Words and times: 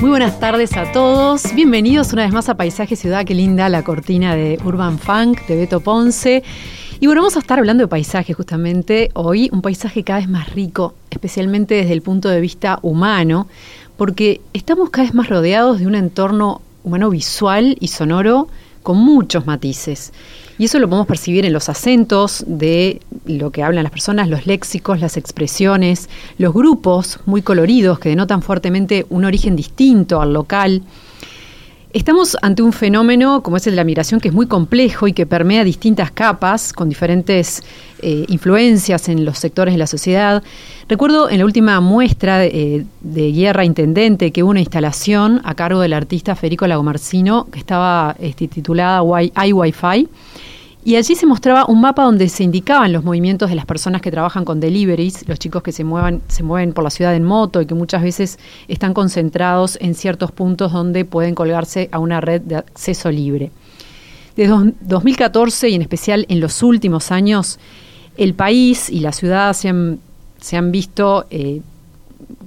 Muy 0.00 0.10
buenas 0.10 0.38
tardes 0.38 0.76
a 0.76 0.92
todos. 0.92 1.52
Bienvenidos 1.56 2.12
una 2.12 2.22
vez 2.22 2.32
más 2.32 2.48
a 2.48 2.56
Paisaje 2.56 2.94
Ciudad. 2.94 3.24
Qué 3.24 3.34
linda 3.34 3.68
la 3.68 3.82
cortina 3.82 4.36
de 4.36 4.56
Urban 4.64 4.96
Funk 4.96 5.44
de 5.48 5.56
Beto 5.56 5.80
Ponce. 5.80 6.44
Y 7.00 7.06
bueno, 7.06 7.22
vamos 7.22 7.34
a 7.34 7.40
estar 7.40 7.58
hablando 7.58 7.82
de 7.82 7.88
paisaje 7.88 8.32
justamente 8.32 9.10
hoy, 9.14 9.50
un 9.52 9.60
paisaje 9.60 10.04
cada 10.04 10.20
vez 10.20 10.28
más 10.28 10.54
rico, 10.54 10.94
especialmente 11.10 11.74
desde 11.74 11.94
el 11.94 12.02
punto 12.02 12.28
de 12.28 12.40
vista 12.40 12.78
humano, 12.82 13.48
porque 13.96 14.40
estamos 14.52 14.90
cada 14.90 15.04
vez 15.04 15.14
más 15.14 15.28
rodeados 15.28 15.80
de 15.80 15.88
un 15.88 15.96
entorno 15.96 16.62
humano 16.84 17.10
visual 17.10 17.76
y 17.80 17.88
sonoro 17.88 18.46
con 18.84 18.98
muchos 18.98 19.46
matices. 19.46 20.12
Y 20.58 20.64
eso 20.64 20.80
lo 20.80 20.88
podemos 20.88 21.06
percibir 21.06 21.46
en 21.46 21.52
los 21.52 21.68
acentos 21.68 22.44
de 22.48 23.00
lo 23.26 23.52
que 23.52 23.62
hablan 23.62 23.84
las 23.84 23.92
personas, 23.92 24.28
los 24.28 24.46
léxicos, 24.46 25.00
las 25.00 25.16
expresiones, 25.16 26.08
los 26.36 26.52
grupos 26.52 27.20
muy 27.26 27.42
coloridos 27.42 28.00
que 28.00 28.08
denotan 28.08 28.42
fuertemente 28.42 29.06
un 29.08 29.24
origen 29.24 29.54
distinto 29.54 30.20
al 30.20 30.32
local. 30.32 30.82
Estamos 31.94 32.36
ante 32.42 32.62
un 32.62 32.74
fenómeno 32.74 33.42
como 33.42 33.56
es 33.56 33.66
el 33.66 33.72
de 33.72 33.76
la 33.76 33.84
migración 33.84 34.20
que 34.20 34.28
es 34.28 34.34
muy 34.34 34.46
complejo 34.46 35.08
y 35.08 35.14
que 35.14 35.24
permea 35.24 35.64
distintas 35.64 36.10
capas 36.10 36.74
con 36.74 36.90
diferentes 36.90 37.62
eh, 38.02 38.26
influencias 38.28 39.08
en 39.08 39.24
los 39.24 39.38
sectores 39.38 39.72
de 39.72 39.78
la 39.78 39.86
sociedad. 39.86 40.42
Recuerdo 40.86 41.30
en 41.30 41.38
la 41.38 41.46
última 41.46 41.80
muestra 41.80 42.36
de, 42.36 42.84
eh, 42.84 43.32
Guerra 43.32 43.64
Intendente 43.64 44.32
que 44.32 44.42
hubo 44.42 44.50
una 44.50 44.60
instalación 44.60 45.40
a 45.44 45.54
cargo 45.54 45.80
del 45.80 45.94
artista 45.94 46.36
Federico 46.36 46.66
Lagomarcino 46.66 47.48
que 47.50 47.58
estaba 47.58 48.14
este, 48.20 48.48
titulada 48.48 49.02
iWiFi 49.46 50.08
y 50.84 50.96
allí 50.96 51.14
se 51.14 51.26
mostraba 51.26 51.66
un 51.66 51.80
mapa 51.80 52.04
donde 52.04 52.28
se 52.28 52.44
indicaban 52.44 52.92
los 52.92 53.04
movimientos 53.04 53.50
de 53.50 53.56
las 53.56 53.66
personas 53.66 54.00
que 54.00 54.10
trabajan 54.10 54.44
con 54.44 54.60
deliveries, 54.60 55.26
los 55.28 55.38
chicos 55.38 55.62
que 55.62 55.72
se, 55.72 55.84
se 56.28 56.42
mueven 56.42 56.72
por 56.72 56.84
la 56.84 56.90
ciudad 56.90 57.14
en 57.14 57.24
moto 57.24 57.60
y 57.60 57.66
que 57.66 57.74
muchas 57.74 58.02
veces 58.02 58.38
están 58.68 58.94
concentrados 58.94 59.76
en 59.80 59.94
ciertos 59.94 60.32
puntos 60.32 60.72
donde 60.72 61.04
pueden 61.04 61.34
colgarse 61.34 61.88
a 61.92 61.98
una 61.98 62.20
red 62.20 62.40
de 62.42 62.56
acceso 62.56 63.10
libre. 63.10 63.50
Desde 64.36 64.54
2014 64.80 65.68
y 65.68 65.74
en 65.74 65.82
especial 65.82 66.24
en 66.28 66.40
los 66.40 66.62
últimos 66.62 67.10
años, 67.10 67.58
el 68.16 68.34
país 68.34 68.88
y 68.88 69.00
la 69.00 69.12
ciudad 69.12 69.52
se 69.54 69.68
han, 69.68 69.98
se 70.40 70.56
han 70.56 70.70
visto 70.70 71.26
eh, 71.30 71.60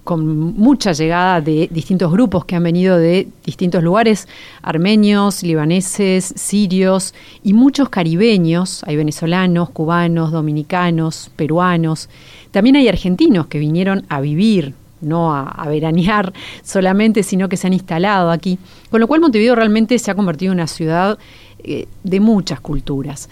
con 0.03 0.25
mucha 0.57 0.93
llegada 0.93 1.41
de 1.41 1.67
distintos 1.71 2.11
grupos 2.11 2.45
que 2.45 2.55
han 2.55 2.63
venido 2.63 2.97
de 2.97 3.27
distintos 3.45 3.83
lugares, 3.83 4.27
armenios, 4.61 5.43
libaneses, 5.43 6.33
sirios 6.35 7.13
y 7.43 7.53
muchos 7.53 7.89
caribeños, 7.89 8.83
hay 8.87 8.95
venezolanos, 8.95 9.69
cubanos, 9.69 10.31
dominicanos, 10.31 11.31
peruanos, 11.35 12.09
también 12.51 12.75
hay 12.75 12.87
argentinos 12.87 13.47
que 13.47 13.59
vinieron 13.59 14.05
a 14.09 14.21
vivir, 14.21 14.73
no 15.01 15.33
a, 15.33 15.65
veranear 15.67 16.33
solamente, 16.63 17.23
sino 17.23 17.47
que 17.47 17.57
se 17.57 17.67
han 17.67 17.73
instalado 17.73 18.31
aquí, 18.31 18.57
con 18.89 19.01
lo 19.01 19.07
cual 19.07 19.21
Montevideo 19.21 19.55
realmente 19.55 19.97
se 19.99 20.11
ha 20.11 20.15
convertido 20.15 20.51
en 20.51 20.59
una 20.59 20.67
ciudad 20.67 21.19
eh, 21.63 21.87
de 22.03 22.19
muchas 22.19 22.59
culturas. 22.59 23.29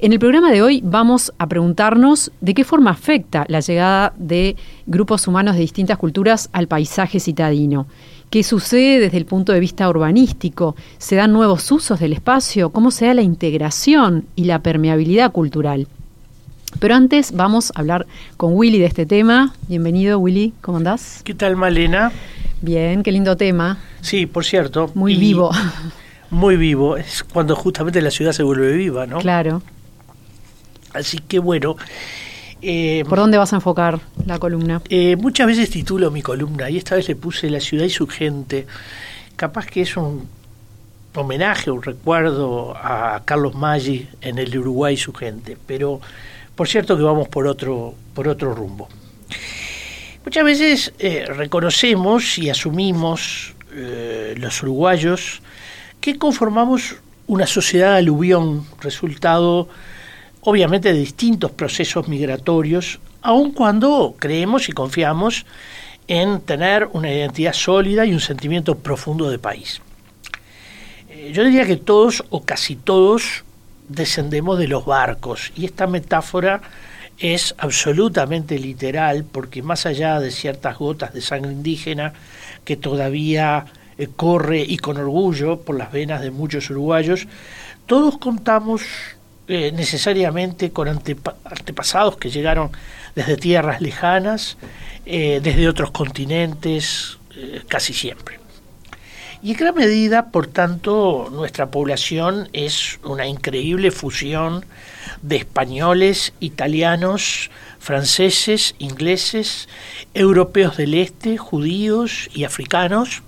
En 0.00 0.12
el 0.12 0.20
programa 0.20 0.52
de 0.52 0.62
hoy 0.62 0.80
vamos 0.84 1.32
a 1.38 1.48
preguntarnos 1.48 2.30
de 2.40 2.54
qué 2.54 2.62
forma 2.62 2.92
afecta 2.92 3.44
la 3.48 3.58
llegada 3.58 4.12
de 4.16 4.54
grupos 4.86 5.26
humanos 5.26 5.56
de 5.56 5.62
distintas 5.62 5.98
culturas 5.98 6.50
al 6.52 6.68
paisaje 6.68 7.18
citadino. 7.18 7.88
¿Qué 8.30 8.44
sucede 8.44 9.00
desde 9.00 9.16
el 9.16 9.26
punto 9.26 9.52
de 9.52 9.58
vista 9.58 9.88
urbanístico? 9.88 10.76
¿Se 10.98 11.16
dan 11.16 11.32
nuevos 11.32 11.72
usos 11.72 11.98
del 11.98 12.12
espacio? 12.12 12.70
¿Cómo 12.70 12.92
se 12.92 13.06
da 13.06 13.14
la 13.14 13.22
integración 13.22 14.26
y 14.36 14.44
la 14.44 14.60
permeabilidad 14.60 15.32
cultural? 15.32 15.88
Pero 16.78 16.94
antes 16.94 17.32
vamos 17.32 17.72
a 17.74 17.80
hablar 17.80 18.06
con 18.36 18.54
Willy 18.54 18.78
de 18.78 18.86
este 18.86 19.04
tema. 19.04 19.52
Bienvenido, 19.66 20.20
Willy, 20.20 20.52
¿cómo 20.60 20.78
andás? 20.78 21.22
¿Qué 21.24 21.34
tal, 21.34 21.56
Malena? 21.56 22.12
Bien, 22.62 23.02
qué 23.02 23.10
lindo 23.10 23.36
tema. 23.36 23.78
Sí, 24.02 24.26
por 24.26 24.44
cierto. 24.44 24.92
Muy 24.94 25.16
vivo. 25.16 25.50
Muy 26.30 26.56
vivo. 26.56 26.96
Es 26.96 27.24
cuando 27.24 27.56
justamente 27.56 28.00
la 28.00 28.12
ciudad 28.12 28.30
se 28.30 28.44
vuelve 28.44 28.76
viva, 28.76 29.04
¿no? 29.04 29.18
Claro. 29.18 29.60
Así 30.98 31.18
que 31.18 31.38
bueno. 31.38 31.76
Eh, 32.60 33.04
¿Por 33.08 33.18
dónde 33.18 33.38
vas 33.38 33.52
a 33.52 33.56
enfocar 33.56 34.00
la 34.26 34.38
columna? 34.40 34.82
Eh, 34.88 35.14
muchas 35.14 35.46
veces 35.46 35.70
titulo 35.70 36.10
mi 36.10 36.22
columna 36.22 36.68
y 36.68 36.76
esta 36.76 36.96
vez 36.96 37.06
le 37.06 37.14
puse 37.14 37.48
La 37.50 37.60
ciudad 37.60 37.84
y 37.84 37.90
su 37.90 38.08
gente. 38.08 38.66
Capaz 39.36 39.66
que 39.66 39.82
es 39.82 39.96
un 39.96 40.28
homenaje, 41.14 41.70
un 41.70 41.82
recuerdo 41.82 42.76
a 42.76 43.22
Carlos 43.24 43.54
Maggi 43.54 44.08
en 44.20 44.38
el 44.38 44.56
Uruguay 44.58 44.94
y 44.94 44.96
su 44.96 45.12
gente, 45.12 45.56
pero 45.66 46.00
por 46.56 46.68
cierto 46.68 46.96
que 46.96 47.04
vamos 47.04 47.28
por 47.28 47.46
otro, 47.46 47.94
por 48.12 48.26
otro 48.26 48.52
rumbo. 48.54 48.88
Muchas 50.24 50.44
veces 50.44 50.92
eh, 50.98 51.26
reconocemos 51.26 52.38
y 52.38 52.50
asumimos 52.50 53.54
los 54.36 54.62
uruguayos 54.62 55.40
que 56.00 56.18
conformamos 56.18 56.96
una 57.28 57.46
sociedad 57.46 57.94
aluvión, 57.94 58.66
resultado 58.80 59.68
obviamente 60.48 60.94
de 60.94 60.98
distintos 60.98 61.50
procesos 61.50 62.08
migratorios, 62.08 63.00
aun 63.20 63.52
cuando 63.52 64.14
creemos 64.18 64.70
y 64.70 64.72
confiamos 64.72 65.44
en 66.06 66.40
tener 66.40 66.88
una 66.94 67.12
identidad 67.12 67.52
sólida 67.52 68.06
y 68.06 68.14
un 68.14 68.20
sentimiento 68.20 68.78
profundo 68.78 69.28
de 69.28 69.38
país. 69.38 69.82
Eh, 71.10 71.32
yo 71.34 71.44
diría 71.44 71.66
que 71.66 71.76
todos 71.76 72.24
o 72.30 72.44
casi 72.44 72.76
todos 72.76 73.44
descendemos 73.90 74.58
de 74.58 74.68
los 74.68 74.86
barcos 74.86 75.52
y 75.54 75.66
esta 75.66 75.86
metáfora 75.86 76.62
es 77.18 77.54
absolutamente 77.58 78.58
literal 78.58 79.26
porque 79.30 79.60
más 79.60 79.84
allá 79.84 80.18
de 80.18 80.30
ciertas 80.30 80.78
gotas 80.78 81.12
de 81.12 81.20
sangre 81.20 81.52
indígena 81.52 82.14
que 82.64 82.78
todavía 82.78 83.66
eh, 83.98 84.08
corre 84.16 84.64
y 84.66 84.78
con 84.78 84.96
orgullo 84.96 85.60
por 85.60 85.76
las 85.76 85.92
venas 85.92 86.22
de 86.22 86.30
muchos 86.30 86.70
uruguayos, 86.70 87.26
todos 87.84 88.16
contamos 88.16 89.17
eh, 89.50 89.72
necesariamente 89.72 90.72
con 90.72 90.88
antepasados 90.88 92.18
que 92.18 92.28
llegaron 92.28 92.70
desde 93.14 93.38
tierras 93.38 93.80
lejanas, 93.80 94.58
eh, 95.06 95.40
desde 95.42 95.68
otros 95.68 95.90
continentes, 95.90 97.18
eh, 97.34 97.62
casi 97.66 97.94
siempre. 97.94 98.38
Y 99.42 99.52
en 99.52 99.56
gran 99.56 99.74
medida, 99.74 100.30
por 100.32 100.48
tanto, 100.48 101.30
nuestra 101.32 101.70
población 101.70 102.50
es 102.52 103.00
una 103.04 103.26
increíble 103.26 103.90
fusión 103.90 104.66
de 105.22 105.36
españoles, 105.36 106.34
italianos, 106.40 107.50
franceses, 107.78 108.74
ingleses, 108.78 109.70
europeos 110.12 110.76
del 110.76 110.92
este, 110.92 111.38
judíos 111.38 112.28
y 112.34 112.44
africanos, 112.44 113.22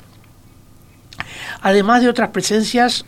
además 1.62 2.02
de 2.02 2.10
otras 2.10 2.28
presencias 2.28 3.06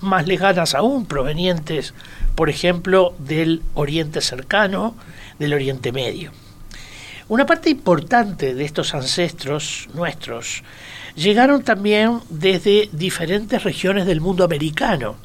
más 0.00 0.28
lejanas 0.28 0.76
aún, 0.76 1.06
provenientes 1.06 1.92
por 2.34 2.50
ejemplo, 2.50 3.14
del 3.18 3.62
Oriente 3.74 4.20
cercano, 4.20 4.94
del 5.38 5.54
Oriente 5.54 5.92
Medio. 5.92 6.32
Una 7.28 7.46
parte 7.46 7.70
importante 7.70 8.54
de 8.54 8.64
estos 8.64 8.94
ancestros 8.94 9.88
nuestros 9.94 10.62
llegaron 11.14 11.62
también 11.62 12.20
desde 12.28 12.88
diferentes 12.92 13.62
regiones 13.62 14.06
del 14.06 14.20
mundo 14.20 14.44
americano, 14.44 15.16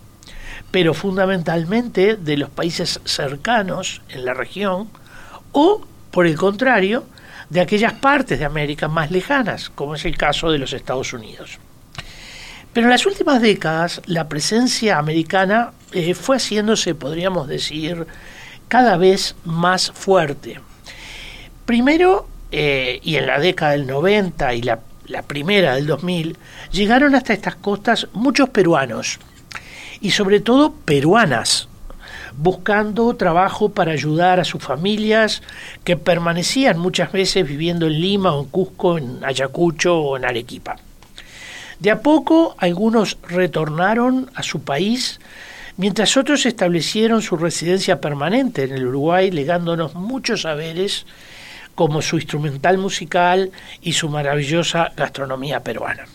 pero 0.71 0.93
fundamentalmente 0.93 2.15
de 2.15 2.37
los 2.37 2.49
países 2.49 2.99
cercanos 3.05 4.01
en 4.09 4.25
la 4.25 4.33
región 4.33 4.89
o, 5.51 5.85
por 6.11 6.27
el 6.27 6.37
contrario, 6.37 7.05
de 7.49 7.61
aquellas 7.61 7.93
partes 7.93 8.39
de 8.39 8.45
América 8.45 8.87
más 8.87 9.11
lejanas, 9.11 9.69
como 9.69 9.95
es 9.95 10.05
el 10.05 10.17
caso 10.17 10.51
de 10.51 10.59
los 10.59 10.73
Estados 10.73 11.13
Unidos. 11.13 11.59
Pero 12.77 12.89
en 12.89 12.91
las 12.91 13.07
últimas 13.07 13.41
décadas 13.41 14.03
la 14.05 14.29
presencia 14.29 14.99
americana 14.99 15.71
eh, 15.93 16.13
fue 16.13 16.37
haciéndose, 16.37 16.93
podríamos 16.93 17.47
decir, 17.47 18.05
cada 18.67 18.97
vez 18.97 19.33
más 19.45 19.89
fuerte. 19.89 20.59
Primero, 21.65 22.27
eh, 22.51 22.99
y 23.01 23.15
en 23.15 23.25
la 23.25 23.39
década 23.39 23.71
del 23.71 23.87
90 23.87 24.53
y 24.53 24.61
la, 24.61 24.81
la 25.07 25.23
primera 25.23 25.73
del 25.73 25.87
2000, 25.87 26.37
llegaron 26.71 27.15
hasta 27.15 27.33
estas 27.33 27.55
costas 27.55 28.09
muchos 28.13 28.49
peruanos, 28.49 29.17
y 29.99 30.11
sobre 30.11 30.39
todo 30.39 30.71
peruanas, 30.71 31.69
buscando 32.37 33.15
trabajo 33.15 33.69
para 33.69 33.93
ayudar 33.93 34.39
a 34.39 34.45
sus 34.45 34.61
familias 34.63 35.41
que 35.83 35.97
permanecían 35.97 36.77
muchas 36.77 37.11
veces 37.11 37.47
viviendo 37.47 37.87
en 37.87 37.99
Lima 37.99 38.35
o 38.35 38.43
en 38.43 38.49
Cusco, 38.49 38.99
en 38.99 39.25
Ayacucho 39.25 39.97
o 39.97 40.15
en 40.15 40.25
Arequipa. 40.25 40.75
De 41.79 41.91
a 41.91 42.01
poco 42.01 42.55
algunos 42.57 43.17
retornaron 43.27 44.31
a 44.33 44.41
su 44.41 44.61
país 44.61 45.19
mientras 45.77 46.17
otros 46.17 46.45
establecieron 46.45 47.21
su 47.21 47.37
residencia 47.37 48.01
permanente 48.01 48.63
en 48.63 48.73
el 48.73 48.87
Uruguay, 48.87 49.29
legándonos 49.29 49.93
muchos 49.93 50.41
saberes 50.41 51.05
como 51.75 52.01
su 52.01 52.15
instrumental 52.15 52.79
musical 52.79 53.51
y 53.81 53.93
su 53.93 54.09
maravillosa 54.09 54.91
gastronomía 54.97 55.59
peruana. 55.59 56.05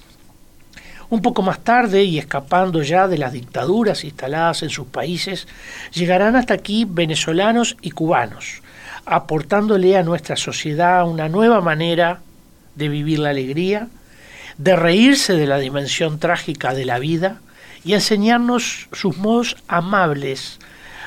Un 1.08 1.22
poco 1.22 1.42
más 1.42 1.60
tarde, 1.60 2.02
y 2.02 2.18
escapando 2.18 2.82
ya 2.82 3.06
de 3.06 3.18
las 3.18 3.32
dictaduras 3.32 4.02
instaladas 4.02 4.64
en 4.64 4.70
sus 4.70 4.86
países, 4.88 5.46
llegarán 5.92 6.34
hasta 6.34 6.54
aquí 6.54 6.84
venezolanos 6.88 7.76
y 7.82 7.90
cubanos, 7.90 8.62
aportándole 9.04 9.96
a 9.96 10.02
nuestra 10.02 10.36
sociedad 10.36 11.06
una 11.06 11.28
nueva 11.28 11.60
manera 11.60 12.20
de 12.74 12.88
vivir 12.88 13.20
la 13.20 13.30
alegría, 13.30 13.88
de 14.62 14.76
reírse 14.76 15.32
de 15.32 15.48
la 15.48 15.58
dimensión 15.58 16.20
trágica 16.20 16.72
de 16.72 16.84
la 16.84 17.00
vida 17.00 17.40
y 17.84 17.94
enseñarnos 17.94 18.86
sus 18.92 19.16
modos 19.16 19.56
amables, 19.66 20.60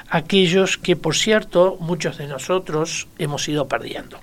aquellos 0.09 0.77
que, 0.77 0.97
por 0.97 1.15
cierto, 1.15 1.77
muchos 1.79 2.17
de 2.17 2.27
nosotros 2.27 3.07
hemos 3.17 3.47
ido 3.47 3.69
perdiendo. 3.69 4.19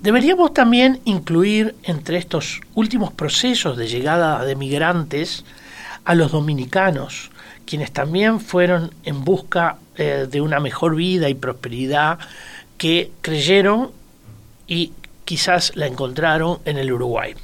Deberíamos 0.00 0.52
también 0.52 1.00
incluir 1.04 1.76
entre 1.84 2.18
estos 2.18 2.60
últimos 2.74 3.12
procesos 3.12 3.76
de 3.76 3.86
llegada 3.86 4.44
de 4.44 4.56
migrantes 4.56 5.44
a 6.04 6.16
los 6.16 6.32
dominicanos, 6.32 7.30
quienes 7.66 7.92
también 7.92 8.40
fueron 8.40 8.90
en 9.04 9.24
busca 9.24 9.76
eh, 9.96 10.26
de 10.28 10.40
una 10.40 10.58
mejor 10.58 10.96
vida 10.96 11.28
y 11.28 11.34
prosperidad 11.34 12.18
que 12.78 13.12
creyeron 13.20 13.92
y 14.66 14.90
quizás 15.24 15.76
la 15.76 15.86
encontraron 15.86 16.58
en 16.64 16.78
el 16.78 16.92
Uruguay. 16.92 17.36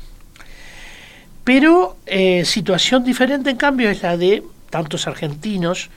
Pero 1.53 1.97
eh, 2.07 2.45
situación 2.45 3.03
diferente 3.03 3.51
en 3.51 3.57
cambio 3.57 3.91
es 3.91 4.05
la 4.05 4.17
de 4.17 4.45
tantos 4.71 5.09
argentinos 5.09 5.91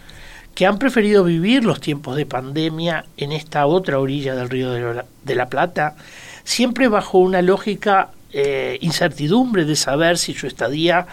que 0.56 0.66
han 0.66 0.80
preferido 0.80 1.24
vivir 1.24 1.64
los 1.64 1.80
tiempos 1.80 2.16
de 2.16 2.26
pandemia 2.26 3.06
en 3.18 3.32
esta 3.32 3.68
otra 3.68 4.00
orilla 4.00 4.34
del 4.34 4.50
río 4.50 4.72
de 4.72 5.36
la, 5.36 5.50
Plata, 5.50 5.96
siempre 6.44 6.88
bajo 6.88 7.20
una 7.20 7.44
lógica 7.44 8.10
eh, 8.32 8.80
incertidumbre 8.82 9.64
de 9.66 9.76
saber 9.76 10.18
si 10.18 10.34
su 10.34 10.48
estadía 10.48 11.06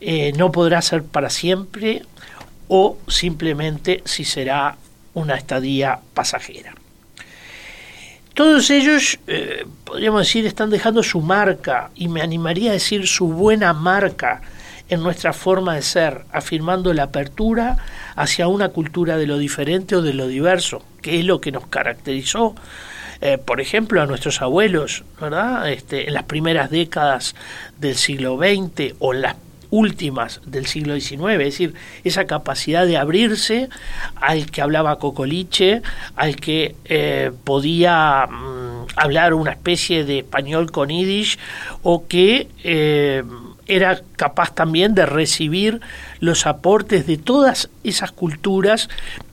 eh, 0.00 0.32
no 0.32 0.50
podrá 0.50 0.82
ser 0.82 1.04
para 1.04 1.30
siempre 1.30 2.02
o 2.66 2.98
simplemente 3.06 4.02
si 4.04 4.24
será 4.24 4.78
una 5.14 5.36
estadía 5.36 6.00
pasajera. 6.12 6.74
Todos 8.36 8.68
ellos, 8.68 9.18
eh, 9.28 9.64
podríamos 9.84 10.20
decir, 10.20 10.44
están 10.44 10.68
dejando 10.68 11.02
su 11.02 11.22
marca, 11.22 11.88
y 11.94 12.08
me 12.08 12.20
animaría 12.20 12.68
a 12.68 12.74
decir 12.74 13.06
su 13.06 13.28
buena 13.28 13.72
marca 13.72 14.42
en 14.90 15.02
nuestra 15.02 15.32
forma 15.32 15.74
de 15.74 15.80
ser, 15.80 16.26
afirmando 16.32 16.92
la 16.92 17.04
apertura 17.04 17.78
hacia 18.14 18.46
una 18.46 18.68
cultura 18.68 19.16
de 19.16 19.26
lo 19.26 19.38
diferente 19.38 19.96
o 19.96 20.02
de 20.02 20.12
lo 20.12 20.28
diverso, 20.28 20.82
que 21.00 21.18
es 21.18 21.24
lo 21.24 21.40
que 21.40 21.50
nos 21.50 21.66
caracterizó, 21.68 22.54
eh, 23.22 23.38
por 23.38 23.62
ejemplo, 23.62 24.02
a 24.02 24.06
nuestros 24.06 24.42
abuelos, 24.42 25.04
¿verdad? 25.18 25.70
Este, 25.72 26.06
en 26.06 26.12
las 26.12 26.24
primeras 26.24 26.70
décadas 26.70 27.34
del 27.78 27.94
siglo 27.94 28.36
XX 28.36 28.96
o 28.98 29.14
en 29.14 29.22
las 29.22 29.36
últimas 29.70 30.40
del 30.46 30.66
siglo 30.66 30.98
XIX, 30.98 31.32
es 31.32 31.38
decir, 31.38 31.74
esa 32.04 32.26
capacidad 32.26 32.86
de 32.86 32.96
abrirse 32.96 33.68
al 34.16 34.50
que 34.50 34.62
hablaba 34.62 34.98
cocoliche, 34.98 35.82
al 36.14 36.36
que 36.36 36.74
eh, 36.84 37.30
podía 37.44 38.26
mm, 38.26 38.86
hablar 38.96 39.34
una 39.34 39.52
especie 39.52 40.04
de 40.04 40.18
español 40.18 40.70
con 40.70 40.88
yiddish 40.88 41.38
o 41.82 42.06
que 42.06 42.48
eh, 42.64 43.22
era 43.66 44.00
capaz 44.16 44.54
también 44.54 44.94
de 44.94 45.06
recibir 45.06 45.80
los 46.20 46.46
aportes 46.46 47.06
de 47.06 47.16
todas 47.16 47.68
esas 47.84 48.12
culturas 48.12 48.88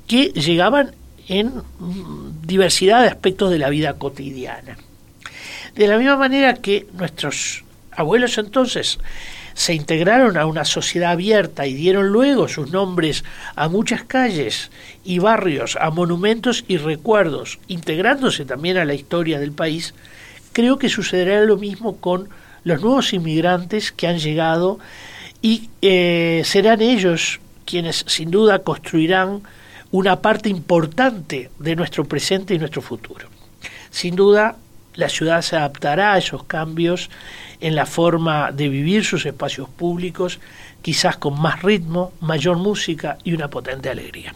que 0.07 0.27
llegaban 0.29 0.95
en 1.27 1.53
mm, 1.79 2.41
diversidad 2.45 3.01
de 3.01 3.07
aspectos 3.07 3.51
de 3.51 3.59
la 3.59 3.69
vida 3.69 3.93
cotidiana. 3.93 4.77
De 5.75 5.87
la 5.87 5.97
misma 5.97 6.17
manera 6.17 6.55
que 6.55 6.87
nuestros 6.93 7.63
abuelos 7.91 8.37
entonces 8.37 8.99
se 9.53 9.73
integraron 9.73 10.37
a 10.37 10.45
una 10.45 10.65
sociedad 10.65 11.11
abierta 11.11 11.67
y 11.67 11.73
dieron 11.73 12.07
luego 12.07 12.47
sus 12.47 12.71
nombres 12.71 13.23
a 13.55 13.69
muchas 13.69 14.03
calles 14.03 14.71
y 15.03 15.19
barrios, 15.19 15.77
a 15.79 15.89
monumentos 15.89 16.65
y 16.67 16.77
recuerdos, 16.77 17.59
integrándose 17.67 18.45
también 18.45 18.77
a 18.77 18.85
la 18.85 18.93
historia 18.93 19.39
del 19.39 19.51
país, 19.51 19.93
creo 20.53 20.77
que 20.77 20.89
sucederá 20.89 21.41
lo 21.43 21.57
mismo 21.57 21.97
con 21.97 22.29
los 22.63 22.81
nuevos 22.81 23.13
inmigrantes 23.13 23.91
que 23.91 24.07
han 24.07 24.19
llegado 24.19 24.79
y 25.41 25.69
eh, 25.81 26.41
serán 26.45 26.81
ellos 26.81 27.39
quienes 27.65 28.05
sin 28.07 28.31
duda 28.31 28.59
construirán 28.59 29.41
una 29.91 30.21
parte 30.21 30.49
importante 30.49 31.51
de 31.59 31.75
nuestro 31.75 32.05
presente 32.05 32.55
y 32.55 32.59
nuestro 32.59 32.81
futuro. 32.81 33.27
Sin 33.91 34.15
duda, 34.15 34.55
la 34.95 35.09
ciudad 35.09 35.41
se 35.41 35.55
adaptará 35.55 36.13
a 36.13 36.17
esos 36.17 36.43
cambios 36.45 37.09
en 37.63 37.75
la 37.75 37.85
forma 37.85 38.51
de 38.51 38.67
vivir 38.67 39.05
sus 39.05 39.25
espacios 39.25 39.69
públicos, 39.69 40.39
quizás 40.81 41.15
con 41.15 41.41
más 41.41 41.61
ritmo, 41.61 42.11
mayor 42.19 42.57
música 42.57 43.17
y 43.23 43.33
una 43.33 43.47
potente 43.49 43.89
alegría. 43.89 44.33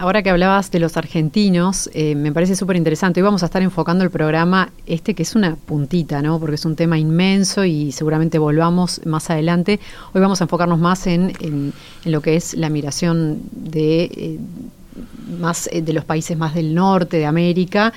Ahora 0.00 0.22
que 0.22 0.30
hablabas 0.30 0.70
de 0.72 0.80
los 0.80 0.96
argentinos, 0.96 1.88
eh, 1.92 2.16
me 2.16 2.32
parece 2.32 2.56
súper 2.56 2.76
interesante. 2.76 3.20
Hoy 3.20 3.24
vamos 3.24 3.42
a 3.44 3.46
estar 3.46 3.62
enfocando 3.62 4.02
el 4.02 4.10
programa 4.10 4.72
este, 4.86 5.14
que 5.14 5.22
es 5.22 5.36
una 5.36 5.54
puntita, 5.54 6.22
¿no? 6.22 6.40
Porque 6.40 6.56
es 6.56 6.64
un 6.64 6.74
tema 6.74 6.98
inmenso 6.98 7.64
y 7.64 7.92
seguramente 7.92 8.38
volvamos 8.38 9.04
más 9.04 9.30
adelante. 9.30 9.78
Hoy 10.12 10.20
vamos 10.20 10.40
a 10.40 10.44
enfocarnos 10.44 10.80
más 10.80 11.06
en, 11.06 11.34
en, 11.40 11.72
lo 12.04 12.20
que 12.20 12.34
es 12.34 12.54
la 12.54 12.68
migración 12.68 13.42
de, 13.52 14.04
eh, 14.04 14.38
más, 15.38 15.68
eh, 15.70 15.82
de 15.82 15.92
los 15.92 16.04
países 16.04 16.36
más 16.36 16.54
del 16.54 16.74
norte 16.74 17.18
de 17.18 17.26
América. 17.26 17.92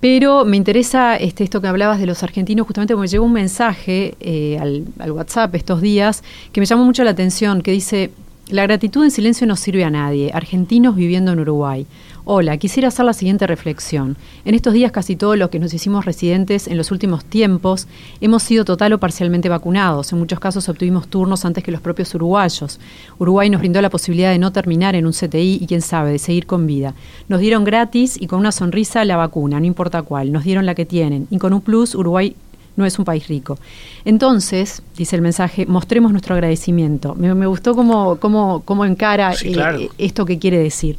Pero 0.00 0.44
me 0.44 0.56
interesa 0.56 1.16
este, 1.16 1.42
esto 1.44 1.60
que 1.60 1.68
hablabas 1.68 1.98
de 1.98 2.06
los 2.06 2.22
argentinos, 2.22 2.66
justamente 2.66 2.94
porque 2.94 3.08
llegó 3.08 3.24
un 3.24 3.32
mensaje 3.32 4.14
eh, 4.20 4.58
al, 4.60 4.84
al, 4.98 5.10
WhatsApp 5.12 5.54
estos 5.54 5.80
días 5.80 6.22
que 6.52 6.60
me 6.60 6.66
llamó 6.66 6.84
mucho 6.84 7.02
la 7.02 7.12
atención, 7.12 7.62
que 7.62 7.70
dice, 7.70 8.10
la 8.48 8.62
gratitud 8.62 9.02
en 9.02 9.10
silencio 9.10 9.44
no 9.44 9.56
sirve 9.56 9.82
a 9.82 9.90
nadie, 9.90 10.30
argentinos 10.32 10.94
viviendo 10.94 11.32
en 11.32 11.40
Uruguay. 11.40 11.84
Hola, 12.24 12.56
quisiera 12.58 12.88
hacer 12.88 13.04
la 13.04 13.12
siguiente 13.12 13.46
reflexión. 13.46 14.16
En 14.44 14.54
estos 14.54 14.72
días 14.72 14.92
casi 14.92 15.16
todos 15.16 15.36
los 15.36 15.50
que 15.50 15.58
nos 15.58 15.74
hicimos 15.74 16.04
residentes 16.04 16.68
en 16.68 16.76
los 16.76 16.92
últimos 16.92 17.24
tiempos 17.24 17.88
hemos 18.20 18.44
sido 18.44 18.64
total 18.64 18.92
o 18.92 18.98
parcialmente 18.98 19.48
vacunados. 19.48 20.12
En 20.12 20.18
muchos 20.18 20.38
casos 20.38 20.68
obtuvimos 20.68 21.08
turnos 21.08 21.44
antes 21.44 21.64
que 21.64 21.72
los 21.72 21.80
propios 21.80 22.14
uruguayos. 22.14 22.78
Uruguay 23.18 23.50
nos 23.50 23.60
brindó 23.60 23.82
la 23.82 23.90
posibilidad 23.90 24.30
de 24.30 24.38
no 24.38 24.52
terminar 24.52 24.94
en 24.94 25.06
un 25.06 25.12
CTI 25.12 25.58
y 25.60 25.66
quién 25.66 25.82
sabe, 25.82 26.12
de 26.12 26.18
seguir 26.20 26.46
con 26.46 26.66
vida. 26.66 26.94
Nos 27.28 27.40
dieron 27.40 27.64
gratis 27.64 28.16
y 28.20 28.28
con 28.28 28.38
una 28.38 28.52
sonrisa 28.52 29.04
la 29.04 29.16
vacuna, 29.16 29.58
no 29.58 29.66
importa 29.66 30.02
cuál. 30.02 30.30
Nos 30.32 30.44
dieron 30.44 30.66
la 30.66 30.74
que 30.76 30.86
tienen. 30.86 31.26
Y 31.30 31.38
con 31.38 31.52
un 31.52 31.60
plus, 31.60 31.96
Uruguay 31.96 32.36
no 32.76 32.86
es 32.86 32.98
un 32.98 33.04
país 33.04 33.26
rico. 33.28 33.58
Entonces, 34.04 34.82
dice 34.96 35.16
el 35.16 35.22
mensaje, 35.22 35.66
mostremos 35.66 36.12
nuestro 36.12 36.34
agradecimiento. 36.34 37.14
Me, 37.14 37.46
gustó 37.46 37.74
cómo, 37.74 38.16
cómo, 38.16 38.62
cómo 38.64 38.84
encara 38.84 39.34
eh, 39.42 39.90
esto 39.98 40.24
que 40.24 40.38
quiere 40.38 40.58
decir. 40.58 40.96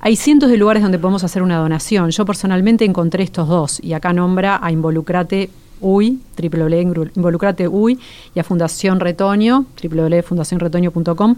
Hay 0.00 0.16
cientos 0.16 0.50
de 0.50 0.56
lugares 0.56 0.82
donde 0.82 0.98
podemos 0.98 1.24
hacer 1.24 1.42
una 1.42 1.58
donación. 1.58 2.10
Yo 2.10 2.24
personalmente 2.24 2.84
encontré 2.84 3.22
estos 3.22 3.48
dos 3.48 3.80
y 3.82 3.92
acá 3.92 4.12
nombra 4.12 4.58
a 4.62 4.72
Involucrate 4.72 5.50
UI, 5.80 6.20
Involucrate 7.14 7.68
UI 7.68 7.98
y 8.34 8.40
a 8.40 8.44
Fundación 8.44 9.00
Retoño, 9.00 9.66
www.fundacionretoño.com. 9.82 11.36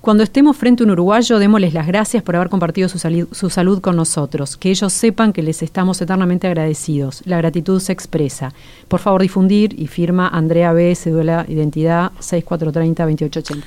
Cuando 0.00 0.22
estemos 0.22 0.56
frente 0.56 0.82
a 0.82 0.86
un 0.86 0.92
uruguayo, 0.92 1.38
démosles 1.38 1.74
las 1.74 1.86
gracias 1.86 2.22
por 2.22 2.36
haber 2.36 2.48
compartido 2.48 2.88
su, 2.88 2.98
su, 3.32 3.50
salud 3.50 3.80
con 3.80 3.96
nosotros. 3.96 4.56
Que 4.56 4.70
ellos 4.70 4.92
sepan 4.92 5.32
que 5.32 5.42
les 5.42 5.62
estamos 5.62 6.00
eternamente 6.00 6.46
agradecidos. 6.46 7.22
La 7.24 7.38
gratitud 7.38 7.80
se 7.80 7.92
expresa. 7.92 8.54
Por 8.86 9.00
favor, 9.00 9.22
difundir 9.22 9.74
y 9.78 9.88
firma 9.88 10.28
Andrea 10.28 10.72
B. 10.72 10.94
Cédula 10.94 11.44
Identidad 11.48 12.12
6430-2880. 12.20 13.62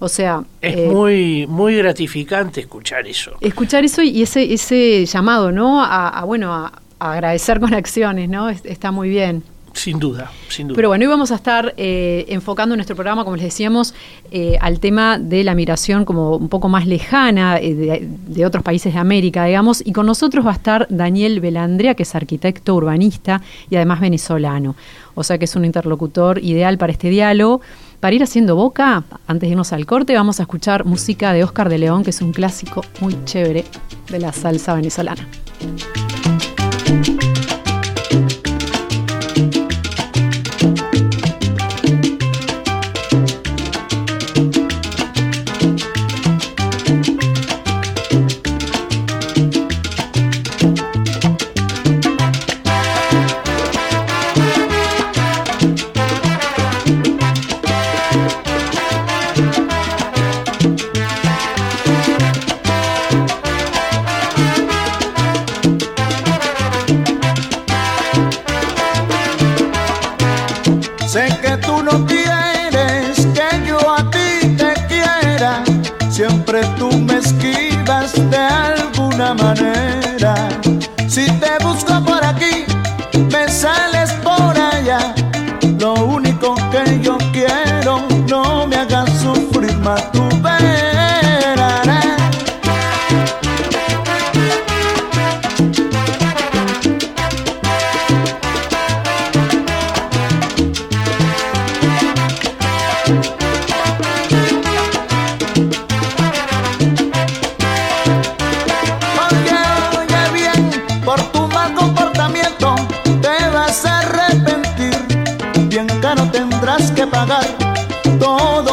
O 0.00 0.08
sea... 0.08 0.42
Es 0.60 0.76
eh, 0.76 0.88
muy, 0.90 1.46
muy 1.46 1.76
gratificante 1.76 2.62
escuchar 2.62 3.06
eso. 3.06 3.32
Escuchar 3.40 3.84
eso 3.84 4.02
y 4.02 4.22
ese, 4.22 4.52
ese 4.52 5.06
llamado, 5.06 5.52
¿no? 5.52 5.84
A, 5.84 6.24
bueno, 6.24 6.52
a, 6.52 6.72
agradecer 6.98 7.60
con 7.60 7.74
acciones, 7.74 8.28
¿no? 8.28 8.48
está 8.48 8.90
muy 8.90 9.08
bien. 9.08 9.44
Sin 9.72 9.98
duda, 9.98 10.30
sin 10.48 10.68
duda. 10.68 10.76
Pero 10.76 10.88
bueno, 10.88 11.04
hoy 11.04 11.08
vamos 11.08 11.30
a 11.30 11.36
estar 11.36 11.74
eh, 11.76 12.24
enfocando 12.28 12.74
nuestro 12.76 12.96
programa, 12.96 13.24
como 13.24 13.36
les 13.36 13.44
decíamos, 13.44 13.94
eh, 14.30 14.58
al 14.60 14.80
tema 14.80 15.18
de 15.18 15.44
la 15.44 15.54
migración 15.54 16.04
como 16.04 16.36
un 16.36 16.48
poco 16.48 16.68
más 16.68 16.86
lejana 16.86 17.56
de, 17.56 18.08
de, 18.26 18.46
otros 18.46 18.62
países 18.64 18.92
de 18.94 18.98
América, 19.00 19.44
digamos, 19.44 19.82
y 19.84 19.92
con 19.92 20.06
nosotros 20.06 20.44
va 20.44 20.50
a 20.50 20.54
estar 20.54 20.86
Daniel 20.90 21.40
Belandrea, 21.40 21.94
que 21.94 22.02
es 22.02 22.14
arquitecto 22.14 22.74
urbanista 22.74 23.42
y 23.70 23.76
además 23.76 24.00
venezolano. 24.00 24.74
O 25.14 25.22
sea 25.22 25.38
que 25.38 25.44
es 25.44 25.56
un 25.56 25.64
interlocutor 25.64 26.42
ideal 26.42 26.78
para 26.78 26.92
este 26.92 27.10
diálogo. 27.10 27.60
Para 28.00 28.16
ir 28.16 28.22
haciendo 28.22 28.56
boca, 28.56 29.04
antes 29.26 29.46
de 29.46 29.48
irnos 29.48 29.74
al 29.74 29.84
corte, 29.84 30.14
vamos 30.14 30.40
a 30.40 30.44
escuchar 30.44 30.86
música 30.86 31.34
de 31.34 31.44
Oscar 31.44 31.68
de 31.68 31.78
León, 31.78 32.02
que 32.02 32.10
es 32.10 32.22
un 32.22 32.32
clásico 32.32 32.82
muy 33.00 33.14
chévere 33.24 33.64
de 34.10 34.18
la 34.18 34.32
salsa 34.32 34.74
venezolana. 34.74 35.28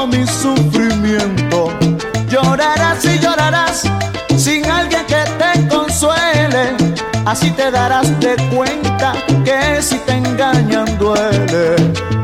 Mi 0.08 0.26
sufrimiento. 0.26 1.72
Llorarás 2.30 3.04
y 3.06 3.20
llorarás 3.20 3.84
sin 4.38 4.66
alguien 4.70 5.06
que 5.06 5.24
te 5.40 5.68
consuele. 5.68 6.76
Así 7.26 7.52
te 7.52 7.72
darás 7.72 8.08
de 8.20 8.36
cuenta 8.56 9.14
que 9.44 9.82
si 9.82 9.98
te 10.00 10.14
engañan 10.14 10.98
duele. 10.98 12.17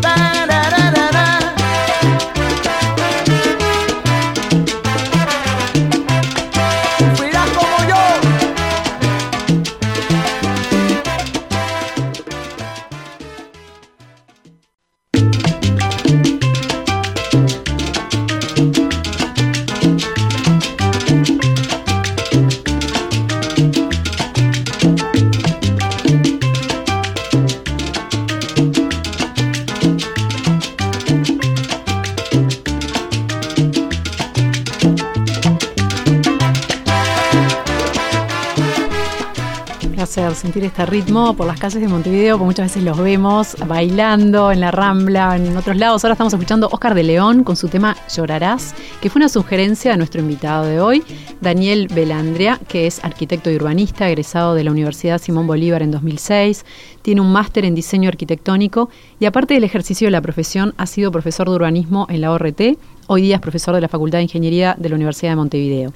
Este 40.66 40.86
ritmo 40.86 41.36
por 41.36 41.46
las 41.46 41.60
calles 41.60 41.82
de 41.82 41.88
Montevideo, 41.88 42.38
que 42.38 42.44
muchas 42.44 42.68
veces 42.68 42.84
los 42.84 42.98
vemos 42.98 43.56
bailando 43.68 44.52
en 44.52 44.60
la 44.60 44.72
Rambla, 44.72 45.36
en 45.36 45.56
otros 45.58 45.78
lados. 45.78 46.04
Ahora 46.04 46.14
estamos 46.14 46.34
escuchando 46.34 46.70
Oscar 46.72 46.96
de 46.96 47.04
León 47.04 47.44
con 47.44 47.56
su 47.56 47.68
tema 47.68 47.96
Llorarás, 48.14 48.74
que 49.02 49.10
fue 49.10 49.20
una 49.20 49.30
sugerencia 49.30 49.92
de 49.92 49.98
nuestro 49.98 50.22
invitado 50.22 50.66
de 50.66 50.80
hoy, 50.80 51.04
Daniel 51.42 51.88
Belandria, 51.94 52.60
que 52.68 52.88
es 52.88 53.04
arquitecto 53.04 53.52
y 53.52 53.56
urbanista, 53.56 54.08
egresado 54.08 54.56
de 54.56 54.64
la 54.64 54.72
Universidad 54.72 55.20
Simón 55.20 55.48
Bolívar 55.48 55.82
en 55.82 55.92
2006, 55.92 56.66
tiene 57.02 57.22
un 57.22 57.32
máster 57.32 57.66
en 57.66 57.76
diseño 57.76 58.10
arquitectónico 58.10 58.90
y 59.20 59.26
aparte 59.26 59.54
del 59.56 59.64
ejercicio 59.64 60.08
de 60.08 60.12
la 60.12 60.22
profesión 60.22 60.74
ha 60.78 60.86
sido 60.86 61.12
profesor 61.12 61.50
de 61.50 61.56
urbanismo 61.56 62.08
en 62.10 62.22
la 62.22 62.32
ORT, 62.32 62.78
hoy 63.08 63.22
día 63.22 63.36
es 63.36 63.42
profesor 63.42 63.76
de 63.76 63.82
la 63.82 63.90
Facultad 63.90 64.20
de 64.20 64.24
Ingeniería 64.24 64.76
de 64.80 64.90
la 64.90 64.96
Universidad 64.96 65.32
de 65.32 65.36
Montevideo. 65.36 65.94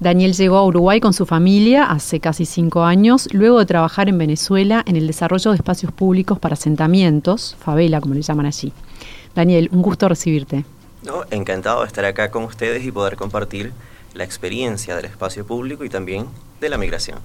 Daniel 0.00 0.32
llegó 0.32 0.56
a 0.56 0.64
Uruguay 0.64 0.98
con 0.98 1.12
su 1.12 1.26
familia 1.26 1.84
hace 1.84 2.20
casi 2.20 2.46
cinco 2.46 2.84
años, 2.84 3.28
luego 3.32 3.58
de 3.58 3.66
trabajar 3.66 4.08
en 4.08 4.16
Venezuela 4.16 4.82
en 4.86 4.96
el 4.96 5.06
desarrollo 5.06 5.50
de 5.50 5.58
espacios 5.58 5.92
públicos 5.92 6.38
para 6.38 6.54
asentamientos, 6.54 7.54
favela 7.60 8.00
como 8.00 8.14
le 8.14 8.22
llaman 8.22 8.46
allí. 8.46 8.72
Daniel, 9.34 9.68
un 9.72 9.82
gusto 9.82 10.08
recibirte. 10.08 10.64
No, 11.04 11.24
encantado 11.30 11.82
de 11.82 11.86
estar 11.86 12.06
acá 12.06 12.30
con 12.30 12.44
ustedes 12.44 12.82
y 12.82 12.90
poder 12.90 13.16
compartir 13.16 13.72
la 14.14 14.24
experiencia 14.24 14.96
del 14.96 15.04
espacio 15.04 15.46
público 15.46 15.84
y 15.84 15.90
también 15.90 16.24
de 16.62 16.70
la 16.70 16.78
migración. 16.78 17.18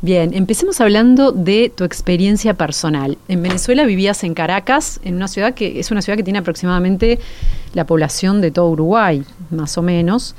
Bien, 0.00 0.32
empecemos 0.32 0.80
hablando 0.80 1.32
de 1.32 1.72
tu 1.74 1.82
experiencia 1.82 2.54
personal. 2.54 3.18
En 3.26 3.42
Venezuela 3.42 3.84
vivías 3.84 4.22
en 4.22 4.34
Caracas, 4.34 5.00
en 5.02 5.16
una 5.16 5.26
ciudad 5.26 5.54
que 5.54 5.80
es 5.80 5.90
una 5.90 6.02
ciudad 6.02 6.16
que 6.16 6.22
tiene 6.22 6.38
aproximadamente 6.38 7.18
la 7.74 7.84
población 7.84 8.40
de 8.40 8.52
todo 8.52 8.68
Uruguay, 8.68 9.24
más 9.50 9.76
o 9.76 9.82
menos. 9.82 10.36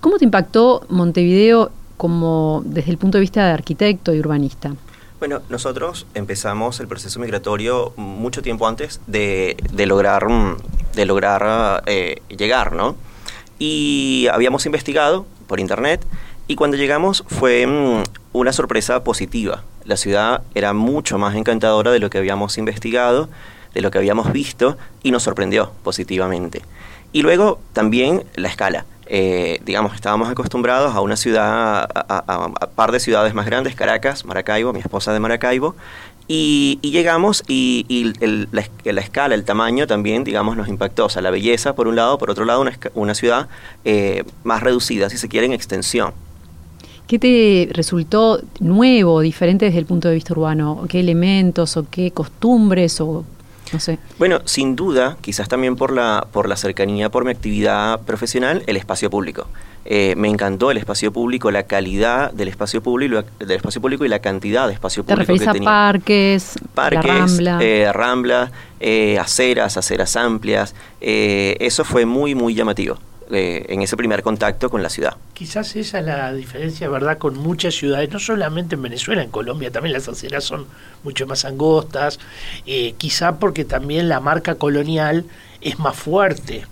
¿Cómo 0.00 0.18
te 0.18 0.24
impactó 0.24 0.84
Montevideo 0.88 1.70
como 1.96 2.62
desde 2.64 2.90
el 2.90 2.98
punto 2.98 3.18
de 3.18 3.22
vista 3.22 3.44
de 3.44 3.52
arquitecto 3.52 4.14
y 4.14 4.20
urbanista? 4.20 4.74
Bueno, 5.18 5.40
nosotros 5.48 6.06
empezamos 6.14 6.78
el 6.78 6.86
proceso 6.86 7.18
migratorio 7.18 7.92
mucho 7.96 8.40
tiempo 8.40 8.68
antes 8.68 9.00
de, 9.08 9.56
lograr, 9.84 10.28
de 10.94 11.06
lograr 11.06 11.82
eh, 11.86 12.22
llegar, 12.28 12.72
¿no? 12.72 12.94
Y 13.58 14.28
habíamos 14.32 14.64
investigado 14.66 15.26
por 15.48 15.58
internet 15.58 16.06
y 16.46 16.54
cuando 16.54 16.76
llegamos 16.76 17.24
fue 17.26 17.66
mm, 17.66 18.04
una 18.32 18.52
sorpresa 18.52 19.02
positiva. 19.02 19.64
La 19.84 19.96
ciudad 19.96 20.42
era 20.54 20.72
mucho 20.72 21.18
más 21.18 21.34
encantadora 21.34 21.90
de 21.90 21.98
lo 21.98 22.10
que 22.10 22.18
habíamos 22.18 22.56
investigado, 22.56 23.28
de 23.74 23.80
lo 23.80 23.90
que 23.90 23.98
habíamos 23.98 24.32
visto 24.32 24.78
y 25.02 25.10
nos 25.10 25.24
sorprendió 25.24 25.72
positivamente. 25.82 26.62
Y 27.12 27.22
luego 27.22 27.58
también 27.72 28.22
la 28.36 28.48
escala. 28.48 28.84
Eh, 29.10 29.60
digamos, 29.64 29.94
estábamos 29.94 30.28
acostumbrados 30.28 30.94
a 30.94 31.00
una 31.00 31.16
ciudad, 31.16 31.88
a, 31.94 32.46
un 32.46 32.54
par 32.74 32.92
de 32.92 33.00
ciudades 33.00 33.32
más 33.32 33.46
grandes, 33.46 33.74
Caracas, 33.74 34.26
Maracaibo, 34.26 34.74
mi 34.74 34.80
esposa 34.80 35.14
de 35.14 35.20
Maracaibo, 35.20 35.74
y, 36.30 36.78
llegamos 36.82 37.42
y, 37.48 38.12
la, 38.52 39.00
escala, 39.00 39.34
el 39.34 39.44
tamaño 39.44 39.86
también, 39.86 40.24
digamos, 40.24 40.58
nos 40.58 40.68
impactó. 40.68 41.06
O 41.06 41.08
sea, 41.08 41.22
la 41.22 41.30
belleza 41.30 41.74
por 41.74 41.88
un 41.88 41.96
lado, 41.96 42.18
por 42.18 42.30
otro 42.30 42.44
lado, 42.44 42.62
una, 42.94 43.14
ciudad 43.14 43.48
eh, 43.86 44.24
más 44.44 44.62
reducida, 44.62 45.08
si 45.08 45.16
se 45.16 45.28
quiere, 45.28 45.46
en 45.46 45.54
extensión. 45.54 46.12
¿Qué 47.06 47.18
te 47.18 47.70
resultó 47.72 48.42
nuevo, 48.60 49.22
diferente 49.22 49.64
desde 49.64 49.78
el 49.78 49.86
punto 49.86 50.08
de 50.08 50.14
vista 50.16 50.34
urbano? 50.34 50.84
¿Qué 50.90 51.00
elementos 51.00 51.78
o 51.78 51.86
qué 51.90 52.10
costumbres 52.10 53.00
o 53.00 53.24
bueno, 54.18 54.40
sin 54.44 54.76
duda, 54.76 55.16
quizás 55.20 55.48
también 55.48 55.76
por 55.76 55.92
la, 55.92 56.26
por 56.32 56.48
la 56.48 56.56
cercanía, 56.56 57.10
por 57.10 57.24
mi 57.24 57.30
actividad 57.30 58.00
profesional, 58.02 58.62
el 58.66 58.76
espacio 58.76 59.10
público. 59.10 59.46
Eh, 59.90 60.14
me 60.16 60.28
encantó 60.28 60.70
el 60.70 60.76
espacio 60.76 61.12
público, 61.12 61.50
la 61.50 61.62
calidad 61.62 62.30
del 62.32 62.48
espacio 62.48 62.82
público, 62.82 63.24
del 63.38 63.52
espacio 63.52 63.80
público 63.80 64.04
y 64.04 64.08
la 64.08 64.18
cantidad 64.18 64.66
de 64.66 64.74
espacio 64.74 65.02
público 65.02 65.32
que 65.32 65.46
tenía. 65.46 65.64
parques, 65.64 66.58
parques, 66.74 67.04
rambla, 67.04 67.58
eh, 67.62 67.90
rambla 67.90 68.52
eh, 68.80 69.18
aceras, 69.18 69.78
aceras 69.78 70.14
amplias. 70.16 70.74
eso 71.00 71.84
fue 71.84 72.04
muy, 72.04 72.34
muy 72.34 72.54
llamativo. 72.54 72.98
Eh, 73.30 73.66
en 73.68 73.82
ese 73.82 73.94
primer 73.94 74.22
contacto 74.22 74.70
con 74.70 74.82
la 74.82 74.88
ciudad. 74.88 75.18
Quizás 75.34 75.76
esa 75.76 75.98
es 75.98 76.06
la 76.06 76.32
diferencia, 76.32 76.88
¿verdad?, 76.88 77.18
con 77.18 77.36
muchas 77.36 77.74
ciudades, 77.74 78.10
no 78.10 78.18
solamente 78.18 78.76
en 78.76 78.80
Venezuela, 78.80 79.22
en 79.22 79.28
Colombia 79.28 79.70
también 79.70 79.92
las 79.92 80.08
aceras 80.08 80.44
son 80.44 80.66
mucho 81.04 81.26
más 81.26 81.44
angostas, 81.44 82.18
eh, 82.64 82.94
quizá 82.96 83.38
porque 83.38 83.66
también 83.66 84.08
la 84.08 84.20
marca 84.20 84.54
colonial 84.54 85.26
es 85.60 85.78
más 85.78 85.94
fuerte 85.94 86.64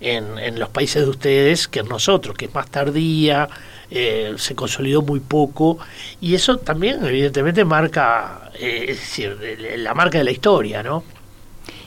en, 0.00 0.40
en, 0.40 0.58
los 0.58 0.70
países 0.70 1.04
de 1.04 1.08
ustedes 1.08 1.68
que 1.68 1.80
en 1.80 1.88
nosotros, 1.88 2.36
que 2.36 2.46
es 2.46 2.54
más 2.54 2.68
tardía, 2.68 3.48
eh, 3.88 4.34
se 4.38 4.56
consolidó 4.56 5.02
muy 5.02 5.20
poco, 5.20 5.78
y 6.20 6.34
eso 6.34 6.56
también 6.56 7.06
evidentemente 7.06 7.64
marca, 7.64 8.50
es 8.58 8.98
decir, 8.98 9.38
la 9.76 9.94
marca 9.94 10.18
de 10.18 10.24
la 10.24 10.32
historia, 10.32 10.82
¿no? 10.82 11.04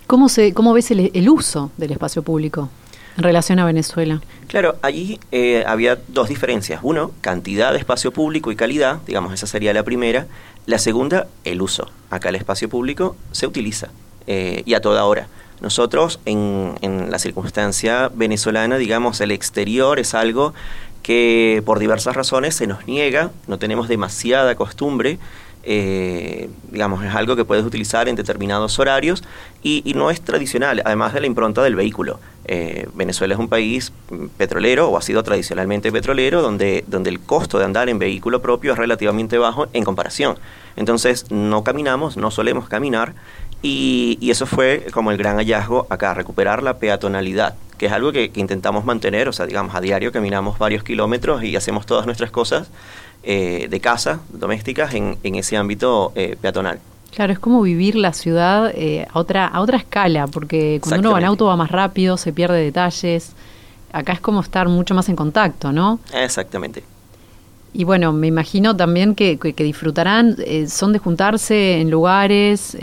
¿Cómo, 0.08 0.30
se, 0.30 0.54
cómo 0.54 0.72
ves 0.72 0.90
el 0.92 1.30
uso 1.30 1.72
del 1.76 1.92
espacio 1.92 2.24
público? 2.24 2.70
En 3.18 3.24
relación 3.24 3.60
a 3.60 3.66
Venezuela? 3.66 4.22
Claro, 4.48 4.76
allí 4.82 5.20
eh, 5.32 5.64
había 5.68 5.98
dos 6.08 6.30
diferencias. 6.30 6.80
Uno, 6.84 7.12
cantidad 7.22 7.72
de 7.72 7.80
espacio 7.80 8.12
público 8.12 8.52
y 8.52 8.56
calidad, 8.56 9.00
digamos, 9.08 9.34
esa 9.34 9.48
sería 9.48 9.74
la 9.74 9.84
primera. 9.84 10.28
La 10.66 10.80
segunda, 10.80 11.28
el 11.44 11.62
uso. 11.62 11.90
Acá 12.10 12.30
el 12.30 12.36
espacio 12.36 12.70
público 12.70 13.16
se 13.32 13.48
utiliza 13.48 13.90
eh, 14.28 14.64
y 14.66 14.74
a 14.74 14.82
toda 14.82 15.06
hora. 15.06 15.28
Nosotros, 15.62 16.20
en, 16.26 16.76
en 16.82 17.12
la 17.12 17.20
circunstancia 17.20 18.10
venezolana, 18.14 18.78
digamos, 18.78 19.22
el 19.22 19.32
exterior 19.32 20.00
es 20.00 20.14
algo 20.14 20.54
que 21.02 21.62
por 21.66 21.80
diversas 21.80 22.16
razones 22.16 22.56
se 22.56 22.66
nos 22.66 22.88
niega, 22.88 23.30
no 23.48 23.60
tenemos 23.60 23.88
demasiada 23.88 24.56
costumbre 24.56 25.20
eh, 25.66 26.50
digamos, 26.72 27.04
es 27.04 27.14
algo 27.14 27.36
que 27.36 27.44
puedes 27.44 27.66
utilizar 27.66 28.08
en 28.08 28.16
determinados 28.16 28.78
horarios 28.80 29.24
y, 29.64 29.94
no 29.96 30.12
es 30.12 30.22
tradicional, 30.22 30.82
además 30.86 31.14
de 31.14 31.22
la 31.22 31.28
impronta 31.28 31.64
del 31.64 31.76
vehículo. 31.76 32.20
Eh, 32.48 32.88
Venezuela 32.94 33.34
es 33.34 33.40
un 33.40 33.48
país 33.48 33.92
petrolero 34.38 34.90
o 34.90 34.98
ha 34.98 35.02
sido 35.02 35.24
tradicionalmente 35.24 35.92
petrolero 35.92 36.44
donde, 36.44 36.84
donde 36.86 37.10
el 37.10 37.20
costo 37.20 37.58
de 37.58 37.66
andar 37.66 37.90
en 37.90 37.98
vehículo 37.98 38.42
propio 38.42 38.74
es 38.74 38.78
relativamente 38.78 39.40
bajo 39.40 39.68
en 39.74 39.84
comparación. 39.84 40.38
Entonces 40.76 41.32
no 41.32 41.64
caminamos, 41.64 42.18
no 42.18 42.30
solemos 42.30 42.70
caminar 42.70 43.14
y, 43.64 44.20
y 44.22 44.30
eso 44.30 44.46
fue 44.46 44.86
como 44.94 45.10
el 45.10 45.18
gran 45.18 45.38
hallazgo 45.38 45.88
acá, 45.90 46.14
recuperar 46.14 46.62
la 46.62 46.78
peatonalidad 46.78 47.56
que 47.78 47.88
es 47.88 47.92
algo 47.92 48.12
que, 48.12 48.32
intentamos 48.36 48.86
mantener, 48.86 49.28
o 49.28 49.34
sea, 49.34 49.46
digamos, 49.46 49.76
a 49.76 49.82
diario 49.82 50.12
caminamos 50.12 50.58
varios 50.58 50.84
kilómetros 50.84 51.44
y 51.44 51.56
hacemos 51.56 51.86
todas 51.86 52.06
nuestras 52.06 52.32
cosas 52.32 52.70
eh, 53.28 53.68
de 53.70 53.80
casa, 53.80 54.20
domésticas, 54.30 54.94
en, 54.94 55.18
ese 55.24 55.58
ámbito 55.58 56.12
eh, 56.14 56.38
peatonal. 56.40 56.80
Claro, 57.12 57.34
es 57.34 57.40
como 57.40 57.62
vivir 57.64 57.96
la 57.96 58.14
ciudad 58.14 58.72
eh, 58.76 59.08
a, 59.12 59.18
otra, 59.18 59.48
a 59.48 59.62
otra 59.62 59.78
escala, 59.78 60.28
porque 60.28 60.80
cuando 60.82 61.00
uno 61.00 61.12
va 61.14 61.20
en 61.20 61.26
auto 61.26 61.46
va 61.46 61.56
más 61.56 61.72
rápido, 61.72 62.18
se 62.18 62.34
pierde 62.34 62.62
detalles. 62.62 63.32
Acá 63.92 64.14
es 64.14 64.20
como 64.20 64.42
estar 64.42 64.68
mucho 64.68 64.94
más 64.94 65.10
en 65.10 65.16
contacto, 65.16 65.72
¿no? 65.72 66.00
Exactamente. 66.14 66.84
Y 67.74 67.84
bueno, 67.84 68.14
me 68.14 68.28
imagino 68.28 68.76
también 68.78 69.16
que, 69.16 69.40
que, 69.40 69.64
disfrutarán, 69.64 70.38
son 70.68 70.94
de 70.94 71.00
juntarse 71.00 71.82
en 71.82 71.90
lugares. 71.90 72.78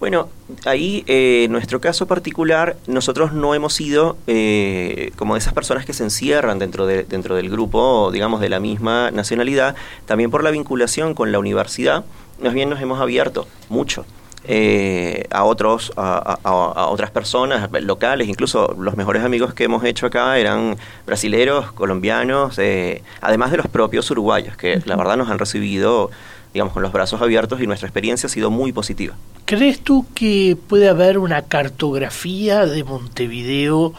Bueno, 0.00 0.28
ahí 0.64 1.04
eh, 1.06 1.44
en 1.44 1.52
nuestro 1.52 1.80
caso 1.80 2.06
particular, 2.06 2.76
nosotros 2.86 3.32
no 3.32 3.54
hemos 3.54 3.74
sido 3.74 4.16
eh, 4.26 5.12
como 5.16 5.34
de 5.34 5.40
esas 5.40 5.52
personas 5.52 5.84
que 5.84 5.92
se 5.92 6.04
encierran 6.04 6.58
dentro, 6.58 6.86
de, 6.86 7.04
dentro 7.04 7.36
del 7.36 7.50
grupo, 7.50 8.10
digamos, 8.12 8.40
de 8.40 8.48
la 8.48 8.60
misma 8.60 9.10
nacionalidad, 9.10 9.76
también 10.06 10.30
por 10.30 10.42
la 10.42 10.50
vinculación 10.50 11.14
con 11.14 11.32
la 11.32 11.38
universidad, 11.38 12.04
más 12.42 12.54
bien 12.54 12.70
nos 12.70 12.80
hemos 12.80 13.00
abierto 13.00 13.46
mucho. 13.68 14.04
Eh, 14.44 15.26
a 15.30 15.42
otros 15.42 15.92
a, 15.96 16.38
otras 16.90 17.10
personas 17.10 17.68
locales 17.82 18.28
incluso 18.28 18.74
los 18.78 18.96
mejores 18.96 19.24
amigos 19.24 19.52
que 19.52 19.64
hemos 19.64 19.82
hecho 19.82 20.06
acá 20.06 20.38
eran 20.38 20.76
brasileros 21.04 21.72
colombianos 21.72 22.58
además 23.20 23.50
de 23.50 23.56
los 23.56 23.66
propios 23.66 24.08
uruguayos 24.12 24.56
que 24.56 24.80
la 24.86 24.94
verdad 24.94 25.16
nos 25.16 25.28
han 25.28 25.40
recibido 25.40 26.10
digamos, 26.52 26.72
con 26.72 26.82
los 26.82 26.92
brazos 26.92 27.20
abiertos 27.20 27.60
y 27.60 27.66
nuestra 27.66 27.88
experiencia 27.88 28.26
ha 28.26 28.30
sido 28.30 28.50
muy 28.50 28.72
positiva. 28.72 29.14
¿Crees 29.44 29.80
tú 29.80 30.06
que 30.14 30.56
puede 30.68 30.88
haber 30.88 31.18
una 31.18 31.42
cartografía 31.42 32.66
de 32.66 32.84
Montevideo 32.84 33.94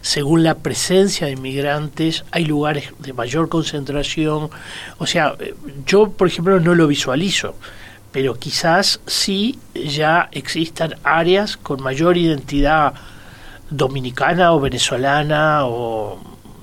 según 0.00 0.42
la 0.42 0.56
presencia 0.56 1.26
de 1.26 1.32
inmigrantes? 1.32 2.24
¿Hay 2.30 2.44
lugares 2.44 2.90
de 2.98 3.12
mayor 3.12 3.48
concentración? 3.48 4.50
O 4.98 5.06
sea, 5.06 5.34
yo, 5.86 6.10
por 6.10 6.28
ejemplo, 6.28 6.60
no 6.60 6.74
lo 6.74 6.86
visualizo, 6.86 7.54
pero 8.14 8.36
quizás 8.36 9.00
sí 9.08 9.58
ya 9.74 10.28
existan 10.30 10.94
áreas 11.02 11.56
con 11.56 11.82
mayor 11.82 12.16
identidad 12.16 12.94
dominicana 13.70 14.52
o 14.52 14.60
venezolana 14.60 15.66
o 15.66 16.20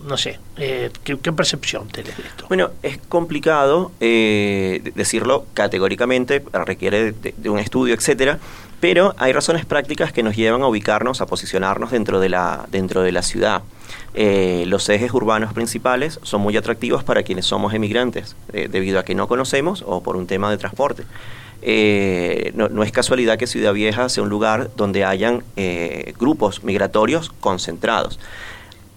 no 0.07 0.15
sé, 0.15 0.39
eh, 0.55 0.89
¿qué, 1.03 1.17
percepción 1.17 1.89
tenés 1.89 2.15
de 2.15 2.23
esto? 2.23 2.45
Bueno, 2.47 2.69
es 2.81 2.99
complicado 2.99 3.91
eh, 3.99 4.93
decirlo 4.95 5.45
categóricamente, 5.53 6.41
requiere 6.53 7.11
de, 7.11 7.49
un 7.49 7.59
estudio, 7.59 7.95
etcétera, 7.95 8.39
pero 8.79 9.13
hay 9.17 9.33
razones 9.33 9.65
prácticas 9.65 10.13
que 10.13 10.23
nos 10.23 10.37
llevan 10.37 10.61
a 10.61 10.67
ubicarnos, 10.67 11.19
a 11.19 11.25
posicionarnos 11.25 11.91
dentro 11.91 12.21
de 12.21 12.29
la, 12.29 12.65
dentro 12.71 13.01
de 13.01 13.11
la 13.11 13.23
ciudad. 13.23 13.61
Eh, 14.13 14.63
los 14.67 14.87
ejes 14.87 15.13
urbanos 15.13 15.53
principales 15.53 16.17
son 16.23 16.39
muy 16.39 16.55
atractivos 16.55 17.03
para 17.03 17.23
quienes 17.23 17.45
somos 17.45 17.73
emigrantes, 17.73 18.37
debido 18.53 18.99
a 18.99 19.03
que 19.03 19.15
no 19.15 19.27
conocemos 19.27 19.83
o 19.85 20.01
por 20.01 20.15
un 20.15 20.27
tema 20.27 20.49
de 20.49 20.57
transporte. 20.57 21.03
No, 22.55 22.69
no, 22.69 22.83
es 22.83 22.91
casualidad 22.91 23.37
que 23.37 23.47
Ciudad 23.47 23.73
Vieja 23.73 24.09
sea 24.09 24.23
un 24.23 24.29
lugar 24.29 24.71
donde 24.75 25.05
hayan 25.05 25.43
grupos 26.17 26.63
migratorios 26.63 27.31
concentrados 27.39 28.19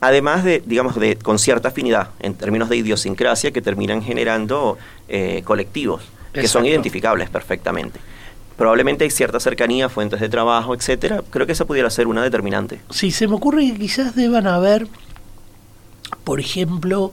además 0.04 0.44
de, 0.44 0.62
digamos, 0.64 0.96
de, 0.96 1.16
con 1.16 1.38
cierta 1.38 1.68
afinidad 1.68 2.10
en 2.20 2.34
términos 2.34 2.68
de 2.68 2.76
idiosincrasia 2.76 3.52
que 3.52 3.62
terminan 3.62 4.02
generando 4.02 4.76
eh, 5.08 5.42
colectivos 5.44 6.02
que 6.32 6.48
son 6.48 6.66
identificables 6.66 7.30
perfectamente. 7.30 8.00
Probablemente 8.56 9.04
hay 9.04 9.10
cierta 9.10 9.38
cercanía, 9.38 9.88
fuentes 9.88 10.20
de 10.20 10.28
trabajo, 10.28 10.74
etcétera. 10.74 11.22
Creo 11.30 11.46
que 11.46 11.52
esa 11.52 11.64
pudiera 11.64 11.88
ser 11.90 12.08
una 12.08 12.22
determinante. 12.22 12.80
Sí, 12.90 13.12
se 13.12 13.28
me 13.28 13.34
ocurre 13.34 13.66
que 13.66 13.78
quizás 13.78 14.16
deban 14.16 14.48
haber, 14.48 14.88
por 16.24 16.40
ejemplo, 16.40 17.12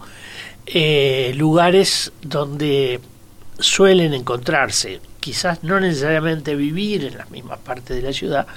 eh, 0.66 1.34
lugares 1.36 2.12
donde 2.24 3.00
suelen 3.60 4.16
encontrarse, 4.16 5.02
quizás 5.22 5.64
no 5.64 5.80
necesariamente 5.80 6.56
vivir 6.56 7.06
en 7.06 7.18
las 7.18 7.32
mismas 7.32 7.60
partes 7.60 7.96
de 7.96 8.02
la 8.02 8.12
ciudad, 8.12 8.48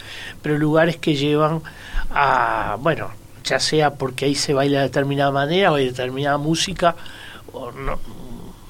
pero 0.42 0.58
lugares 0.58 0.96
que 0.96 1.14
llevan 1.14 1.62
a, 2.10 2.76
bueno, 2.80 3.10
ya 3.44 3.60
sea 3.60 3.94
porque 3.94 4.24
ahí 4.24 4.34
se 4.34 4.54
baila 4.54 4.78
de 4.78 4.84
determinada 4.84 5.30
manera 5.30 5.70
o 5.70 5.76
hay 5.76 5.86
determinada 5.86 6.38
música, 6.38 6.96
o 7.52 7.70
no, 7.70 8.00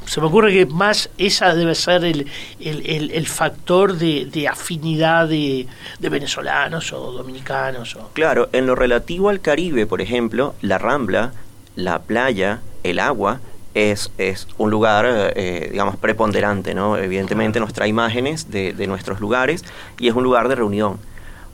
se 0.06 0.20
me 0.20 0.26
ocurre 0.26 0.52
que 0.52 0.66
más 0.66 1.08
esa 1.16 1.54
debe 1.54 1.74
ser 1.74 2.04
el, 2.04 2.28
el, 2.60 3.26
factor 3.26 3.96
de, 3.96 4.48
afinidad 4.48 5.28
de, 5.28 5.66
venezolanos 5.98 6.92
o 6.92 7.12
dominicanos. 7.12 7.96
O... 7.96 8.10
Claro, 8.12 8.48
en 8.52 8.66
lo 8.66 8.74
relativo 8.74 9.28
al 9.28 9.40
Caribe, 9.40 9.86
por 9.86 10.00
ejemplo, 10.00 10.54
la 10.60 10.78
Rambla, 10.78 11.32
la 11.76 12.00
playa, 12.02 12.60
el 12.82 12.98
agua, 12.98 13.40
es, 13.74 14.10
es 14.18 14.48
un 14.56 14.70
lugar, 14.70 15.04
eh, 15.06 15.68
digamos, 15.70 15.96
preponderante, 15.96 16.74
¿no? 16.74 16.96
Evidentemente 16.96 17.60
nos 17.60 17.72
trae 17.72 17.88
imágenes 17.88 18.50
de, 18.50 18.72
de 18.72 18.86
nuestros 18.86 19.20
lugares 19.20 19.64
y 19.98 20.08
es 20.08 20.14
un 20.14 20.24
lugar 20.24 20.48
de 20.48 20.54
reunión. 20.54 20.98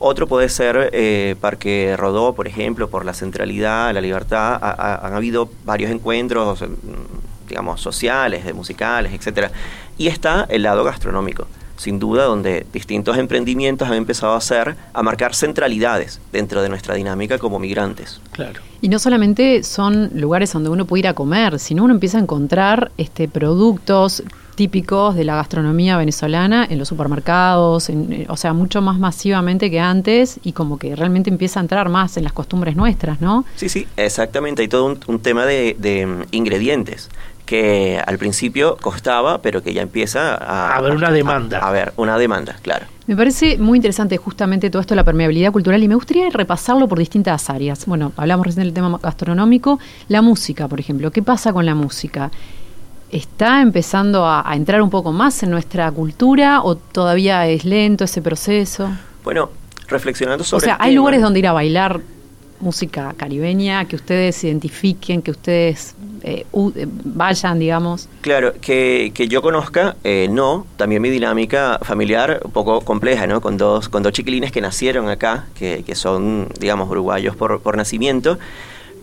Otro 0.03 0.25
puede 0.25 0.49
ser 0.49 0.89
eh, 0.93 1.35
Parque 1.39 1.95
Rodó, 1.95 2.33
por 2.33 2.47
ejemplo, 2.47 2.89
por 2.89 3.05
la 3.05 3.13
centralidad, 3.13 3.93
la 3.93 4.01
libertad. 4.01 4.57
han 4.59 5.13
habido 5.13 5.47
varios 5.63 5.91
encuentros, 5.91 6.63
mm, 6.63 7.47
digamos, 7.47 7.81
sociales, 7.81 8.43
de 8.43 8.51
musicales, 8.53 9.13
etcétera. 9.13 9.51
Y 9.99 10.07
está 10.07 10.47
el 10.49 10.63
lado 10.63 10.83
gastronómico, 10.83 11.45
sin 11.81 11.97
duda, 11.97 12.25
donde 12.25 12.67
distintos 12.71 13.17
emprendimientos 13.17 13.89
han 13.89 13.95
empezado 13.95 14.33
a 14.33 14.37
hacer, 14.37 14.75
a 14.93 15.01
marcar 15.01 15.33
centralidades 15.33 16.21
dentro 16.31 16.61
de 16.61 16.69
nuestra 16.69 16.93
dinámica 16.93 17.39
como 17.39 17.57
migrantes. 17.57 18.21
Claro. 18.33 18.61
Y 18.81 18.89
no 18.89 18.99
solamente 18.99 19.63
son 19.63 20.11
lugares 20.13 20.53
donde 20.53 20.69
uno 20.69 20.85
puede 20.85 20.99
ir 20.99 21.07
a 21.07 21.15
comer, 21.15 21.57
sino 21.57 21.83
uno 21.83 21.95
empieza 21.95 22.19
a 22.19 22.21
encontrar 22.21 22.91
este, 22.97 23.27
productos 23.27 24.23
típicos 24.55 25.15
de 25.15 25.23
la 25.23 25.35
gastronomía 25.37 25.97
venezolana 25.97 26.67
en 26.69 26.77
los 26.77 26.87
supermercados, 26.87 27.89
eh, 27.89 28.25
o 28.29 28.37
sea, 28.37 28.53
mucho 28.53 28.81
más 28.81 28.99
masivamente 28.99 29.71
que 29.71 29.79
antes 29.79 30.39
y 30.43 30.51
como 30.51 30.77
que 30.77 30.95
realmente 30.95 31.31
empieza 31.31 31.59
a 31.59 31.63
entrar 31.63 31.89
más 31.89 32.17
en 32.17 32.23
las 32.23 32.33
costumbres 32.33 32.75
nuestras, 32.75 33.21
¿no? 33.21 33.43
Sí, 33.55 33.69
sí, 33.69 33.87
exactamente. 33.97 34.61
Hay 34.61 34.67
todo 34.67 34.97
un, 35.07 35.19
tema 35.19 35.45
de, 35.45 35.75
mm, 36.05 36.27
ingredientes 36.35 37.09
que 37.51 38.01
al 38.07 38.17
principio 38.17 38.77
costaba, 38.79 39.41
pero 39.41 39.61
que 39.61 39.73
ya 39.73 39.81
empieza 39.81 40.35
a... 40.35 40.77
haber 40.77 40.93
una 40.93 41.11
demanda. 41.11 41.57
A, 41.59 41.69
ver, 41.69 41.91
una 41.97 42.17
demanda, 42.17 42.55
claro. 42.61 42.85
Me 43.07 43.15
parece 43.17 43.57
muy 43.57 43.77
interesante 43.77 44.15
justamente 44.15 44.69
todo 44.69 44.79
esto 44.79 44.93
de 44.93 44.95
la 44.95 45.03
permeabilidad 45.03 45.51
cultural 45.51 45.83
y 45.83 45.89
me 45.89 45.95
gustaría 45.95 46.29
repasarlo 46.29 46.87
por 46.87 46.97
distintas 46.97 47.49
áreas. 47.49 47.85
Bueno, 47.87 48.13
hablamos 48.15 48.45
recién 48.45 48.63
del 48.63 48.73
tema 48.73 48.97
gastronómico, 49.03 49.81
la 50.07 50.21
música, 50.21 50.69
por 50.69 50.79
ejemplo. 50.79 51.11
¿Qué 51.11 51.21
pasa 51.23 51.51
con 51.51 51.65
la 51.65 51.75
música? 51.75 52.31
¿Está 53.11 53.61
empezando 53.61 54.25
a, 54.25 54.49
entrar 54.55 54.81
un 54.81 54.89
poco 54.89 55.11
más 55.11 55.43
en 55.43 55.49
nuestra 55.49 55.91
cultura 55.91 56.61
o 56.63 56.77
todavía 56.77 57.45
es 57.47 57.65
lento 57.65 58.05
ese 58.05 58.21
proceso? 58.21 58.89
Bueno, 59.25 59.49
reflexionando 59.89 60.45
sobre... 60.45 60.63
O 60.63 60.65
sea, 60.67 60.77
¿hay 60.79 60.95
lugares 60.95 61.21
donde 61.21 61.39
ir 61.39 61.47
a 61.47 61.51
bailar 61.51 61.99
música 62.61 63.13
caribeña 63.17 63.85
que 63.85 63.95
ustedes 63.95 64.43
identifiquen, 64.43 65.21
que 65.21 65.31
ustedes 65.31 65.95
eh, 66.23 66.45
eh, 66.53 66.87
vayan, 66.87 67.59
digamos? 67.59 68.07
Claro, 68.21 68.53
que, 68.61 69.11
que 69.13 69.27
yo 69.27 69.41
conozca, 69.41 69.95
eh, 70.03 70.27
no. 70.29 70.67
También 70.77 71.01
mi 71.01 71.09
dinámica 71.09 71.79
familiar 71.81 72.41
un 72.43 72.51
poco 72.51 72.81
compleja, 72.81 73.27
¿no? 73.27 73.41
Con 73.41 73.57
dos, 73.57 73.89
con 73.89 74.03
dos 74.03 74.13
chiquilines 74.13 74.51
que 74.51 74.61
nacieron 74.61 75.09
acá, 75.09 75.47
que, 75.55 75.83
que 75.83 75.95
son, 75.95 76.47
digamos, 76.59 76.89
uruguayos 76.89 77.35
por, 77.35 77.61
por 77.61 77.75
nacimiento. 77.75 78.37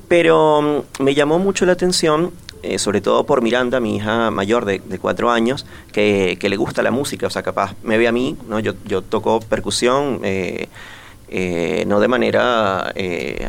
Pero 0.07 0.85
mm, 0.99 1.03
me 1.03 1.14
llamó 1.14 1.38
mucho 1.38 1.66
la 1.66 1.73
atención 1.73 2.33
sobre 2.77 3.01
todo 3.01 3.25
por 3.25 3.40
Miranda, 3.40 3.79
mi 3.79 3.97
hija 3.97 4.33
mayor 4.33 4.64
de, 4.64 4.81
cuatro 5.01 5.31
años, 5.31 5.64
que, 5.92 6.37
le 6.40 6.57
gusta 6.57 6.83
la 6.83 6.90
música, 6.90 7.29
o 7.29 7.31
sea, 7.31 7.44
capaz 7.44 7.77
me 7.85 7.99
ve 7.99 8.09
a 8.09 8.12
mí, 8.12 8.37
¿no? 8.49 8.59
yo, 8.59 8.73
yo 8.85 9.01
toco 9.01 9.38
percusión, 9.38 10.21
eh, 10.25 10.68
eh, 11.30 11.84
no 11.86 12.00
de 12.00 12.08
manera 12.08 12.92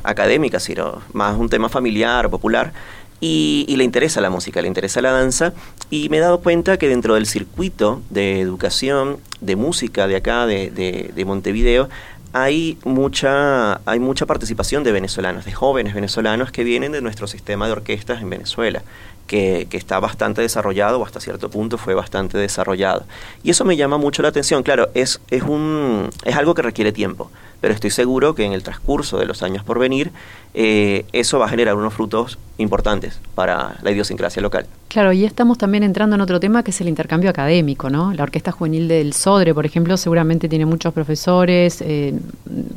académica, 0.03 0.59
sino 0.59 1.01
más 1.13 1.37
un 1.37 1.49
tema 1.49 1.69
familiar, 1.69 2.29
popular, 2.29 2.73
y, 3.21 3.65
le 3.75 3.83
interesa 3.83 4.21
la 4.21 4.29
música, 4.29 4.61
le 4.61 4.67
interesa 4.67 5.01
la 5.01 5.11
danza, 5.11 5.53
y 5.89 6.09
me 6.09 6.17
he 6.17 6.19
dado 6.21 6.39
cuenta 6.39 6.77
que 6.77 6.87
dentro 6.87 7.15
del 7.15 7.25
circuito 7.25 8.01
de 8.09 8.39
educación, 8.39 9.17
de 9.41 9.55
música 9.55 10.07
de 10.07 10.15
acá, 10.15 10.45
de, 10.45 10.69
de 11.13 11.25
Montevideo, 11.25 11.89
hay 12.33 12.77
mucha, 12.83 13.81
hay 13.89 13.99
mucha 13.99 14.25
participación 14.25 14.83
de 14.83 14.91
venezolanos, 14.91 15.45
de 15.45 15.51
jóvenes 15.51 15.93
venezolanos 15.93 16.51
que 16.51 16.63
vienen 16.63 16.91
de 16.91 17.01
nuestro 17.01 17.27
sistema 17.27 17.65
de 17.65 17.73
orquestas 17.73 18.21
en 18.21 18.29
Venezuela. 18.29 18.83
Que, 19.29 19.67
está 19.71 19.99
bastante 19.99 20.41
desarrollado 20.41 20.99
o 20.99 21.05
hasta 21.05 21.21
cierto 21.21 21.49
punto 21.49 21.77
fue 21.77 21.93
bastante 21.93 22.37
desarrollado. 22.37 23.05
Y 23.43 23.51
eso 23.51 23.63
me 23.63 23.77
llama 23.77 23.97
mucho 23.97 24.23
la 24.23 24.29
atención. 24.29 24.63
Claro, 24.63 24.89
es, 24.95 25.21
es, 25.29 25.43
un, 25.43 26.09
es 26.25 26.35
algo 26.35 26.55
que 26.55 26.63
requiere 26.63 26.91
tiempo, 26.91 27.29
pero 27.61 27.73
estoy 27.73 27.91
seguro 27.91 28.33
que 28.33 28.43
en 28.43 28.53
el 28.53 28.63
transcurso 28.63 29.19
de 29.19 29.27
los 29.27 29.43
años 29.43 29.63
por 29.63 29.77
venir 29.77 30.11
eh, 30.55 31.05
eso 31.13 31.37
va 31.37 31.45
a 31.45 31.49
generar 31.49 31.75
unos 31.75 31.93
frutos 31.93 32.39
importantes 32.57 33.21
para 33.35 33.75
la 33.83 33.91
idiosincrasia 33.91 34.41
local. 34.41 34.65
Claro, 34.87 35.13
y 35.13 35.23
estamos 35.23 35.59
también 35.59 35.83
entrando 35.83 36.15
en 36.15 36.21
otro 36.21 36.39
tema 36.39 36.63
que 36.63 36.71
es 36.71 36.81
el 36.81 36.89
intercambio 36.89 37.29
académico, 37.29 37.91
¿no? 37.91 38.11
La 38.13 38.23
Orquesta 38.23 38.51
Juvenil 38.51 38.87
del 38.87 39.13
Sodre, 39.13 39.53
por 39.53 39.67
ejemplo, 39.67 39.95
seguramente 39.95 40.49
tiene 40.49 40.65
muchos 40.65 40.91
profesores, 40.91 41.81
eh, 41.81 42.15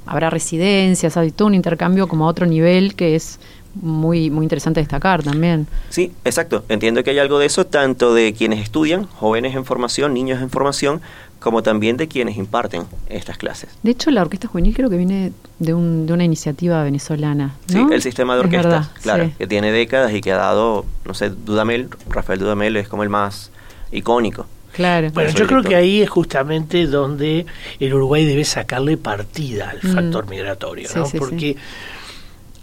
habrá 0.05 0.29
residencias, 0.29 1.17
hay 1.17 1.31
todo 1.31 1.49
un 1.49 1.55
intercambio 1.55 2.07
como 2.07 2.27
a 2.27 2.29
otro 2.29 2.45
nivel 2.45 2.95
que 2.95 3.17
es 3.17 3.41
muy, 3.75 4.31
muy 4.31 4.45
interesante 4.45 4.81
destacar 4.81 5.23
también. 5.23 5.67
Sí, 5.89 6.13
exacto. 6.25 6.65
Entiendo 6.69 7.03
que 7.03 7.11
hay 7.11 7.19
algo 7.19 7.39
de 7.39 7.47
eso, 7.47 7.67
tanto 7.67 8.15
de 8.15 8.33
quienes 8.35 8.61
estudian, 8.61 9.07
jóvenes 9.07 9.55
en 9.55 9.65
formación, 9.65 10.15
niños 10.15 10.43
en 10.43 10.51
formación, 10.51 11.01
como 11.43 11.63
también 11.63 11.97
de 11.97 12.09
quienes 12.09 12.37
imparten 12.37 12.85
estas 13.09 13.37
clases. 13.37 13.71
De 13.83 13.91
hecho, 13.91 14.11
la 14.11 14.23
Orquesta 14.23 14.49
Juvenil 14.49 14.75
creo 14.75 14.89
que 14.89 14.97
viene 14.97 15.33
de, 15.59 15.75
un, 15.75 16.07
de 16.07 16.13
una 16.13 16.25
iniciativa 16.25 16.83
venezolana. 16.85 17.57
Sí, 17.67 17.85
el 17.91 18.01
sistema 18.01 18.35
de 18.35 18.41
orquestas, 18.41 18.89
claro, 19.03 19.31
que 19.37 19.47
tiene 19.47 19.73
décadas 19.73 20.13
y 20.13 20.21
que 20.21 20.33
ha 20.33 20.37
dado, 20.37 20.87
no 21.05 21.15
sé, 21.15 21.31
Dudamel, 21.31 21.89
Rafael 22.09 22.39
Dudamel 22.39 22.77
es 22.77 22.89
como 22.89 23.03
el 23.03 23.09
más 23.09 23.51
icónico. 23.91 24.47
Claro. 24.73 25.11
Bueno, 25.13 25.31
yo 25.31 25.47
creo 25.47 25.63
que 25.63 25.75
ahí 25.75 26.01
es 26.01 26.09
justamente 26.09 26.87
donde 26.87 27.45
el 27.79 27.93
Uruguay 27.93 28.25
debe 28.25 28.45
sacarle 28.45 28.97
partida 28.97 29.71
al 29.71 29.81
mm. 29.83 29.95
factor 29.95 30.29
migratorio, 30.29 30.89
¿no? 30.95 31.05
Porque 31.19 31.57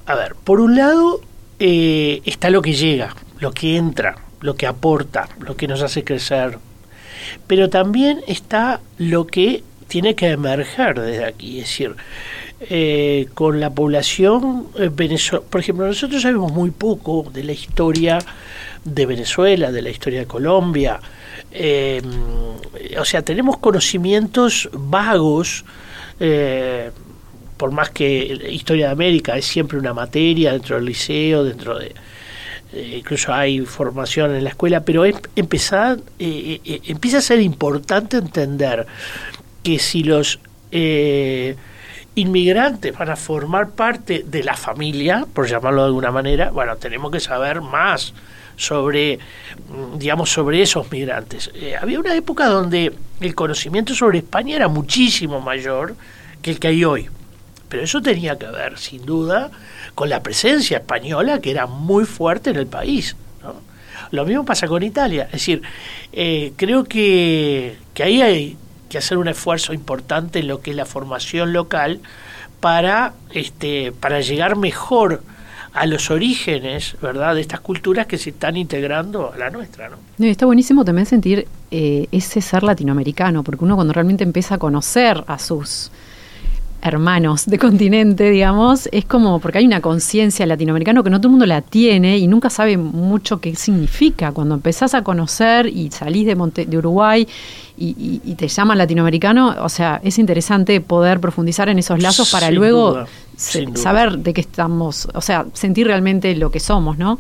a 0.10 0.16
ver, 0.16 0.34
por 0.34 0.60
un 0.60 0.76
lado 0.76 1.22
eh, 1.60 2.24
está 2.26 2.50
lo 2.50 2.64
que 2.64 2.74
llega, 2.74 3.16
lo 3.40 3.52
que 3.52 3.78
entra, 3.78 4.16
lo 4.42 4.56
que 4.56 4.66
aporta, 4.66 5.30
lo 5.40 5.56
que 5.56 5.68
nos 5.68 5.84
hace 5.84 6.04
crecer, 6.04 6.58
pero 7.46 7.70
también 7.70 8.22
está 8.26 8.82
lo 8.98 9.28
que 9.28 9.64
tiene 9.88 10.16
que 10.16 10.30
emerger 10.30 11.00
desde 11.00 11.26
aquí, 11.26 11.60
es 11.60 11.66
decir, 11.66 11.96
eh, 12.62 13.28
con 13.36 13.60
la 13.60 13.70
población 13.70 14.70
eh, 14.80 14.90
venezolana, 14.92 15.48
por 15.48 15.62
ejemplo, 15.62 15.86
nosotros 15.86 16.24
sabemos 16.24 16.52
muy 16.52 16.72
poco 16.72 17.30
de 17.32 17.44
la 17.44 17.52
historia 17.52 18.18
de 18.84 19.06
Venezuela, 19.06 19.72
de 19.72 19.84
la 19.84 19.92
historia 19.92 20.22
de 20.22 20.26
Colombia, 20.26 21.00
o 23.00 23.06
sea, 23.06 23.22
tenemos 23.22 23.58
conocimientos 23.58 24.70
vagos, 24.74 25.66
por 27.60 27.72
más 27.72 27.90
que 27.90 28.40
historia 28.50 28.88
de 28.88 28.94
América 28.94 29.36
es 29.38 29.46
siempre 29.46 29.78
una 29.78 29.94
materia 29.94 30.54
dentro 30.54 30.78
del 30.78 30.86
liceo, 30.86 31.44
dentro 31.44 31.78
de 31.78 31.94
incluso 32.74 33.34
hay 33.34 33.60
formación 33.62 34.34
en 34.34 34.44
la 34.44 34.52
escuela, 34.52 34.82
pero 34.82 35.04
es 35.04 35.16
empezar, 35.36 36.00
eh, 36.20 36.62
eh, 36.64 36.82
empieza 36.86 37.18
a 37.18 37.22
ser 37.22 37.42
importante 37.42 38.18
entender 38.18 38.86
que 39.62 39.78
si 39.78 40.04
los 40.04 40.40
eh, 40.72 41.56
inmigrantes 42.16 42.98
van 42.98 43.10
a 43.10 43.16
formar 43.16 43.72
parte 43.72 44.24
de 44.26 44.44
la 44.44 44.56
familia, 44.56 45.26
por 45.34 45.48
llamarlo 45.48 45.82
de 45.82 45.88
alguna 45.88 46.12
manera, 46.12 46.52
bueno, 46.52 46.78
tenemos 46.78 47.12
que 47.12 47.20
saber 47.20 47.60
más 47.60 48.14
sobre, 48.56 49.18
mm, 49.18 49.98
digamos, 49.98 50.30
sobre 50.30 50.62
esos 50.62 50.90
migrantes. 50.92 51.52
había 51.82 52.00
una 52.00 52.16
época 52.16 52.46
donde 52.46 52.94
el 53.20 53.36
conocimiento 53.36 53.94
sobre 53.96 54.20
España 54.20 54.56
era 54.56 54.68
muchísimo 54.68 55.42
mayor 55.42 55.96
que 56.42 56.52
el 56.52 56.60
que 56.60 56.68
hay 56.70 56.86
hoy. 56.86 57.10
Pero 57.70 57.84
eso 57.84 58.02
tenía 58.02 58.38
que 58.38 58.48
ver, 58.48 58.78
sin 58.78 59.06
duda, 59.06 59.52
con 59.96 60.10
la 60.10 60.22
presencia 60.22 60.80
española 60.80 61.40
que 61.40 61.52
era 61.52 61.68
muy 61.68 62.06
fuerte 62.06 62.50
en 62.50 62.58
el 62.58 62.68
país. 62.68 63.16
Lo 64.12 64.26
mismo 64.26 64.44
pasa 64.44 64.68
con 64.68 64.82
Italia. 64.82 65.26
Es 65.26 65.34
decir, 65.34 65.62
eh, 66.12 66.54
creo 66.56 66.84
que, 66.84 67.78
que 67.94 68.04
ahí 68.04 68.22
hay 68.22 68.58
que 68.90 68.98
hacer 68.98 69.18
un 69.18 69.28
esfuerzo 69.28 69.74
importante 69.74 70.40
en 70.40 70.48
lo 70.48 70.62
que 70.62 70.72
es 70.72 70.76
la 70.76 70.86
formación 70.86 71.54
local 71.54 72.00
para, 72.60 73.14
este, 73.32 73.92
para 73.92 74.22
llegar 74.22 74.56
mejor 74.56 75.22
a 75.74 75.86
los 75.86 76.10
orígenes, 76.10 76.98
¿verdad?, 77.02 77.36
de 77.36 77.42
estas 77.42 77.60
culturas 77.60 78.08
que 78.08 78.18
se 78.18 78.32
están 78.32 78.58
integrando 78.58 79.32
a 79.32 79.38
la 79.38 79.50
nuestra, 79.52 79.90
¿no? 79.90 79.98
está 80.26 80.46
buenísimo 80.46 80.84
también 80.84 81.06
sentir 81.06 81.48
eh, 81.70 82.08
ese 82.12 82.42
ser 82.42 82.64
latinoamericano, 82.64 83.44
porque 83.44 83.64
uno 83.64 83.76
cuando 83.76 83.94
realmente 83.94 84.24
empieza 84.24 84.56
a 84.56 84.58
conocer 84.58 85.24
a 85.28 85.38
sus 85.38 85.92
hermanos 86.82 87.46
de 87.46 87.60
continente, 87.60 88.30
digamos, 88.30 88.88
es 88.92 89.06
como 89.06 89.40
porque 89.40 89.60
hay 89.60 89.66
una 89.66 89.82
conciencia 89.82 90.46
latinoamericana 90.46 91.04
que 91.04 91.10
no 91.10 91.20
todo 91.20 91.28
el 91.28 91.32
mundo 91.32 91.46
la 91.46 91.62
tiene 91.62 92.18
y 92.18 92.28
nunca 92.28 92.50
sabe 92.50 92.78
mucho 92.78 93.40
qué 93.40 93.56
significa. 93.56 94.32
Cuando 94.32 94.56
empezás 94.56 94.94
a 94.94 95.04
conocer 95.04 95.68
y 95.68 95.92
salís 95.92 96.26
de, 96.26 96.36
Monte, 96.36 96.66
de 96.66 96.78
Uruguay 96.78 97.28
y, 97.78 98.36
te 98.36 98.48
llaman 98.48 98.78
latinoamericano, 98.78 99.56
o 99.62 99.70
sea, 99.70 100.02
es 100.04 100.20
interesante 100.20 100.82
poder 100.82 101.20
profundizar 101.20 101.70
en 101.70 101.80
esos 101.80 102.02
lazos 102.02 102.32
para 102.32 102.52
luego 102.52 103.06
saber 103.36 104.20
de 104.20 104.34
qué 104.34 104.42
estamos, 104.42 105.08
o 105.14 105.22
sea, 105.22 105.46
sentir 105.54 105.88
realmente 105.88 106.36
lo 106.36 106.52
que 106.52 106.60
somos, 106.60 106.98
¿no? 106.98 107.18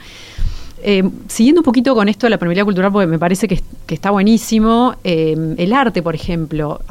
Eh, 0.82 1.04
siguiendo 1.28 1.60
un 1.62 1.66
poquito 1.66 1.94
con 1.94 2.08
esto 2.08 2.26
de 2.26 2.32
la 2.32 2.38
permeabilidad 2.38 2.66
cultural, 2.66 2.92
porque 2.92 3.08
me 3.08 3.20
parece 3.20 3.48
que, 3.48 3.62
está 3.90 4.12
buenísimo, 4.12 4.96
eh, 5.04 5.56
el 5.58 5.74
arte, 5.74 6.02
por 6.02 6.16
ejemplo, 6.16 6.82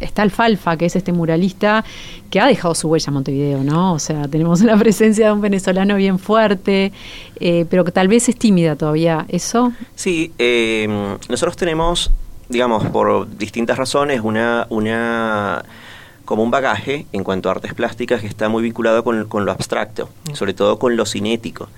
está 0.00 0.22
Alfalfa, 0.22 0.76
que 0.76 0.86
es 0.86 0.96
este 0.96 1.12
muralista 1.12 1.84
que 2.30 2.40
ha 2.40 2.46
dejado 2.46 2.74
su 2.74 2.88
huella 2.88 3.06
en 3.08 3.14
Montevideo, 3.14 3.64
¿no? 3.64 3.94
O 3.94 3.98
sea, 3.98 4.28
tenemos 4.28 4.60
la 4.62 4.76
presencia 4.76 5.26
de 5.26 5.32
un 5.32 5.40
venezolano 5.40 5.96
bien 5.96 6.18
fuerte, 6.18 6.92
eh, 7.40 7.66
pero 7.68 7.84
que 7.84 7.92
tal 7.92 8.08
vez 8.08 8.28
es 8.28 8.36
tímida 8.36 8.76
todavía. 8.76 9.26
¿Eso? 9.28 9.72
Sí, 9.94 10.32
eh, 10.38 10.86
nosotros 11.28 11.56
tenemos, 11.56 12.10
digamos, 12.48 12.84
por 12.86 13.28
distintas 13.38 13.78
razones, 13.78 14.20
una, 14.22 14.66
una 14.70 15.64
como 16.24 16.42
un 16.42 16.50
bagaje 16.50 17.06
en 17.12 17.24
cuanto 17.24 17.48
a 17.48 17.52
artes 17.52 17.72
plásticas 17.72 18.20
que 18.20 18.26
está 18.26 18.48
muy 18.48 18.62
vinculado 18.62 19.02
con, 19.02 19.26
con 19.28 19.46
lo 19.46 19.52
abstracto, 19.52 20.10
mm. 20.30 20.34
sobre 20.34 20.52
todo 20.52 20.78
con 20.78 20.96
lo 20.96 21.06
cinético 21.06 21.68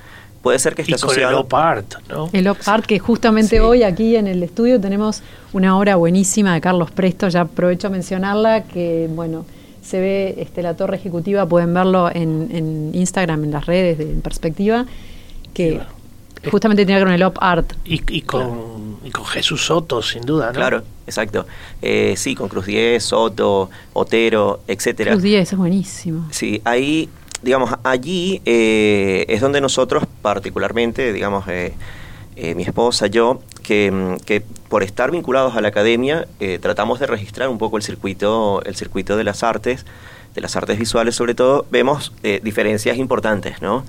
puede 0.42 0.58
ser 0.58 0.74
que 0.74 0.82
esté 0.82 0.94
asociado. 0.94 1.30
el 1.30 1.36
op 1.36 1.54
art, 1.54 1.94
¿no? 2.08 2.30
El 2.32 2.48
op 2.48 2.58
art, 2.66 2.84
que 2.86 2.98
justamente 2.98 3.60
hoy 3.60 3.82
aquí 3.82 4.16
en 4.16 4.26
el 4.26 4.42
estudio 4.42 4.80
tenemos 4.80 5.22
una 5.52 5.78
obra 5.78 5.96
buenísima 5.96 6.54
de 6.54 6.60
Carlos 6.60 6.90
Presto, 6.90 7.28
ya 7.28 7.42
aprovecho 7.42 7.88
a 7.88 7.90
mencionarla, 7.90 8.64
que 8.64 9.08
bueno, 9.10 9.44
se 9.82 10.00
ve 10.00 10.34
este, 10.38 10.62
la 10.62 10.74
torre 10.76 10.96
ejecutiva, 10.96 11.46
pueden 11.46 11.74
verlo 11.74 12.10
en, 12.12 12.90
Instagram, 12.94 13.44
en 13.44 13.50
las 13.50 13.66
redes 13.66 13.98
de 13.98 14.10
en 14.10 14.20
perspectiva, 14.20 14.86
que 15.52 15.80
justamente 16.50 16.86
tiene 16.86 17.00
que 17.00 17.04
ver 17.04 17.08
con 17.08 17.14
el 17.14 17.22
op 17.22 17.38
art. 17.40 17.72
Y, 17.84 18.22
con, 18.22 18.98
con 19.12 19.24
Jesús 19.26 19.66
Soto, 19.66 20.00
sin 20.02 20.22
duda, 20.22 20.46
¿no? 20.46 20.52
Claro, 20.52 20.82
exacto. 21.06 21.46
Eh, 21.82 22.14
sí, 22.16 22.34
con 22.34 22.48
Cruz 22.48 22.66
Diez, 22.66 23.04
Soto, 23.04 23.68
Otero, 23.92 24.60
etcétera. 24.66 25.12
Cruz 25.12 25.22
Diez 25.22 25.52
es 25.52 25.58
buenísimo. 25.58 26.26
Sí, 26.30 26.62
ahí 26.64 27.08
digamos, 27.42 27.70
allí 27.84 28.42
eh, 28.44 29.24
es 29.28 29.40
donde 29.40 29.60
nosotros 29.60 30.04
particularmente, 30.22 31.12
digamos, 31.12 31.48
eh, 31.48 31.74
eh, 32.36 32.54
mi 32.54 32.62
esposa, 32.62 33.06
yo, 33.06 33.40
que, 33.62 33.90
mm, 33.90 34.16
que, 34.24 34.42
por 34.68 34.82
estar 34.82 35.10
vinculados 35.10 35.56
a 35.56 35.60
la 35.60 35.68
academia, 35.68 36.28
tratamos 36.60 37.00
de 37.00 37.06
registrar 37.06 37.48
un 37.48 37.58
poco 37.58 37.76
el 37.76 37.82
circuito, 37.82 38.62
el 38.64 38.76
circuito 38.76 39.16
de 39.16 39.24
las 39.24 39.42
artes, 39.42 39.84
de 40.34 40.40
las 40.40 40.54
artes 40.54 40.78
visuales 40.78 41.16
sobre 41.16 41.34
todo, 41.34 41.66
vemos 41.72 42.12
diferencias 42.42 42.96
importantes, 42.96 43.60
¿no? 43.60 43.84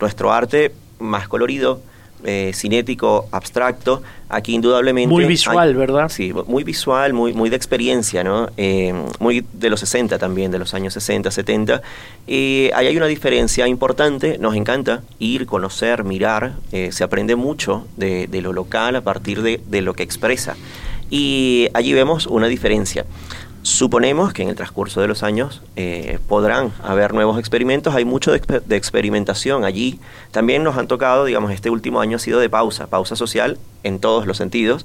nuestro 0.00 0.32
arte 0.32 0.72
más 0.98 1.28
colorido, 1.28 1.80
eh, 2.24 2.52
cinético, 2.54 3.26
abstracto. 3.30 4.02
Aquí 4.28 4.54
indudablemente... 4.54 5.12
Muy 5.12 5.26
visual, 5.26 5.74
¿verdad? 5.74 6.08
Sí, 6.08 6.32
muy 6.46 6.64
visual, 6.64 7.12
muy, 7.12 7.32
muy 7.32 7.50
de 7.50 7.56
experiencia, 7.56 8.24
¿no? 8.24 8.48
Eh, 8.56 8.92
muy 9.20 9.44
de 9.52 9.70
los 9.70 9.80
60 9.80 10.18
también, 10.18 10.50
de 10.50 10.58
los 10.58 10.74
años 10.74 10.94
60, 10.94 11.30
70. 11.30 11.82
y 12.26 12.70
ahí 12.74 12.86
hay 12.86 12.96
una 12.96 13.06
diferencia 13.06 13.68
importante, 13.68 14.38
nos 14.38 14.56
encanta 14.56 15.02
ir, 15.18 15.46
conocer, 15.46 16.04
mirar, 16.04 16.54
eh, 16.72 16.90
se 16.90 17.04
aprende 17.04 17.36
mucho 17.36 17.86
de, 17.96 18.26
de, 18.26 18.40
lo 18.40 18.52
local 18.52 18.96
a 18.96 19.02
partir 19.02 19.42
de, 19.42 19.60
de 19.66 19.82
lo 19.82 19.94
que 19.94 20.02
expresa. 20.02 20.56
Y 21.10 21.68
allí 21.74 21.92
vemos 21.92 22.26
una 22.26 22.48
diferencia. 22.48 23.04
Suponemos 23.64 24.34
que 24.34 24.42
en 24.42 24.50
el 24.50 24.56
transcurso 24.56 25.00
de 25.00 25.08
los 25.08 25.22
años 25.22 25.62
eh, 25.74 26.18
podrán 26.28 26.70
haber 26.82 27.14
nuevos 27.14 27.38
experimentos, 27.38 27.94
hay 27.94 28.04
mucho 28.04 28.30
de, 28.30 28.76
experimentación 28.76 29.64
allí. 29.64 30.00
También 30.32 30.62
nos 30.62 30.76
han 30.76 30.86
tocado, 30.86 31.24
digamos, 31.24 31.50
este 31.50 31.70
último 31.70 32.02
año 32.02 32.16
ha 32.16 32.20
sido 32.20 32.40
de 32.40 32.50
pausa, 32.50 32.88
pausa 32.88 33.16
social 33.16 33.56
en 33.82 34.00
todos 34.00 34.26
los 34.26 34.36
sentidos 34.36 34.84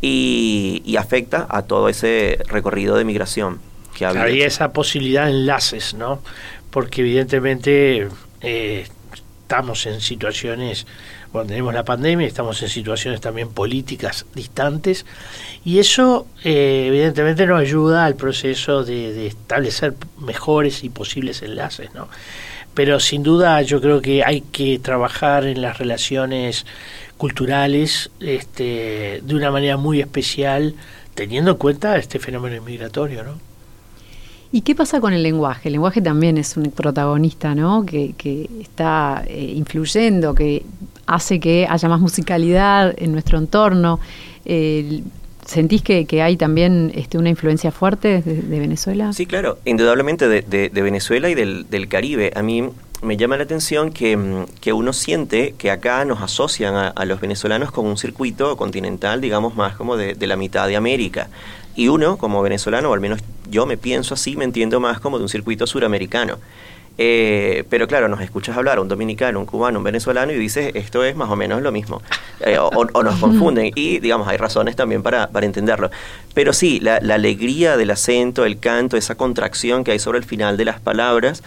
y, 0.00 0.94
afecta 0.96 1.44
a 1.50 1.62
todo 1.62 1.88
ese 1.88 2.38
recorrido 2.46 2.94
de 2.94 3.04
migración 3.04 3.58
que 3.96 4.06
ha 4.06 4.10
Hay 4.10 4.42
esa 4.42 4.72
posibilidad 4.72 5.24
de 5.24 5.32
enlaces, 5.32 5.94
¿no? 5.94 6.20
Porque 6.70 7.00
evidentemente 7.00 8.06
eh, 8.42 8.86
estamos 9.42 9.86
en 9.86 10.00
situaciones 10.00 10.86
bueno, 11.32 11.48
tenemos 11.48 11.72
la 11.74 11.84
pandemia, 11.84 12.26
estamos 12.26 12.60
en 12.62 12.68
situaciones 12.68 13.20
también 13.20 13.50
políticas 13.50 14.26
distantes 14.34 15.06
y 15.64 15.78
eso 15.78 16.26
eh, 16.42 16.86
evidentemente 16.88 17.46
nos 17.46 17.60
ayuda 17.60 18.04
al 18.04 18.16
proceso 18.16 18.84
de, 18.84 19.26
establecer 19.26 19.94
mejores 20.18 20.82
y 20.82 20.90
posibles 20.90 21.42
enlaces, 21.42 21.94
¿no? 21.94 22.08
pero 22.74 22.98
sin 22.98 23.22
duda 23.22 23.62
yo 23.62 23.80
creo 23.80 24.00
que 24.00 24.24
hay 24.24 24.40
que 24.40 24.78
trabajar 24.78 25.44
en 25.44 25.62
las 25.62 25.78
relaciones 25.78 26.66
culturales 27.16 28.10
este, 28.20 29.20
de 29.22 29.34
una 29.34 29.50
manera 29.50 29.76
muy 29.76 30.00
especial, 30.00 30.74
teniendo 31.14 31.52
en 31.52 31.56
cuenta 31.58 31.96
este 31.96 32.18
fenómeno 32.18 32.56
inmigratorio, 32.56 33.22
¿no? 33.22 33.49
¿Y 34.52 34.62
qué 34.62 34.74
pasa 34.74 35.00
con 35.00 35.12
el 35.12 35.22
lenguaje? 35.22 35.68
El 35.68 35.74
lenguaje 35.74 36.02
también 36.02 36.36
es 36.36 36.56
un 36.56 36.70
protagonista, 36.72 37.54
¿no? 37.54 37.86
Que, 37.86 38.14
que 38.18 38.48
está 38.60 39.22
eh, 39.26 39.52
influyendo, 39.54 40.34
que 40.34 40.64
hace 41.06 41.38
que 41.38 41.66
haya 41.68 41.88
más 41.88 42.00
musicalidad 42.00 42.92
en 42.96 43.12
nuestro 43.12 43.38
entorno. 43.38 44.00
Eh, 44.44 45.02
¿Sentís 45.46 45.82
que, 45.82 46.04
que, 46.04 46.22
hay 46.22 46.36
también 46.36 46.92
este, 46.94 47.18
una 47.18 47.28
influencia 47.28 47.72
fuerte 47.72 48.22
de, 48.22 48.42
de 48.42 48.60
Venezuela? 48.60 49.12
Sí, 49.12 49.26
claro, 49.26 49.58
indudablemente 49.64 50.28
de, 50.28 50.42
de, 50.42 50.68
de 50.68 50.82
Venezuela 50.82 51.28
y 51.28 51.34
del, 51.34 51.68
del, 51.70 51.88
Caribe. 51.88 52.32
A 52.36 52.42
mí 52.42 52.68
me 53.02 53.16
llama 53.16 53.36
la 53.36 53.44
atención 53.44 53.90
que, 53.90 54.16
mm, 54.16 54.44
que 54.60 54.72
uno 54.72 54.92
siente 54.92 55.54
que 55.56 55.70
acá 55.70 56.04
nos 56.04 56.22
asocian 56.22 56.74
a, 56.74 56.88
a, 56.88 57.04
los 57.04 57.20
venezolanos 57.20 57.72
con 57.72 57.86
un 57.86 57.96
circuito 57.96 58.56
continental, 58.56 59.20
digamos, 59.20 59.56
más 59.56 59.76
como 59.76 59.96
de, 59.96 60.14
de 60.14 60.26
la 60.26 60.36
mitad 60.36 60.68
de 60.68 60.76
América. 60.76 61.28
Y 61.74 61.88
uno, 61.88 62.18
como 62.18 62.42
venezolano, 62.42 62.90
o 62.90 62.94
al 62.94 63.00
menos 63.00 63.20
yo 63.50 63.66
me 63.66 63.76
pienso 63.76 64.14
así, 64.14 64.36
me 64.36 64.44
entiendo 64.44 64.80
más 64.80 65.00
como 65.00 65.18
de 65.18 65.24
un 65.24 65.28
circuito 65.28 65.66
suramericano. 65.66 66.38
Eh, 67.02 67.64
pero 67.70 67.88
claro, 67.88 68.08
nos 68.08 68.20
escuchas 68.20 68.56
hablar 68.58 68.78
un 68.78 68.86
dominicano, 68.86 69.38
un 69.38 69.46
cubano, 69.46 69.78
un 69.78 69.84
venezolano 69.84 70.32
y 70.32 70.36
dices, 70.36 70.72
esto 70.74 71.02
es 71.02 71.16
más 71.16 71.30
o 71.30 71.36
menos 71.36 71.62
lo 71.62 71.72
mismo. 71.72 72.02
Eh, 72.42 72.56
o, 72.56 72.68
o, 72.70 73.02
nos 73.02 73.20
confunden. 73.20 73.70
Y, 73.74 73.98
digamos, 73.98 74.26
hay 74.26 74.38
razones 74.38 74.74
también 74.74 75.02
para, 75.02 75.28
para 75.28 75.44
entenderlo. 75.44 75.90
Pero 76.32 76.54
sí, 76.54 76.80
la, 76.80 76.98
la, 77.02 77.16
alegría 77.16 77.76
del 77.76 77.90
acento, 77.90 78.46
el 78.46 78.58
canto, 78.58 78.96
esa 78.96 79.14
contracción 79.14 79.84
que 79.84 79.92
hay 79.92 79.98
sobre 79.98 80.16
el 80.16 80.24
final 80.24 80.56
de 80.56 80.64
las 80.64 80.80
palabras, 80.80 81.42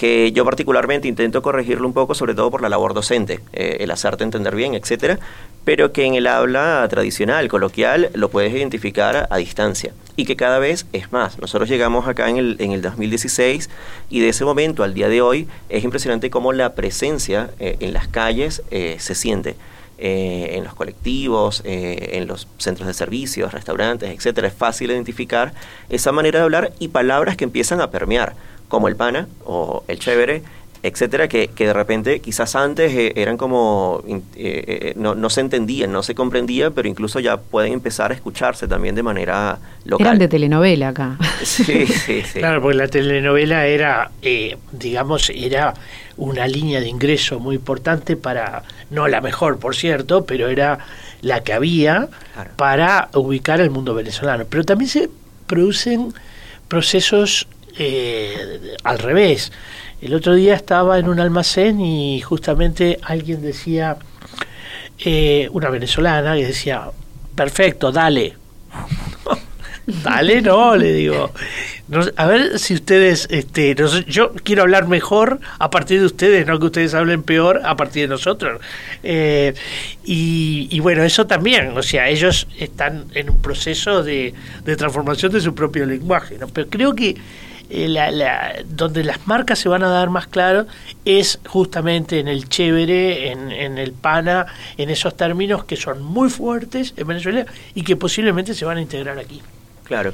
que 0.00 0.32
yo 0.32 0.46
particularmente 0.46 1.08
intento 1.08 1.42
corregirlo 1.42 1.86
un 1.86 1.92
poco, 1.92 2.14
sobre 2.14 2.34
todo 2.34 2.50
por 2.50 2.62
la 2.62 2.70
labor 2.70 2.94
docente, 2.94 3.40
eh, 3.52 3.76
el 3.80 3.90
hacerte 3.90 4.24
entender 4.24 4.56
bien, 4.56 4.72
etcétera, 4.72 5.18
pero 5.66 5.92
que 5.92 6.06
en 6.06 6.14
el 6.14 6.26
habla 6.26 6.86
tradicional, 6.88 7.48
coloquial, 7.48 8.08
lo 8.14 8.30
puedes 8.30 8.50
identificar 8.50 9.28
a, 9.28 9.36
distancia 9.36 9.92
y 10.16 10.24
que 10.24 10.36
cada 10.36 10.58
vez 10.58 10.86
es 10.94 11.12
más. 11.12 11.38
Nosotros 11.38 11.68
llegamos 11.68 12.08
acá 12.08 12.30
en 12.30 12.38
el, 12.38 12.56
en 12.60 12.72
el 12.72 12.80
2016 12.80 13.68
y 14.08 14.20
de 14.20 14.30
ese 14.30 14.46
momento 14.46 14.84
al 14.84 14.94
día 14.94 15.10
de 15.10 15.20
hoy 15.20 15.46
es 15.68 15.84
impresionante 15.84 16.30
cómo 16.30 16.54
la 16.54 16.72
presencia 16.72 17.50
eh, 17.58 17.76
en 17.80 17.92
las 17.92 18.08
calles 18.08 18.62
eh, 18.70 18.96
se 19.00 19.14
siente. 19.14 19.54
Eh, 20.02 20.56
en 20.56 20.64
los 20.64 20.72
colectivos, 20.72 21.60
en 21.66 22.26
los 22.26 22.48
centros 22.56 22.86
de 22.86 22.94
servicios, 22.94 23.52
restaurantes, 23.52 24.08
etcétera. 24.08 24.48
Es 24.48 24.54
fácil 24.54 24.90
identificar 24.90 25.52
esa 25.90 26.10
manera 26.10 26.38
de 26.38 26.44
hablar 26.46 26.72
y 26.78 26.88
palabras 26.88 27.36
que 27.36 27.44
empiezan 27.44 27.82
a 27.82 27.90
permear 27.90 28.34
como 28.70 28.88
el 28.88 28.96
pana 28.96 29.28
o 29.44 29.84
el 29.88 29.98
chévere, 29.98 30.42
etcétera, 30.82 31.28
que, 31.28 31.48
que 31.48 31.66
de 31.66 31.72
repente 31.74 32.20
quizás 32.20 32.54
antes 32.56 32.92
eh, 32.94 33.12
eran 33.16 33.36
como, 33.36 34.02
eh, 34.06 34.22
eh, 34.36 34.92
no, 34.96 35.14
no, 35.14 35.28
se 35.28 35.42
entendían, 35.42 35.92
no 35.92 36.02
se 36.02 36.14
comprendía, 36.14 36.70
pero 36.70 36.88
incluso 36.88 37.20
ya 37.20 37.36
pueden 37.36 37.74
empezar 37.74 38.12
a 38.12 38.14
escucharse 38.14 38.66
también 38.66 38.94
de 38.94 39.02
manera 39.02 39.58
local. 39.84 40.06
Eran 40.06 40.18
de 40.18 40.28
telenovela 40.28 40.88
acá. 40.88 41.18
Sí, 41.42 41.86
sí, 41.86 42.22
sí. 42.22 42.38
Claro, 42.38 42.62
porque 42.62 42.78
la 42.78 42.88
telenovela 42.88 43.66
era, 43.66 44.10
eh, 44.22 44.56
digamos, 44.72 45.30
era 45.34 45.74
una 46.16 46.46
línea 46.46 46.80
de 46.80 46.88
ingreso 46.88 47.40
muy 47.40 47.56
importante 47.56 48.16
para, 48.16 48.62
no 48.90 49.08
la 49.08 49.20
mejor, 49.20 49.58
por 49.58 49.74
cierto, 49.74 50.24
pero 50.24 50.48
era 50.48 50.78
la 51.22 51.42
que 51.42 51.52
había 51.52 52.08
claro. 52.34 52.50
para 52.56 53.08
ubicar 53.14 53.60
el 53.60 53.70
mundo 53.70 53.94
venezolano. 53.94 54.44
Pero 54.48 54.64
también 54.64 54.88
se 54.88 55.10
producen 55.46 56.14
procesos 56.68 57.48
eh, 57.82 58.76
al 58.84 58.98
revés. 58.98 59.52
El 60.02 60.12
otro 60.12 60.34
día 60.34 60.54
estaba 60.54 60.98
en 60.98 61.08
un 61.08 61.18
almacén 61.18 61.80
y 61.80 62.20
justamente 62.20 62.98
alguien 63.02 63.40
decía, 63.40 63.96
eh, 64.98 65.48
una 65.52 65.70
venezolana, 65.70 66.36
que 66.36 66.46
decía, 66.46 66.82
perfecto, 67.34 67.90
dale. 67.90 68.34
dale, 70.04 70.42
no, 70.42 70.76
le 70.76 70.92
digo. 70.92 71.32
No, 71.88 72.02
a 72.16 72.26
ver 72.26 72.58
si 72.58 72.74
ustedes, 72.74 73.26
este, 73.30 73.74
no, 73.74 73.86
yo 74.00 74.34
quiero 74.44 74.60
hablar 74.62 74.86
mejor 74.86 75.40
a 75.58 75.70
partir 75.70 76.00
de 76.00 76.06
ustedes, 76.06 76.46
no 76.46 76.58
que 76.58 76.66
ustedes 76.66 76.92
hablen 76.92 77.22
peor 77.22 77.62
a 77.64 77.76
partir 77.76 78.02
de 78.02 78.08
nosotros. 78.08 78.60
Eh, 79.02 79.54
y, 80.04 80.80
bueno, 80.80 81.02
eso 81.02 81.26
también, 81.26 81.76
o 81.78 81.82
sea, 81.82 82.10
ellos 82.10 82.46
están 82.58 83.06
en 83.14 83.30
un 83.30 83.40
proceso 83.40 84.02
de, 84.02 84.34
de 84.64 84.76
transformación 84.76 85.32
de 85.32 85.40
su 85.40 85.54
propio 85.54 85.86
lenguaje, 85.86 86.36
¿no? 86.38 86.46
Pero 86.48 86.68
creo 86.68 86.94
que 86.94 87.16
eh, 87.70 87.88
la, 87.88 88.10
la, 88.10 88.54
donde 88.66 89.04
las 89.04 89.26
marcas 89.26 89.58
se 89.58 89.68
van 89.68 89.82
a 89.82 89.88
dar 89.88 90.10
más 90.10 90.26
claro 90.26 90.66
es 91.04 91.38
justamente 91.46 92.18
en 92.18 92.28
el 92.28 92.48
chévere, 92.48 93.30
en, 93.30 93.52
en, 93.52 93.78
el 93.78 93.92
pana, 93.92 94.46
en 94.76 94.90
esos 94.90 95.16
términos 95.16 95.64
que 95.64 95.76
son 95.76 96.02
muy 96.02 96.30
fuertes 96.30 96.94
en 96.96 97.06
Venezuela 97.06 97.46
y 97.74 97.82
que 97.82 97.96
posiblemente 97.96 98.54
se 98.54 98.64
van 98.64 98.78
a 98.78 98.80
integrar 98.80 99.18
aquí. 99.18 99.40
Claro. 99.84 100.12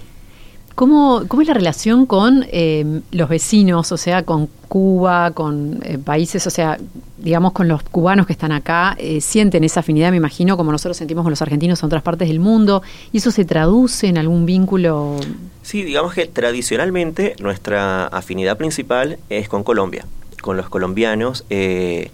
¿Cómo, 0.77 1.25
¿Cómo, 1.27 1.41
es 1.41 1.49
la 1.49 1.55
relación 1.55 2.05
con 2.05 2.45
eh, 2.53 3.01
los 3.11 3.31
vecinos, 3.31 3.93
o 3.93 3.97
sea, 3.97 4.25
con 4.25 4.47
Cuba, 4.69 5.31
con 5.31 5.81
eh, 5.83 5.97
países, 5.97 6.47
o 6.47 6.51
sea, 6.51 6.77
digamos, 7.17 7.53
con 7.53 7.67
los 7.67 7.83
cubanos 7.83 8.27
que 8.27 8.35
están 8.35 8.53
acá? 8.53 8.95
Eh, 8.99 9.23
¿Sienten 9.23 9.65
esa 9.65 9.81
afinidad, 9.81 10.11
me 10.11 10.19
imagino, 10.19 10.59
como 10.59 10.71
nosotros 10.71 10.99
sentimos 10.99 11.23
con 11.23 11.31
los 11.31 11.41
argentinos 11.41 11.83
en 11.83 11.87
otras 11.87 12.03
partes 12.03 12.29
del 12.29 12.41
mundo? 12.41 12.83
¿Y 13.11 13.17
eso 13.17 13.31
se 13.31 13.47
traduce 13.47 14.09
en 14.09 14.19
algún 14.19 14.45
vínculo? 14.45 15.17
Sí, 15.63 15.83
digamos 15.83 16.13
que 16.13 16.27
tradicionalmente 16.27 17.37
nuestra 17.41 18.09
afinidad 18.09 18.59
principal 18.59 19.19
es 19.31 19.49
con 19.49 19.65
Colombia, 19.65 20.05
con 20.43 20.59
los 20.59 20.69
colombianos. 20.69 21.47
Eh, 21.49 22.11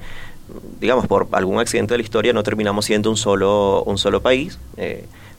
digamos, 0.80 1.08
por 1.08 1.26
algún 1.32 1.58
accidente 1.58 1.94
de 1.94 1.98
la 1.98 2.04
historia 2.04 2.32
no 2.32 2.44
terminamos 2.44 2.84
siendo 2.84 3.10
un 3.10 3.16
solo, 3.16 3.82
un 3.82 3.98
solo 3.98 4.22
país. 4.22 4.56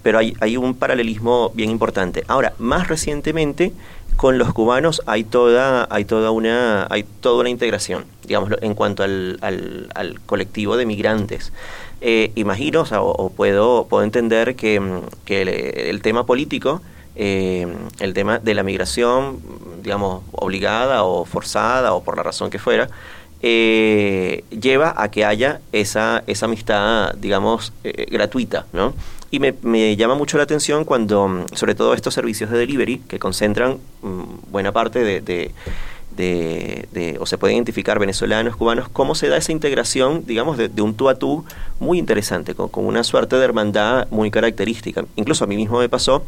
Pero 0.03 0.19
hay, 0.19 0.35
hay 0.41 0.57
un 0.57 0.75
paralelismo 0.75 1.51
bien 1.55 1.71
importante. 1.71 2.23
Ahora, 2.27 2.53
más 2.59 2.87
recientemente, 2.87 3.71
con 4.15 4.37
los 4.37 4.53
cubanos 4.53 5.01
hay 5.05 5.23
toda, 5.23 5.87
hay 5.89 6.05
toda, 6.05 6.31
una, 6.31 6.87
hay 6.89 7.03
toda 7.03 7.41
una 7.41 7.49
integración, 7.49 8.05
digamos, 8.25 8.51
en 8.61 8.75
cuanto 8.75 9.03
al, 9.03 9.39
al, 9.41 10.19
colectivo 10.25 10.77
de 10.77 10.85
migrantes. 10.85 11.51
Eh, 12.01 12.31
imagino, 12.35 12.83
o, 12.99 13.29
puedo, 13.29 13.87
puedo 13.87 14.03
entender 14.03 14.55
que, 14.55 14.81
que 15.25 15.89
el, 15.89 16.01
tema 16.01 16.25
político, 16.25 16.81
eh, 17.15 17.67
el 17.99 18.13
tema 18.13 18.39
de 18.39 18.53
la 18.53 18.63
migración, 18.63 19.39
digamos, 19.81 20.23
obligada 20.31 21.03
o 21.03 21.25
forzada 21.25 21.93
o 21.93 22.03
por 22.03 22.17
la 22.17 22.23
razón 22.23 22.49
que 22.49 22.59
fuera, 22.59 22.89
eh, 23.41 24.43
lleva 24.49 24.93
a 24.95 25.09
que 25.11 25.25
haya 25.25 25.59
esa, 25.71 26.23
esa 26.27 26.45
amistad, 26.45 27.13
digamos, 27.15 27.73
gratuita, 27.83 28.65
¿no? 28.73 28.93
Y 29.33 29.39
me, 29.39 29.51
me, 29.63 29.95
llama 29.95 30.13
mucho 30.13 30.37
la 30.37 30.43
atención 30.43 30.85
cuando, 30.85 31.47
sobre 31.55 31.73
todo 31.73 31.95
estos 31.95 32.13
servicios 32.13 32.51
de 32.51 32.59
delivery, 32.59 32.99
que 32.99 33.17
concentran 33.17 33.79
mmm, 34.03 34.25
buena 34.51 34.71
parte 34.71 34.99
de, 34.99 35.51
de, 36.11 37.17
o 37.19 37.25
se 37.25 37.39
puede 37.39 37.55
identificar 37.55 37.97
venezolanos, 37.97 38.55
cubanos, 38.55 38.89
cómo 38.89 39.15
se 39.15 39.29
da 39.29 39.37
esa 39.37 39.51
integración, 39.51 40.23
digamos, 40.27 40.59
de, 40.59 40.69
de 40.69 40.83
un 40.83 40.93
tú 40.93 41.09
a 41.09 41.15
tú 41.15 41.45
muy 41.79 41.97
interesante, 41.97 42.53
con, 42.53 42.69
con, 42.69 42.85
una 42.85 43.03
suerte 43.03 43.35
de 43.35 43.43
hermandad 43.43 44.07
muy 44.11 44.29
característica. 44.29 45.03
Incluso 45.15 45.45
a 45.45 45.47
mí 45.47 45.55
mismo 45.55 45.79
me 45.79 45.89
pasó 45.89 46.23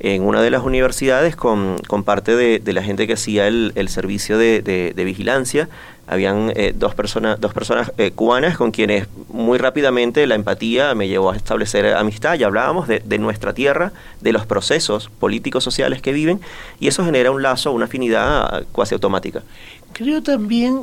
en 0.00 0.22
una 0.22 0.40
de 0.40 0.50
las 0.50 0.64
universidades 0.64 1.36
con, 1.36 1.76
parte 2.04 2.34
de, 2.34 2.72
la 2.72 2.82
gente 2.82 3.06
que 3.06 3.12
hacía 3.12 3.46
el, 3.46 3.88
servicio 3.88 4.38
de, 4.38 4.92
vigilancia. 4.96 5.68
Habían 6.06 6.52
eh, 6.56 6.74
dos, 6.74 6.96
personas 6.96 7.40
dos 7.40 7.54
personas 7.54 7.92
eh, 7.96 8.10
cubanas 8.10 8.56
con 8.56 8.72
quienes 8.72 9.06
muy 9.28 9.58
rápidamente 9.58 10.26
la 10.26 10.34
empatía 10.34 10.92
me 10.96 11.06
llevó 11.06 11.30
a 11.30 11.36
establecer 11.36 11.94
amistad 11.94 12.36
y 12.36 12.42
hablábamos 12.42 12.88
de, 12.88 13.18
nuestra 13.18 13.52
tierra, 13.52 13.92
de 14.20 14.32
los 14.32 14.44
procesos 14.44 15.08
políticos 15.20 15.62
sociales 15.62 16.02
que 16.02 16.12
viven 16.12 16.40
y 16.80 16.88
eso 16.88 17.04
genera 17.04 17.30
un 17.30 17.42
lazo, 17.42 17.70
una 17.70 17.84
afinidad 17.84 18.64
cuasi 18.72 18.94
automática. 18.94 19.44
Creo 19.92 20.20
también 20.20 20.82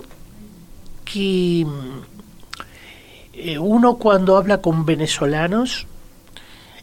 que 1.04 1.66
eh, 3.34 3.60
uno 3.60 3.98
cuando 3.98 4.38
habla 4.38 4.62
con 4.62 4.86
venezolanos, 4.86 5.88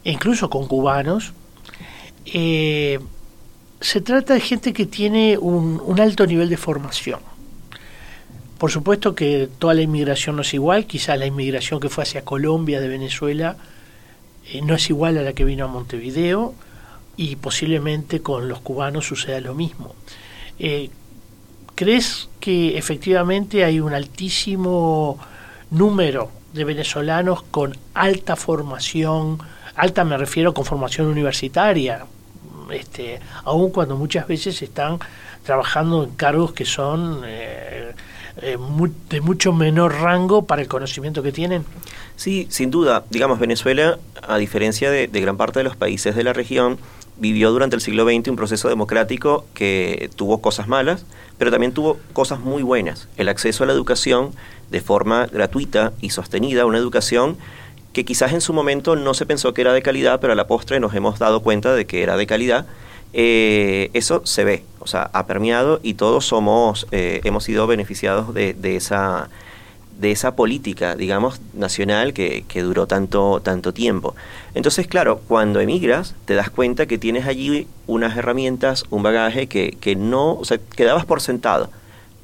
e 0.03 0.11
incluso 0.11 0.51
con 0.51 0.67
cubanos, 0.67 1.33
eh, 2.25 2.99
se 3.81 4.01
trata 4.01 4.33
de 4.33 4.39
gente 4.39 4.73
que 4.73 4.85
tiene 4.85 5.37
un, 5.37 5.99
alto 5.99 6.25
nivel 6.25 6.49
de 6.49 6.57
formación. 6.57 7.19
Por 8.57 8.71
supuesto 8.71 9.13
que 9.13 9.49
toda 9.59 9.73
la 9.73 9.81
inmigración 9.81 10.35
no 10.37 10.41
es 10.41 10.53
igual, 10.53 10.85
quizás 10.85 11.19
la 11.19 11.25
inmigración 11.25 11.79
que 11.79 11.89
fue 11.89 12.03
hacia 12.03 12.23
Colombia 12.23 12.79
de 12.79 12.87
Venezuela 12.87 13.57
eh, 14.47 14.61
no 14.61 14.75
es 14.75 14.89
igual 14.89 15.17
a 15.17 15.21
la 15.21 15.33
que 15.33 15.43
vino 15.43 15.65
a 15.65 15.67
Montevideo 15.67 16.53
y 17.17 17.35
posiblemente 17.35 18.21
con 18.21 18.47
los 18.47 18.59
cubanos 18.61 19.05
suceda 19.05 19.39
lo 19.41 19.53
mismo. 19.53 19.93
Eh, 20.57 20.89
¿Crees 21.75 22.29
que 22.39 22.77
efectivamente 22.77 23.65
hay 23.65 23.81
un 23.81 23.93
altísimo 23.93 25.19
número 25.69 26.31
de 26.53 26.63
venezolanos 26.63 27.43
con 27.43 27.77
alta 27.93 28.37
formación, 28.37 29.39
alta 29.75 30.05
me 30.05 30.17
refiero 30.17 30.53
con 30.53 30.63
formación 30.63 31.07
universitaria, 31.07 32.05
este, 32.71 33.19
aun 33.43 33.71
cuando 33.71 33.95
muchas 33.95 34.27
veces 34.27 34.61
están 34.61 34.99
trabajando 35.43 36.03
en 36.03 36.11
cargos 36.11 36.53
que 36.53 36.65
son 36.65 37.21
eh, 37.25 37.91
eh, 38.41 38.57
de 39.09 39.21
mucho 39.21 39.53
menor 39.53 39.93
rango 40.01 40.45
para 40.45 40.61
el 40.61 40.67
conocimiento 40.67 41.23
que 41.23 41.31
tienen? 41.31 41.63
Sí, 42.15 42.47
sin 42.49 42.71
duda. 42.71 43.03
Digamos, 43.09 43.39
Venezuela, 43.39 43.97
a 44.27 44.37
diferencia 44.37 44.89
de, 44.89 45.07
de 45.07 45.21
gran 45.21 45.37
parte 45.37 45.59
de 45.59 45.63
los 45.63 45.75
países 45.75 46.15
de 46.15 46.23
la 46.23 46.33
región, 46.33 46.77
vivió 47.17 47.51
durante 47.51 47.75
el 47.75 47.81
siglo 47.81 48.03
XX 48.05 48.29
un 48.29 48.35
proceso 48.35 48.67
democrático 48.67 49.45
que 49.53 50.09
tuvo 50.15 50.41
cosas 50.41 50.67
malas, 50.67 51.05
pero 51.37 51.51
también 51.51 51.71
tuvo 51.71 51.97
cosas 52.13 52.39
muy 52.39 52.63
buenas. 52.63 53.07
El 53.17 53.29
acceso 53.29 53.63
a 53.63 53.67
la 53.67 53.73
educación 53.73 54.31
de 54.69 54.81
forma 54.81 55.27
gratuita 55.27 55.93
y 56.01 56.09
sostenida, 56.09 56.65
una 56.65 56.77
educación 56.77 57.37
que 57.95 58.03
quizás 58.03 58.33
en 58.33 58.41
su 58.41 58.51
momento 58.51 58.97
no 58.97 59.13
se 59.13 59.25
pensó 59.25 59.53
que 59.53 59.61
era 59.61 59.71
de 59.71 59.81
calidad, 59.81 60.19
pero 60.19 60.33
a 60.33 60.35
la 60.35 60.47
postre 60.47 60.81
nos 60.81 60.93
hemos 60.93 61.17
dado 61.17 61.39
cuenta 61.39 61.73
de 61.73 61.85
que 61.85 62.03
era 62.03 62.17
de 62.17 62.27
calidad. 62.27 62.65
Eh, 63.13 63.89
eso 63.93 64.21
se 64.25 64.43
ve, 64.43 64.63
o 64.79 64.87
sea, 64.87 65.09
ha 65.13 65.25
permeado 65.27 65.79
y 65.81 65.93
todos 65.93 66.25
somos, 66.25 66.87
eh, 66.91 67.21
hemos 67.23 67.45
sido 67.45 67.67
beneficiados 67.67 68.33
de, 68.33 68.53
de, 68.53 68.75
esa, 68.75 69.29
de 69.97 70.11
esa 70.11 70.35
política, 70.35 70.97
digamos, 70.97 71.39
nacional 71.53 72.11
que, 72.11 72.43
que, 72.49 72.63
duró 72.63 72.85
tanto, 72.85 73.39
tanto 73.41 73.73
tiempo. 73.73 74.13
Entonces, 74.55 74.87
claro, 74.87 75.21
cuando 75.29 75.61
emigras, 75.61 76.15
te 76.25 76.33
das 76.33 76.49
cuenta 76.49 76.87
que 76.87 76.97
tienes 76.97 77.25
allí 77.25 77.65
unas 77.87 78.17
herramientas, 78.17 78.83
un 78.89 79.03
bagaje 79.03 79.47
que, 79.47 79.77
que 79.79 79.95
no, 79.95 80.33
o 80.33 80.43
sea, 80.43 80.57
quedabas 80.75 81.05
por 81.05 81.21
sentado 81.21 81.69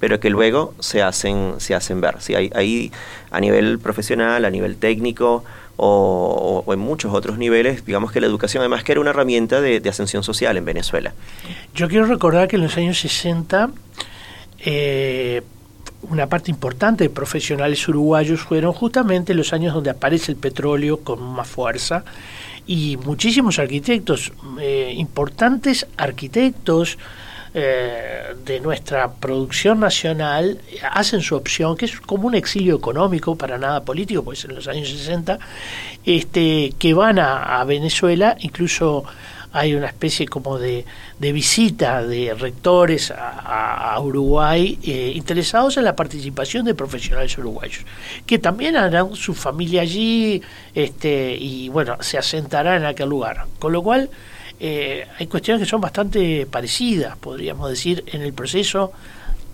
pero 0.02 0.20
que 0.20 0.32
luego 0.32 0.74
se 0.80 1.04
hacen, 1.04 1.54
se 1.60 1.76
hacen 1.76 2.02
ver. 2.02 2.16
Si 2.22 2.34
hay, 2.34 2.50
hay 2.56 2.92
a 3.30 3.40
nivel 3.40 3.78
profesional, 3.78 4.46
a 4.46 4.50
nivel 4.50 4.76
técnico 4.76 5.44
o, 5.78 6.64
en 6.68 6.80
muchos 6.80 7.14
otros 7.14 7.38
niveles, 7.38 7.86
digamos 7.86 8.12
que 8.12 8.22
la 8.22 8.28
educación 8.28 8.62
además 8.62 8.84
que 8.84 8.92
era 8.92 9.02
una 9.02 9.10
herramienta 9.10 9.62
de, 9.62 9.80
de 9.80 9.90
ascensión 9.90 10.24
social 10.24 10.58
en 10.58 10.66
Venezuela. 10.66 11.14
Yo 11.74 11.88
quiero 11.88 12.06
recordar 12.06 12.48
que 12.48 12.58
en 12.58 12.64
los 12.64 12.78
años 12.78 13.00
60 13.00 13.70
eh, 14.64 15.42
una 16.04 16.28
parte 16.28 16.52
importante 16.52 17.04
de 17.04 17.10
profesionales 17.10 17.88
uruguayos 17.88 18.42
fueron 18.42 18.74
justamente 18.74 19.34
los 19.34 19.54
años 19.54 19.74
donde 19.74 19.92
aparece 19.92 20.32
el 20.32 20.38
petróleo 20.38 21.02
con 21.02 21.22
más 21.22 21.48
fuerza 21.48 22.04
y 22.66 22.98
muchísimos 22.98 23.60
arquitectos, 23.60 24.32
eh, 24.60 24.94
importantes 24.96 25.88
arquitectos, 25.98 26.98
eh, 27.54 28.34
de 28.46 28.62
nuestra 28.62 29.12
producción 29.12 29.82
nacional 29.82 30.62
hacen 30.90 31.20
su 31.20 31.36
opción, 31.36 31.76
que 31.76 31.84
es 31.84 32.00
como 32.00 32.28
un 32.28 32.36
exilio 32.36 32.78
económico, 32.78 33.36
para 33.36 33.58
nada 33.58 33.84
político, 33.84 34.24
pues 34.24 34.46
en 34.46 34.56
los 34.56 34.70
años 34.70 34.90
60, 34.90 35.38
este, 36.06 36.74
que 36.80 36.94
van 36.94 37.20
a, 37.20 37.62
Venezuela, 37.66 38.38
incluso 38.40 39.04
hay 39.52 39.76
una 39.76 39.88
especie 39.88 40.28
como 40.28 40.58
de, 40.58 40.86
de 41.20 41.32
visita 41.34 42.04
de 42.04 42.34
rectores 42.34 43.12
a, 43.12 43.94
a 43.94 44.00
Uruguay 44.00 44.80
eh, 44.84 45.12
interesados 45.14 45.76
en 45.76 45.84
la 45.84 45.96
participación 45.96 46.64
de 46.64 46.74
profesionales 46.74 47.38
uruguayos, 47.38 47.84
que 48.26 48.40
también 48.40 48.78
harán 48.78 49.14
su 49.16 49.34
familia 49.34 49.82
allí 49.82 50.42
este, 50.74 51.36
y 51.38 51.68
bueno, 51.68 51.98
se 52.00 52.18
asentarán 52.18 52.78
en 52.78 52.86
aquel 52.86 53.10
lugar. 53.10 53.46
Con 53.60 53.74
lo 53.74 53.84
cual, 53.84 54.10
eh, 54.64 55.08
hay 55.18 55.26
cuestiones 55.26 55.64
que 55.64 55.68
son 55.68 55.82
bastante 55.82 56.46
parecidas, 56.46 57.18
podríamos 57.18 57.68
decir, 57.68 58.04
en 58.06 58.22
el 58.22 58.32
proceso 58.32 58.94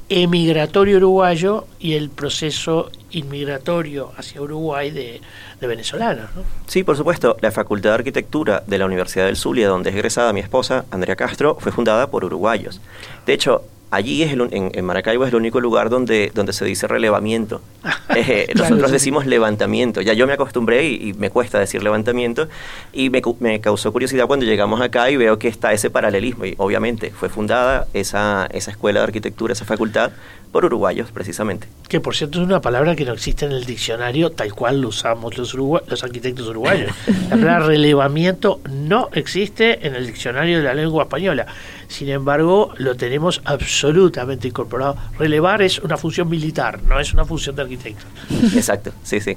emigratorio 0.09 0.97
uruguayo 0.97 1.65
y 1.79 1.93
el 1.93 2.09
proceso 2.09 2.91
inmigratorio 3.11 4.11
hacia 4.17 4.41
Uruguay 4.41 4.91
de, 4.91 5.21
venezolanos. 5.61 6.29
¿no? 6.35 6.43
Sí, 6.65 6.83
por 6.83 6.97
supuesto. 6.97 7.37
La 7.39 7.51
Facultad 7.51 7.91
de 7.91 7.95
Arquitectura 7.95 8.63
de 8.67 8.77
la 8.77 8.85
Universidad 8.85 9.27
del 9.27 9.37
Zulia, 9.37 9.69
donde 9.69 9.91
es 9.91 9.95
egresada 9.95 10.33
mi 10.33 10.41
esposa, 10.41 10.83
Andrea 10.91 11.15
Castro, 11.15 11.55
fue 11.57 11.71
fundada 11.71 12.11
por 12.11 12.25
uruguayos. 12.25 12.81
De 13.25 13.31
hecho, 13.31 13.63
allí 13.91 14.23
es 14.23 14.33
el, 14.33 14.41
en, 14.51 14.71
en, 14.73 14.85
Maracaibo 14.85 15.23
es 15.23 15.29
el 15.29 15.35
único 15.35 15.59
lugar 15.59 15.89
donde, 15.89 16.31
donde 16.33 16.53
se 16.53 16.65
dice 16.65 16.87
relevamiento. 16.87 17.61
Eh, 18.15 18.47
nosotros 18.55 18.77
claro, 18.77 18.87
sí. 18.87 18.93
decimos 18.93 19.25
levantamiento. 19.27 20.01
Ya 20.01 20.13
yo 20.13 20.25
me 20.25 20.33
acostumbré 20.33 20.87
y, 20.87 21.09
y 21.09 21.13
me 21.13 21.29
cuesta 21.29 21.59
decir 21.59 21.83
levantamiento 21.83 22.47
y 22.91 23.11
me, 23.11 23.21
me, 23.41 23.59
causó 23.59 23.91
curiosidad 23.91 24.25
cuando 24.25 24.45
llegamos 24.45 24.81
acá 24.81 25.11
y 25.11 25.17
veo 25.17 25.37
que 25.37 25.49
está 25.49 25.71
ese 25.73 25.91
paralelismo. 25.91 26.45
Y 26.45 26.55
obviamente 26.57 27.11
fue 27.11 27.29
fundada 27.29 27.85
esa, 27.93 28.47
esa 28.51 28.71
escuela 28.71 29.01
de 29.01 29.03
arquitectura, 29.03 29.53
esa 29.53 29.65
facultad, 29.65 30.11
por 30.51 30.65
uruguayos 30.65 31.11
precisamente. 31.11 31.67
Que 31.87 31.99
por 31.99 32.15
cierto 32.15 32.39
es 32.39 32.45
una 32.45 32.61
palabra 32.61 32.95
que 32.95 33.05
no 33.05 33.13
existe 33.13 33.45
en 33.45 33.51
el 33.51 33.65
diccionario 33.65 34.31
tal 34.31 34.53
cual 34.53 34.81
lo 34.81 34.87
usamos 34.89 35.37
los, 35.37 35.53
los 35.53 36.03
arquitectos 36.03 36.47
uruguayos. 36.47 36.91
La 37.29 37.35
palabra 37.35 37.59
relevamiento 37.67 38.61
no 38.71 39.09
existe 39.13 39.85
en 39.85 39.95
el 39.95 40.07
diccionario 40.07 40.57
de 40.57 40.63
la 40.63 40.73
lengua 40.73 41.03
española. 41.03 41.45
Sin 41.87 42.09
embargo, 42.09 42.71
lo 42.77 42.95
tenemos 42.95 43.41
absolutamente 43.45 44.47
incorporado. 44.47 44.97
Relevar 45.17 45.61
es 45.61 45.79
una 45.79 45.97
función 45.97 46.27
militar, 46.29 46.81
no 46.83 46.99
es 46.99 47.13
una 47.13 47.25
función 47.25 47.55
de 47.55 47.61
arquitecto. 47.61 48.05
Exacto, 48.55 48.91
sí, 49.03 49.21
sí. 49.21 49.35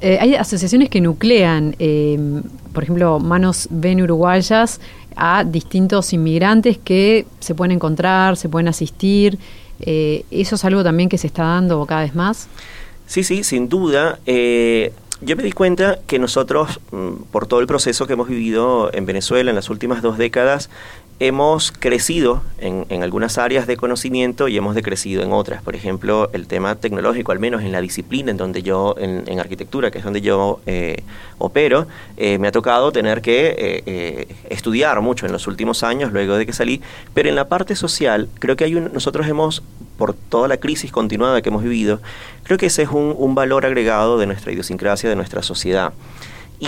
Eh, 0.00 0.18
hay 0.20 0.34
asociaciones 0.34 0.88
que 0.88 1.00
nuclean, 1.00 1.76
eh, 1.78 2.18
por 2.72 2.82
ejemplo, 2.82 3.20
Manos 3.20 3.68
Ven 3.70 4.02
Uruguayas, 4.02 4.80
a 5.16 5.44
distintos 5.44 6.12
inmigrantes 6.12 6.78
que 6.78 7.26
se 7.40 7.54
pueden 7.54 7.72
encontrar, 7.72 8.36
se 8.36 8.48
pueden 8.48 8.68
asistir. 8.68 9.38
Eh, 9.80 10.24
¿Eso 10.30 10.54
es 10.54 10.64
algo 10.64 10.82
también 10.82 11.08
que 11.08 11.18
se 11.18 11.26
está 11.26 11.44
dando 11.44 11.84
cada 11.86 12.02
vez 12.02 12.14
más? 12.14 12.48
Sí, 13.06 13.24
sí, 13.24 13.44
sin 13.44 13.68
duda. 13.68 14.20
Eh, 14.26 14.92
yo 15.20 15.36
me 15.36 15.42
di 15.42 15.52
cuenta 15.52 16.00
que 16.06 16.18
nosotros, 16.18 16.80
mm, 16.90 17.24
por 17.30 17.46
todo 17.46 17.60
el 17.60 17.66
proceso 17.66 18.06
que 18.06 18.14
hemos 18.14 18.28
vivido 18.28 18.92
en 18.92 19.06
Venezuela 19.06 19.50
en 19.50 19.56
las 19.56 19.70
últimas 19.70 20.02
dos 20.02 20.18
décadas, 20.18 20.70
hemos 21.20 21.72
crecido 21.72 22.42
en, 22.58 22.84
en, 22.88 23.02
algunas 23.02 23.38
áreas 23.38 23.66
de 23.66 23.76
conocimiento 23.76 24.48
y 24.48 24.56
hemos 24.56 24.74
decrecido 24.74 25.22
en 25.22 25.32
otras. 25.32 25.62
Por 25.62 25.76
ejemplo, 25.76 26.30
el 26.32 26.46
tema 26.46 26.74
tecnológico, 26.74 27.32
al 27.32 27.38
menos 27.38 27.62
en 27.62 27.72
la 27.72 27.80
disciplina 27.80 28.30
en 28.30 28.36
donde 28.36 28.62
yo, 28.62 28.96
en, 28.98 29.24
en 29.26 29.38
arquitectura, 29.38 29.90
que 29.90 29.98
es 29.98 30.04
donde 30.04 30.20
yo 30.20 30.60
eh, 30.66 31.02
opero, 31.38 31.86
eh, 32.16 32.38
me 32.38 32.48
ha 32.48 32.52
tocado 32.52 32.90
tener 32.92 33.22
que 33.22 33.54
eh, 33.86 34.28
estudiar 34.50 35.00
mucho 35.00 35.26
en 35.26 35.32
los 35.32 35.46
últimos 35.46 35.82
años, 35.82 36.12
luego 36.12 36.36
de 36.36 36.46
que 36.46 36.52
salí. 36.52 36.80
Pero 37.14 37.28
en 37.28 37.36
la 37.36 37.48
parte 37.48 37.76
social, 37.76 38.28
creo 38.38 38.56
que 38.56 38.64
hay 38.64 38.74
un, 38.74 38.92
nosotros 38.92 39.26
hemos, 39.28 39.62
por 39.98 40.14
toda 40.14 40.48
la 40.48 40.56
crisis 40.56 40.90
continuada 40.90 41.40
que 41.40 41.50
hemos 41.50 41.62
vivido, 41.62 42.00
creo 42.42 42.58
que 42.58 42.66
ese 42.66 42.82
es 42.82 42.88
un, 42.88 43.14
un 43.16 43.34
valor 43.34 43.64
agregado 43.64 44.18
de 44.18 44.26
nuestra 44.26 44.52
idiosincrasia, 44.52 45.08
de 45.08 45.16
nuestra 45.16 45.42
sociedad. 45.42 45.92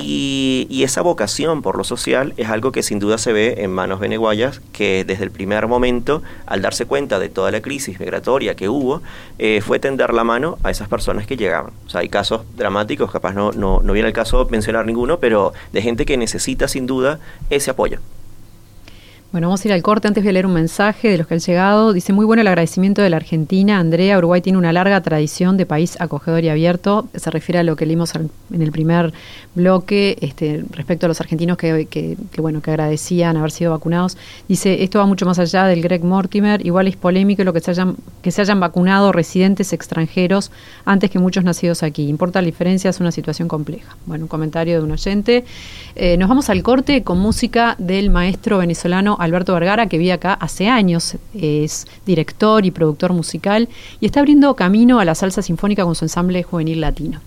Y, 0.02 0.66
y, 0.70 0.82
esa 0.82 1.02
vocación 1.02 1.62
por 1.62 1.78
lo 1.78 1.84
social 1.84 2.34
es 2.36 2.48
algo 2.48 2.72
que 2.72 2.82
sin 2.82 2.98
duda 2.98 3.16
se 3.16 3.32
ve 3.32 3.54
en 3.58 3.70
manos 3.70 4.00
veneguayas, 4.00 4.60
que 4.72 5.04
desde 5.04 5.22
el 5.22 5.30
primer 5.30 5.68
momento, 5.68 6.20
al 6.46 6.62
darse 6.62 6.84
cuenta 6.84 7.20
de 7.20 7.28
toda 7.28 7.52
la 7.52 7.62
crisis 7.62 8.00
migratoria 8.00 8.56
que 8.56 8.68
hubo, 8.68 9.02
eh, 9.38 9.60
fue 9.64 9.78
tender 9.78 10.12
la 10.12 10.24
mano 10.24 10.58
a 10.64 10.70
esas 10.70 10.88
personas 10.88 11.28
que 11.28 11.36
llegaban. 11.36 11.72
O 11.86 11.90
sea, 11.90 12.00
hay 12.00 12.08
casos 12.08 12.42
dramáticos, 12.56 13.12
capaz 13.12 13.34
no, 13.34 13.52
no, 13.52 13.82
no 13.84 13.92
viene 13.92 14.08
el 14.08 14.14
caso 14.14 14.48
mencionar 14.50 14.84
ninguno, 14.84 15.20
pero 15.20 15.52
de 15.72 15.80
gente 15.80 16.04
que 16.04 16.16
necesita 16.16 16.66
sin 16.66 16.86
duda 16.86 17.20
ese 17.48 17.70
apoyo. 17.70 18.00
Bueno, 19.34 19.48
vamos 19.48 19.64
a 19.64 19.66
ir 19.66 19.74
al 19.74 19.82
corte. 19.82 20.06
Antes 20.06 20.22
voy 20.22 20.30
a 20.30 20.32
leer 20.34 20.46
un 20.46 20.52
mensaje 20.52 21.08
de 21.08 21.18
los 21.18 21.26
que 21.26 21.34
han 21.34 21.40
llegado. 21.40 21.92
Dice, 21.92 22.12
muy 22.12 22.24
bueno 22.24 22.42
el 22.42 22.46
agradecimiento 22.46 23.02
de 23.02 23.10
la 23.10 23.16
Argentina. 23.16 23.80
Andrea, 23.80 24.16
Uruguay 24.16 24.40
tiene 24.40 24.58
una 24.58 24.72
larga 24.72 25.00
tradición 25.00 25.56
de 25.56 25.66
país 25.66 26.00
acogedor 26.00 26.44
y 26.44 26.50
abierto. 26.50 27.08
Se 27.16 27.32
refiere 27.32 27.58
a 27.58 27.64
lo 27.64 27.74
que 27.74 27.84
leímos 27.84 28.14
en 28.14 28.62
el 28.62 28.70
primer 28.70 29.12
bloque 29.56 30.16
este, 30.20 30.64
respecto 30.70 31.06
a 31.06 31.08
los 31.08 31.20
argentinos 31.20 31.58
que, 31.58 31.88
que, 31.90 32.16
que, 32.30 32.40
bueno, 32.40 32.62
que 32.62 32.70
agradecían 32.70 33.36
haber 33.36 33.50
sido 33.50 33.72
vacunados. 33.72 34.16
Dice, 34.46 34.84
esto 34.84 35.00
va 35.00 35.06
mucho 35.06 35.26
más 35.26 35.40
allá 35.40 35.64
del 35.64 35.82
Greg 35.82 36.04
Mortimer. 36.04 36.64
Igual 36.64 36.86
es 36.86 36.94
polémico 36.94 37.42
lo 37.42 37.52
que 37.52 37.58
se 37.58 37.72
hayan, 37.72 37.96
que 38.22 38.30
se 38.30 38.40
hayan 38.40 38.60
vacunado 38.60 39.10
residentes 39.10 39.72
extranjeros 39.72 40.52
antes 40.84 41.10
que 41.10 41.18
muchos 41.18 41.42
nacidos 41.42 41.82
aquí. 41.82 42.08
Importa 42.08 42.40
la 42.40 42.46
diferencia, 42.46 42.88
es 42.88 43.00
una 43.00 43.10
situación 43.10 43.48
compleja. 43.48 43.96
Bueno, 44.06 44.26
un 44.26 44.28
comentario 44.28 44.78
de 44.78 44.84
un 44.84 44.92
oyente. 44.92 45.44
Eh, 45.96 46.16
nos 46.18 46.28
vamos 46.28 46.50
al 46.50 46.62
corte 46.62 47.02
con 47.02 47.18
música 47.18 47.74
del 47.78 48.10
maestro 48.10 48.58
venezolano 48.58 49.16
Alberto 49.24 49.54
Vergara, 49.54 49.86
que 49.88 49.98
vive 49.98 50.12
acá 50.12 50.34
hace 50.34 50.68
años, 50.68 51.16
es 51.34 51.86
director 52.06 52.64
y 52.64 52.70
productor 52.70 53.12
musical 53.12 53.68
y 54.00 54.06
está 54.06 54.20
abriendo 54.20 54.54
camino 54.54 55.00
a 55.00 55.04
la 55.04 55.14
salsa 55.14 55.42
sinfónica 55.42 55.84
con 55.84 55.94
su 55.94 56.04
ensamble 56.04 56.42
juvenil 56.42 56.80
latino. 56.80 57.20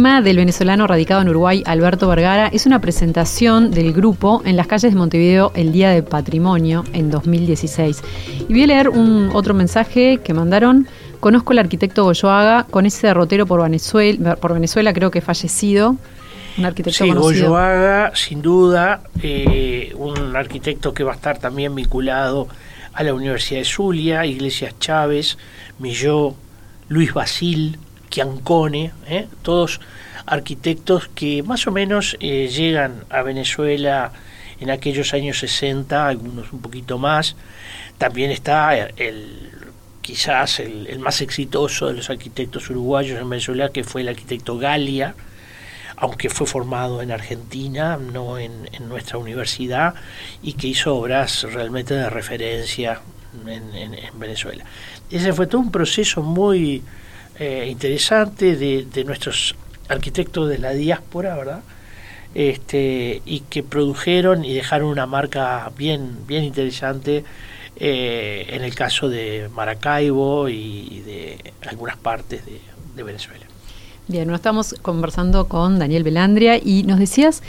Tema 0.00 0.22
del 0.22 0.38
venezolano 0.38 0.86
radicado 0.86 1.20
en 1.20 1.28
Uruguay, 1.28 1.62
Alberto 1.66 2.08
Vergara, 2.08 2.48
es 2.48 2.64
una 2.64 2.80
presentación 2.80 3.70
del 3.70 3.92
grupo 3.92 4.40
en 4.46 4.56
las 4.56 4.66
calles 4.66 4.92
de 4.92 4.98
Montevideo 4.98 5.52
el 5.54 5.72
Día 5.72 5.90
de 5.90 6.02
Patrimonio 6.02 6.84
en 6.94 7.10
2016. 7.10 8.02
Y 8.48 8.50
voy 8.50 8.62
a 8.62 8.66
leer 8.68 8.88
un 8.88 9.28
otro 9.34 9.52
mensaje 9.52 10.18
que 10.24 10.32
mandaron. 10.32 10.88
Conozco 11.20 11.52
al 11.52 11.58
arquitecto 11.58 12.04
Goyoaga 12.04 12.64
con 12.70 12.86
ese 12.86 13.08
derrotero 13.08 13.44
por 13.44 13.60
Venezuela, 13.62 14.36
por 14.36 14.54
Venezuela 14.54 14.94
creo 14.94 15.10
que 15.10 15.20
fallecido. 15.20 15.96
Un 16.56 16.64
arquitecto 16.64 17.04
Sí, 17.04 17.10
conocido. 17.10 17.50
Goyoaga, 17.50 18.12
sin 18.16 18.40
duda, 18.40 19.02
eh, 19.22 19.92
un 19.98 20.34
arquitecto 20.34 20.94
que 20.94 21.04
va 21.04 21.12
a 21.12 21.16
estar 21.16 21.36
también 21.36 21.74
vinculado 21.74 22.48
a 22.94 23.02
la 23.02 23.12
Universidad 23.12 23.60
de 23.60 23.66
Zulia, 23.66 24.24
Iglesias 24.24 24.76
Chávez, 24.80 25.36
Milló, 25.78 26.36
Luis 26.88 27.12
Basil, 27.12 27.76
Chiancone, 28.10 28.92
¿eh? 29.08 29.26
todos 29.42 29.80
arquitectos 30.26 31.08
que 31.08 31.42
más 31.42 31.66
o 31.66 31.72
menos 31.72 32.16
eh, 32.20 32.48
llegan 32.48 33.04
a 33.08 33.22
Venezuela 33.22 34.12
en 34.60 34.70
aquellos 34.70 35.14
años 35.14 35.38
60, 35.38 36.06
algunos 36.06 36.52
un 36.52 36.60
poquito 36.60 36.98
más. 36.98 37.36
También 37.98 38.30
está 38.30 38.76
el 38.76 39.50
quizás 40.10 40.58
el, 40.60 40.98
más 40.98 41.20
exitoso 41.20 41.86
de 41.86 41.94
los 41.94 42.10
arquitectos 42.10 42.68
uruguayos 42.70 43.20
en 43.20 43.30
Venezuela, 43.30 43.70
que 43.70 43.84
fue 43.84 44.00
el 44.00 44.08
arquitecto 44.08 44.58
Galia, 44.58 45.14
aunque 45.96 46.30
fue 46.30 46.46
formado 46.46 47.00
en 47.02 47.12
Argentina, 47.12 47.96
no 47.96 48.38
en, 48.38 48.66
nuestra 48.88 49.18
universidad, 49.18 49.94
y 50.42 50.54
que 50.54 50.66
hizo 50.66 50.96
obras 50.96 51.44
realmente 51.44 51.94
de 51.94 52.10
referencia 52.10 53.00
en, 53.46 53.74
en, 53.76 53.94
en 53.94 54.18
Venezuela. 54.18 54.64
Ese 55.10 55.32
fue 55.32 55.46
todo 55.46 55.60
un 55.60 55.70
proceso 55.70 56.22
muy 56.22 56.82
eh, 57.40 57.68
interesante 57.70 58.54
de, 58.54 58.84
de, 58.84 59.02
nuestros 59.04 59.54
arquitectos 59.88 60.46
de 60.48 60.58
la 60.58 60.72
diáspora, 60.72 61.34
¿verdad? 61.36 61.62
Este, 62.34 63.22
y 63.24 63.40
que 63.40 63.62
produjeron 63.62 64.44
y 64.44 64.52
dejaron 64.52 64.90
una 64.90 65.06
marca 65.06 65.72
bien, 65.74 66.18
bien 66.26 66.44
interesante 66.44 67.24
eh, 67.76 68.46
en 68.50 68.62
el 68.62 68.74
caso 68.74 69.08
de 69.08 69.48
Maracaibo 69.54 70.50
y 70.50 71.02
de 71.06 71.52
algunas 71.66 71.96
partes 71.96 72.44
de, 72.44 72.60
de 72.94 73.02
Venezuela. 73.02 73.46
Bien, 74.06 74.28
nos 74.28 74.36
estamos 74.36 74.74
conversando 74.82 75.48
con 75.48 75.78
Daniel 75.78 76.04
Belandria 76.04 76.58
y 76.62 76.82
nos 76.82 76.98
decías, 76.98 77.42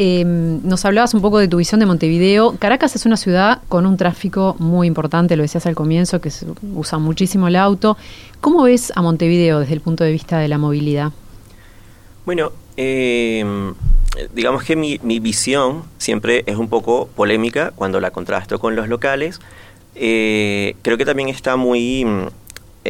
eh, 0.00 0.24
nos 0.24 0.84
hablabas 0.84 1.12
un 1.12 1.20
poco 1.20 1.38
de 1.38 1.48
tu 1.48 1.56
visión 1.56 1.80
de 1.80 1.86
Montevideo. 1.86 2.56
Caracas 2.58 2.94
es 2.94 3.04
una 3.04 3.16
ciudad 3.16 3.60
con 3.68 3.84
un 3.84 3.96
tráfico 3.96 4.54
muy 4.60 4.86
importante, 4.86 5.36
lo 5.36 5.42
decías 5.42 5.66
al 5.66 5.74
comienzo, 5.74 6.20
que 6.20 6.30
se 6.30 6.46
usa 6.74 6.98
muchísimo 6.98 7.48
el 7.48 7.56
auto. 7.56 7.96
¿Cómo 8.40 8.62
ves 8.62 8.92
a 8.94 9.02
Montevideo 9.02 9.58
desde 9.58 9.74
el 9.74 9.80
punto 9.80 10.04
de 10.04 10.12
vista 10.12 10.38
de 10.38 10.46
la 10.46 10.56
movilidad? 10.56 11.10
Bueno, 12.24 12.52
eh, 12.76 13.44
digamos 14.34 14.62
que 14.62 14.76
mi, 14.76 14.98
visión 15.18 15.82
siempre 15.98 16.44
es 16.46 16.56
un 16.56 16.68
poco 16.68 17.08
polémica 17.16 17.72
cuando 17.74 17.98
la 17.98 18.12
contrasto 18.12 18.60
con 18.60 18.76
los 18.76 18.88
locales. 18.88 19.40
Eh, 19.96 20.76
creo 20.82 20.96
que 20.96 21.04
también 21.04 21.28
está 21.28 21.56
muy 21.56 22.06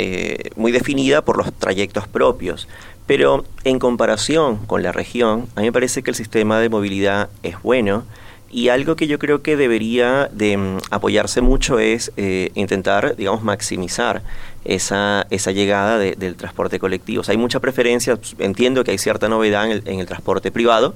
eh, 0.00 0.50
muy 0.54 0.70
definida 0.70 1.22
por 1.22 1.36
los 1.38 1.52
trayectos 1.52 2.06
propios. 2.06 2.68
Pero 3.08 3.46
en 3.64 3.78
comparación 3.78 4.58
con 4.66 4.82
la 4.82 4.92
región, 4.92 5.48
a 5.56 5.60
mí 5.60 5.66
me 5.66 5.72
parece 5.72 6.02
que 6.02 6.10
el 6.10 6.14
sistema 6.14 6.60
de 6.60 6.68
movilidad 6.68 7.30
es 7.42 7.60
bueno 7.62 8.04
y 8.50 8.68
algo 8.68 8.96
que 8.96 9.06
yo 9.06 9.18
creo 9.18 9.42
que 9.42 9.56
debería 9.56 10.28
de 10.30 10.58
um, 10.58 10.78
apoyarse 10.90 11.40
mucho 11.40 11.78
es 11.78 12.12
eh, 12.18 12.50
intentar, 12.54 13.16
digamos, 13.16 13.42
maximizar 13.42 14.22
esa, 14.66 15.26
esa 15.30 15.52
llegada 15.52 15.98
de, 15.98 16.16
del 16.16 16.36
transporte 16.36 16.78
colectivo. 16.78 17.22
O 17.22 17.24
sea, 17.24 17.32
hay 17.32 17.38
mucha 17.38 17.60
preferencia, 17.60 18.18
entiendo 18.38 18.84
que 18.84 18.90
hay 18.90 18.98
cierta 18.98 19.26
novedad 19.30 19.64
en 19.64 19.72
el, 19.72 19.82
en 19.86 20.00
el 20.00 20.06
transporte 20.06 20.50
privado, 20.52 20.94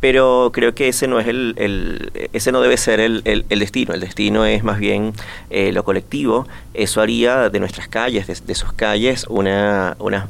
pero 0.00 0.50
creo 0.52 0.74
que 0.74 0.88
ese 0.88 1.06
no 1.06 1.20
es 1.20 1.28
el, 1.28 1.54
el 1.56 2.10
ese 2.32 2.52
no 2.52 2.60
debe 2.60 2.76
ser 2.76 3.00
el, 3.00 3.22
el, 3.24 3.58
destino. 3.58 3.94
El 3.94 4.00
destino 4.00 4.44
es 4.46 4.64
más 4.64 4.78
bien 4.78 5.12
eh, 5.50 5.72
lo 5.72 5.84
colectivo. 5.84 6.48
Eso 6.74 7.00
haría 7.00 7.50
de 7.50 7.60
nuestras 7.60 7.88
calles 7.88 8.26
de, 8.26 8.36
de 8.46 8.54
sus 8.54 8.72
calles 8.72 9.26
una 9.28 9.96
unas 9.98 10.26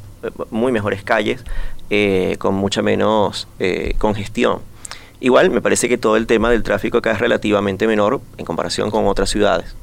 muy 0.50 0.72
mejores 0.72 1.02
calles 1.02 1.44
eh, 1.88 2.36
con 2.38 2.54
mucha 2.54 2.82
menos 2.82 3.48
eh, 3.58 3.94
congestión. 3.98 4.58
Igual 5.20 5.50
me 5.50 5.60
parece 5.60 5.88
que 5.88 5.98
todo 5.98 6.16
el 6.16 6.26
tema 6.26 6.50
del 6.50 6.62
tráfico 6.62 6.98
acá 6.98 7.12
es 7.12 7.18
relativamente 7.18 7.86
menor 7.86 8.20
en 8.38 8.44
comparación 8.44 8.90
con 8.90 9.06
otras 9.06 9.30
ciudades. 9.30 9.74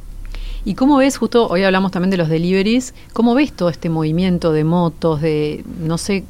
¿Y 0.65 0.75
cómo 0.75 0.97
ves, 0.97 1.17
justo 1.17 1.47
hoy 1.47 1.63
hablamos 1.63 1.91
también 1.91 2.09
de 2.09 2.17
los 2.17 2.27
deliveries, 2.27 2.93
cómo 3.13 3.35
ves 3.35 3.53
todo 3.53 3.69
este 3.69 3.89
movimiento 3.89 4.51
de 4.51 4.63
motos, 4.63 5.21
de, 5.21 5.63
no 5.79 5.97
sé, 5.97 6.25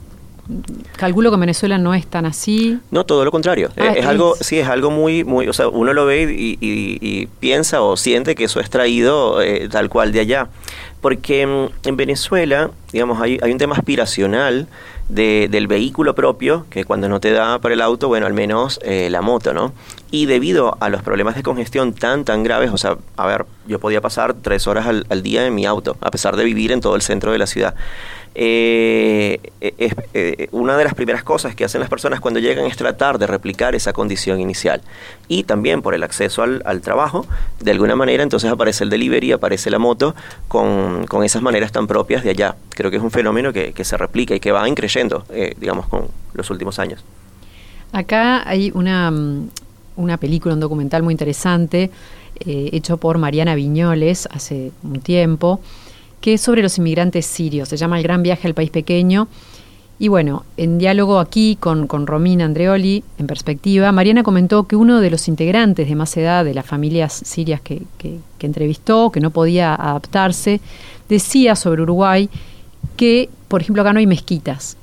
calculo 0.96 1.30
que 1.30 1.36
en 1.36 1.42
Venezuela 1.42 1.78
no 1.78 1.94
es 1.94 2.08
tan 2.08 2.26
así. 2.26 2.80
No, 2.92 3.06
todo 3.06 3.26
lo 3.26 3.32
contrario. 3.32 3.70
Ah, 3.78 3.88
es, 3.88 3.98
es, 3.98 4.06
algo, 4.06 4.36
sí, 4.40 4.60
es 4.60 4.68
algo 4.68 4.92
muy, 4.92 5.24
muy, 5.24 5.48
o 5.48 5.54
sea, 5.54 5.68
uno 5.68 5.94
lo 5.94 6.06
ve 6.06 6.24
y, 6.24 6.58
y, 6.60 6.98
y 7.02 7.28
piensa 7.40 7.82
o 7.82 7.98
siente 7.98 8.36
que 8.36 8.46
eso 8.46 8.60
es 8.60 8.70
traído 8.70 9.42
eh, 9.42 9.68
tal 9.70 9.90
cual 9.90 10.12
de 10.12 10.22
allá. 10.22 10.48
Porque 11.02 11.46
mm, 11.46 11.88
en 11.88 11.98
Venezuela, 11.98 12.72
digamos, 12.92 13.22
hay, 13.22 13.40
hay 13.42 13.52
un 13.52 13.58
tema 13.58 13.76
aspiracional 13.76 14.68
de, 15.10 15.48
del 15.50 15.68
vehículo 15.68 16.16
propio, 16.16 16.66
que 16.70 16.84
cuando 16.84 17.08
no 17.08 17.20
te 17.20 17.32
da 17.32 17.60
para 17.60 17.74
el 17.74 17.82
auto, 17.82 18.08
bueno, 18.08 18.26
al 18.26 18.34
menos 18.34 18.80
eh, 18.84 19.10
la 19.10 19.22
moto, 19.22 19.54
¿no? 19.54 19.74
Y 20.12 20.26
debido 20.26 20.78
a 20.80 20.90
los 20.90 21.02
problemas 21.02 21.36
de 21.36 21.44
congestión 21.44 21.94
tan, 21.94 22.26
tan 22.26 22.44
graves, 22.44 22.72
o 22.72 22.78
sea, 22.78 22.98
a 23.16 23.28
ver, 23.28 23.46
yo 23.68 23.80
podía 23.80 24.02
pasar 24.02 24.34
tres 24.34 24.68
horas 24.68 24.88
al, 24.88 25.06
al 25.10 25.24
día 25.24 25.46
en 25.46 25.56
mi 25.56 25.66
auto, 25.66 25.98
a 26.02 26.12
pesar 26.12 26.36
de 26.36 26.44
vivir 26.44 26.72
en 26.72 26.82
todo 26.82 26.96
el 26.96 27.02
centro 27.02 27.32
de 27.32 27.38
la 27.38 27.48
ciudad. 27.48 27.76
Eh, 28.40 29.40
es, 29.62 29.96
eh, 30.14 30.48
una 30.52 30.78
de 30.78 30.84
las 30.84 30.94
primeras 30.94 31.24
cosas 31.24 31.56
que 31.56 31.66
hacen 31.66 31.82
las 31.82 31.90
personas 31.90 32.20
cuando 32.20 32.40
llegan 32.40 32.68
es 32.68 32.78
tratar 32.78 33.18
de 33.18 33.26
replicar 33.26 33.74
esa 33.74 33.94
condición 33.94 34.40
inicial. 34.40 34.84
Y 35.28 35.44
también 35.44 35.82
por 35.82 35.96
el 35.96 36.04
acceso 36.04 36.44
al, 36.44 36.82
trabajo, 36.82 37.26
de 37.60 37.72
alguna 37.72 37.96
manera 37.96 38.22
entonces 38.22 38.52
aparece 38.52 38.84
el 38.84 38.92
delivery, 38.92 39.32
aparece 39.32 39.72
la 39.72 39.80
moto 39.80 40.14
con, 40.48 41.08
con 41.08 41.24
esas 41.24 41.42
maneras 41.42 41.72
tan 41.72 41.88
propias 41.88 42.24
de 42.24 42.30
allá. 42.30 42.56
Creo 42.70 42.92
que 42.92 42.98
es 42.98 43.04
un 43.04 43.10
fenómeno 43.10 43.52
que, 43.52 43.74
que 43.74 43.84
se 43.84 43.98
replica 43.98 44.36
y 44.36 44.40
que 44.40 44.52
va 44.52 44.70
increyendo, 44.70 45.26
eh, 45.32 45.56
digamos, 45.60 45.88
con 45.88 46.08
los 46.36 46.48
últimos 46.52 46.78
años. 46.78 47.04
Acá 47.92 48.48
hay 48.48 48.72
una, 48.76 49.12
una 49.96 50.18
película, 50.18 50.54
un 50.54 50.60
documental 50.60 51.02
muy 51.02 51.16
interesante, 51.16 51.90
hecho 52.40 52.98
por 52.98 53.18
Mariana 53.18 53.56
Viñoles 53.56 54.30
hace 54.32 54.72
un 54.84 55.02
tiempo, 55.02 55.60
que 56.22 56.34
es 56.34 56.42
sobre 56.42 56.62
los 56.62 56.78
inmigrantes 56.78 57.26
sirios. 57.26 57.70
Se 57.70 57.78
llama 57.78 57.98
El 57.98 58.04
Gran 58.04 58.24
Viaje 58.24 58.48
al 58.48 58.54
País 58.54 58.70
Pequeño. 58.70 59.28
Y 60.00 60.10
bueno, 60.10 60.46
en 60.58 60.78
diálogo 60.78 61.20
aquí 61.20 61.58
con, 61.60 61.88
con 61.88 62.06
Romina 62.06 62.46
Andreoli, 62.46 63.04
en 63.18 63.26
perspectiva, 63.26 63.92
Mariana 63.92 64.22
comentó 64.22 64.68
que 64.68 64.76
uno 64.76 65.02
de 65.02 65.10
los 65.10 65.28
integrantes 65.28 65.90
de 65.90 65.96
más 65.96 66.16
edad 66.18 66.46
de 66.46 66.54
las 66.54 66.68
familias 66.68 67.14
sirias 67.14 67.62
que, 67.62 67.82
entrevistó, 68.40 69.12
que 69.12 69.20
no 69.20 69.32
podía 69.32 69.74
adaptarse, 69.74 70.62
decía 71.10 71.56
sobre 71.56 71.82
Uruguay 71.82 72.30
que, 72.96 73.30
por 73.48 73.62
ejemplo, 73.62 73.82
acá 73.82 73.92
no 73.92 74.00
hay 74.00 74.06
mezquitas. 74.06 74.78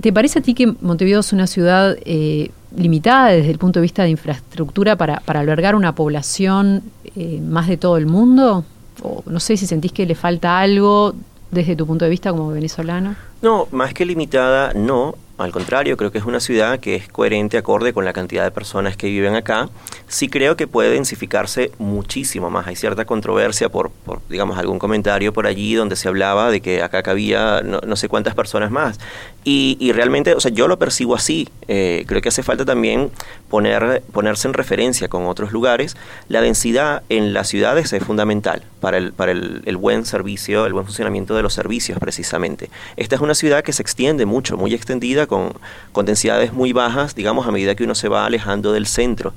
¿Te 0.00 0.12
parece 0.12 0.40
a 0.40 0.42
ti 0.42 0.54
que 0.54 0.74
Montevideo 0.80 1.20
es 1.20 1.32
una 1.32 1.46
ciudad 1.46 1.96
eh, 2.04 2.50
limitada 2.76 3.28
desde 3.28 3.50
el 3.50 3.58
punto 3.58 3.78
de 3.78 3.82
vista 3.82 4.02
de 4.02 4.10
infraestructura 4.10 4.96
para, 4.96 5.20
para 5.20 5.38
albergar 5.38 5.76
una 5.76 5.94
población 5.94 6.82
eh, 7.14 7.40
más 7.40 7.68
de 7.68 7.76
todo 7.76 7.96
el 7.96 8.06
mundo? 8.06 8.64
O 9.02 9.22
no 9.26 9.40
sé 9.40 9.56
si 9.56 9.66
sentís 9.66 9.92
que 9.92 10.06
le 10.06 10.14
falta 10.14 10.58
algo 10.60 11.14
desde 11.50 11.76
tu 11.76 11.86
punto 11.86 12.04
de 12.04 12.10
vista 12.10 12.30
como 12.30 12.48
venezolano. 12.48 13.16
No, 13.42 13.68
más 13.70 13.94
que 13.94 14.04
limitada, 14.04 14.72
no. 14.74 15.14
Al 15.38 15.52
contrario, 15.52 15.98
creo 15.98 16.10
que 16.10 16.16
es 16.16 16.24
una 16.24 16.40
ciudad 16.40 16.80
que 16.80 16.94
es 16.94 17.08
coherente, 17.08 17.58
acorde 17.58 17.92
con 17.92 18.06
la 18.06 18.14
cantidad 18.14 18.42
de 18.42 18.50
personas 18.50 18.96
que 18.96 19.08
viven 19.08 19.34
acá. 19.34 19.68
Sí 20.08 20.28
creo 20.28 20.56
que 20.56 20.66
puede 20.66 20.90
densificarse 20.90 21.72
muchísimo 21.78 22.48
más. 22.48 22.66
Hay 22.66 22.74
cierta 22.74 23.04
controversia 23.04 23.68
por, 23.68 23.90
digamos, 24.30 24.56
algún 24.56 24.78
comentario 24.78 25.34
por 25.34 25.46
allí 25.46 25.74
donde 25.74 25.94
se 25.96 26.08
hablaba 26.08 26.50
de 26.50 26.62
que 26.62 26.82
acá 26.82 27.02
cabía 27.02 27.60
no, 27.62 27.80
no 27.86 27.96
sé 27.96 28.08
cuántas 28.08 28.34
personas 28.34 28.70
más. 28.70 28.98
Y, 29.44 29.76
y, 29.78 29.92
realmente, 29.92 30.32
o 30.34 30.40
sea, 30.40 30.50
yo 30.50 30.68
lo 30.68 30.78
percibo 30.78 31.14
así. 31.14 31.48
Eh, 31.68 32.04
creo 32.08 32.22
que 32.22 32.30
hace 32.30 32.42
falta 32.42 32.64
también 32.64 33.10
poner, 33.50 34.02
ponerse 34.12 34.48
en 34.48 34.54
referencia 34.54 35.08
con 35.08 35.26
otros 35.26 35.52
lugares. 35.52 35.96
La 36.28 36.40
densidad 36.40 37.02
en 37.10 37.34
las 37.34 37.48
ciudades 37.48 37.92
es 37.92 38.02
fundamental 38.02 38.64
para 38.80 38.96
el, 38.96 39.12
para 39.12 39.32
el, 39.32 39.62
el 39.66 39.76
buen 39.76 40.06
servicio, 40.06 40.64
el 40.64 40.72
buen 40.72 40.86
funcionamiento 40.86 41.36
de 41.36 41.42
los 41.42 41.52
servicios, 41.52 41.98
precisamente. 41.98 42.70
Esta 42.96 43.16
es 43.16 43.20
una 43.20 43.34
ciudad 43.34 43.62
que 43.62 43.72
se 43.72 43.82
extiende 43.82 44.24
mucho, 44.24 44.56
muy 44.56 44.74
extendida 44.74 45.25
con, 45.26 45.52
con, 45.92 46.06
densidades 46.06 46.52
muy 46.52 46.72
bajas, 46.72 47.14
digamos, 47.14 47.46
a 47.46 47.50
medida 47.50 47.74
que 47.74 47.84
uno 47.84 47.94
se 47.94 48.08
va 48.08 48.26
alejando 48.26 48.72
del 48.72 48.86
centro. 48.86 49.32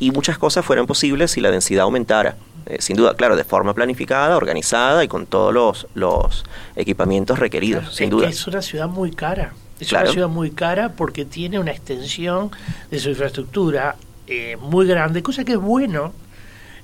Y 0.00 0.10
muchas 0.10 0.38
cosas 0.38 0.64
fueran 0.64 0.86
posibles 0.86 1.32
si 1.32 1.40
la 1.40 1.50
densidad 1.50 1.84
aumentara. 1.84 2.36
Eh, 2.66 2.78
sin 2.80 2.96
duda, 2.96 3.14
claro, 3.14 3.36
de 3.36 3.44
forma 3.44 3.74
planificada, 3.74 4.36
organizada 4.36 5.04
y 5.04 5.08
con 5.08 5.26
todos 5.26 5.52
los, 5.52 5.86
los 5.94 6.44
equipamientos 6.76 7.38
requeridos, 7.38 7.82
claro, 7.82 7.94
sin 7.94 8.04
es 8.04 8.10
duda. 8.10 8.28
es 8.28 8.46
una 8.46 8.62
ciudad 8.62 8.88
muy 8.88 9.10
cara. 9.10 9.52
Es 9.80 9.88
claro. 9.88 10.06
una 10.06 10.12
ciudad 10.12 10.28
muy 10.28 10.50
cara 10.50 10.92
porque 10.92 11.24
tiene 11.24 11.58
una 11.58 11.72
extensión 11.72 12.50
de 12.90 12.98
su 13.00 13.10
infraestructura 13.10 13.96
eh, 14.26 14.56
muy 14.60 14.86
grande, 14.86 15.22
cosa 15.22 15.44
que 15.44 15.52
es 15.52 15.58
bueno 15.58 16.12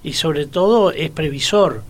y 0.03 0.15
sobre 0.15 0.47
todo 0.47 0.91
es 0.93 1.11
previsor. 1.11 1.83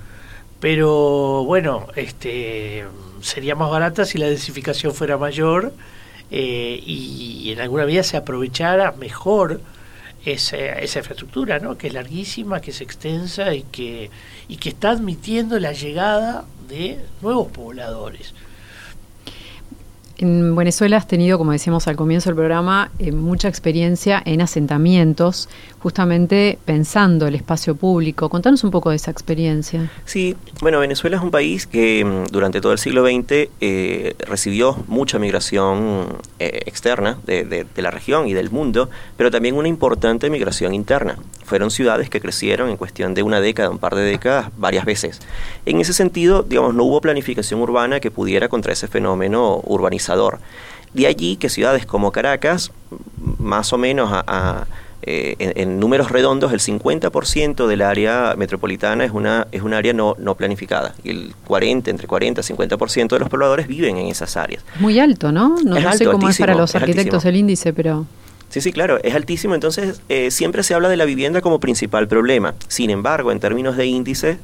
Pero 0.60 1.44
bueno, 1.44 1.86
este 1.96 2.84
sería 3.22 3.54
más 3.54 3.70
barata 3.70 4.04
si 4.04 4.18
la 4.18 4.26
densificación 4.26 4.94
fuera 4.94 5.16
mayor 5.16 5.72
eh, 6.30 6.80
y 6.84 7.50
en 7.52 7.60
alguna 7.60 7.84
medida 7.86 8.02
se 8.02 8.16
aprovechara 8.16 8.92
mejor 8.92 9.60
esa, 10.24 10.56
esa 10.56 10.98
infraestructura, 10.98 11.58
¿no? 11.58 11.78
que 11.78 11.88
es 11.88 11.94
larguísima, 11.94 12.60
que 12.60 12.70
es 12.70 12.80
extensa 12.80 13.54
y 13.54 13.62
que, 13.62 14.10
y 14.48 14.56
que 14.56 14.70
está 14.70 14.90
admitiendo 14.90 15.58
la 15.58 15.72
llegada 15.72 16.44
de 16.68 17.00
nuevos 17.22 17.48
pobladores. 17.48 18.34
En 20.20 20.54
Venezuela 20.54 20.98
has 20.98 21.06
tenido, 21.06 21.38
como 21.38 21.52
decíamos 21.52 21.88
al 21.88 21.96
comienzo 21.96 22.28
del 22.28 22.36
programa, 22.36 22.90
eh, 22.98 23.10
mucha 23.10 23.48
experiencia 23.48 24.22
en 24.26 24.42
asentamientos, 24.42 25.48
justamente 25.78 26.58
pensando 26.66 27.26
el 27.26 27.34
espacio 27.34 27.74
público. 27.74 28.28
Contanos 28.28 28.62
un 28.62 28.70
poco 28.70 28.90
de 28.90 28.96
esa 28.96 29.10
experiencia. 29.10 29.90
Sí, 30.04 30.36
bueno, 30.60 30.78
Venezuela 30.78 31.16
es 31.16 31.22
un 31.22 31.30
país 31.30 31.66
que 31.66 32.04
mm, 32.04 32.32
durante 32.32 32.60
todo 32.60 32.72
el 32.72 32.78
siglo 32.78 33.02
XX 33.06 33.48
eh, 33.62 34.14
recibió 34.18 34.76
mucha 34.88 35.18
migración 35.18 36.18
eh, 36.38 36.64
externa 36.66 37.16
de, 37.24 37.44
de, 37.44 37.82
la 37.82 37.90
región 37.90 38.28
y 38.28 38.34
del 38.34 38.50
mundo, 38.50 38.90
pero 39.16 39.30
también 39.30 39.54
una 39.54 39.68
importante 39.68 40.28
migración 40.28 40.74
interna. 40.74 41.16
Fueron 41.44 41.70
ciudades 41.70 42.10
que 42.10 42.20
crecieron 42.20 42.68
en 42.68 42.76
cuestión 42.76 43.14
de 43.14 43.22
una 43.22 43.40
década, 43.40 43.70
un 43.70 43.78
par 43.78 43.94
de 43.94 44.02
décadas, 44.02 44.50
varias 44.58 44.84
veces. 44.84 45.20
En 45.64 45.80
ese 45.80 45.94
sentido, 45.94 46.42
digamos, 46.42 46.74
no 46.74 46.84
hubo 46.84 47.00
planificación 47.00 47.58
urbana 47.62 48.00
que 48.00 48.10
pudiera 48.10 48.50
contra 48.50 48.74
ese 48.74 48.86
fenómeno 48.86 49.62
urbanizado 49.64 50.09
de 50.94 51.06
allí 51.06 51.36
que 51.36 51.48
ciudades 51.48 51.86
como 51.86 52.12
Caracas, 52.12 52.72
más 53.38 53.72
o 53.72 53.78
menos 53.78 54.10
a, 54.12 54.66
eh, 55.02 55.36
en, 55.38 55.80
números 55.80 56.10
redondos, 56.10 56.52
el 56.52 56.60
50% 56.60 57.66
del 57.66 57.82
área 57.82 58.34
metropolitana 58.36 59.04
es 59.04 59.12
una 59.12 59.46
es 59.50 59.62
un 59.62 59.72
área 59.72 59.92
no, 59.92 60.14
no 60.18 60.34
planificada. 60.34 60.94
Y 61.04 61.10
el 61.10 61.34
40, 61.46 61.90
entre 61.90 62.06
40 62.06 62.40
y 62.40 62.44
50% 62.44 63.08
de 63.08 63.18
los 63.18 63.28
pobladores 63.28 63.66
viven 63.66 63.96
en 63.96 64.08
esas 64.08 64.36
áreas. 64.36 64.64
Muy 64.78 64.98
alto, 64.98 65.32
¿no? 65.32 65.56
No, 65.64 65.92
sé 65.92 66.04
cómo 66.04 66.28
es 66.28 66.38
para 66.38 66.54
los 66.54 66.74
arquitectos 66.74 67.24
el 67.24 67.36
índice, 67.36 67.72
pero... 67.72 68.06
Sí, 68.50 68.60
sí, 68.60 68.72
claro, 68.72 68.98
es 69.04 69.14
altísimo. 69.14 69.54
Entonces, 69.54 70.02
eh, 70.08 70.32
siempre 70.32 70.64
se 70.64 70.74
habla 70.74 70.88
de 70.88 70.96
la 70.96 71.04
vivienda 71.04 71.40
como 71.40 71.60
principal 71.60 72.08
problema. 72.08 72.54
Sin 72.66 72.90
embargo, 72.90 73.30
en 73.30 73.38
términos 73.38 73.76
de 73.76 73.86
índice, 73.86 74.38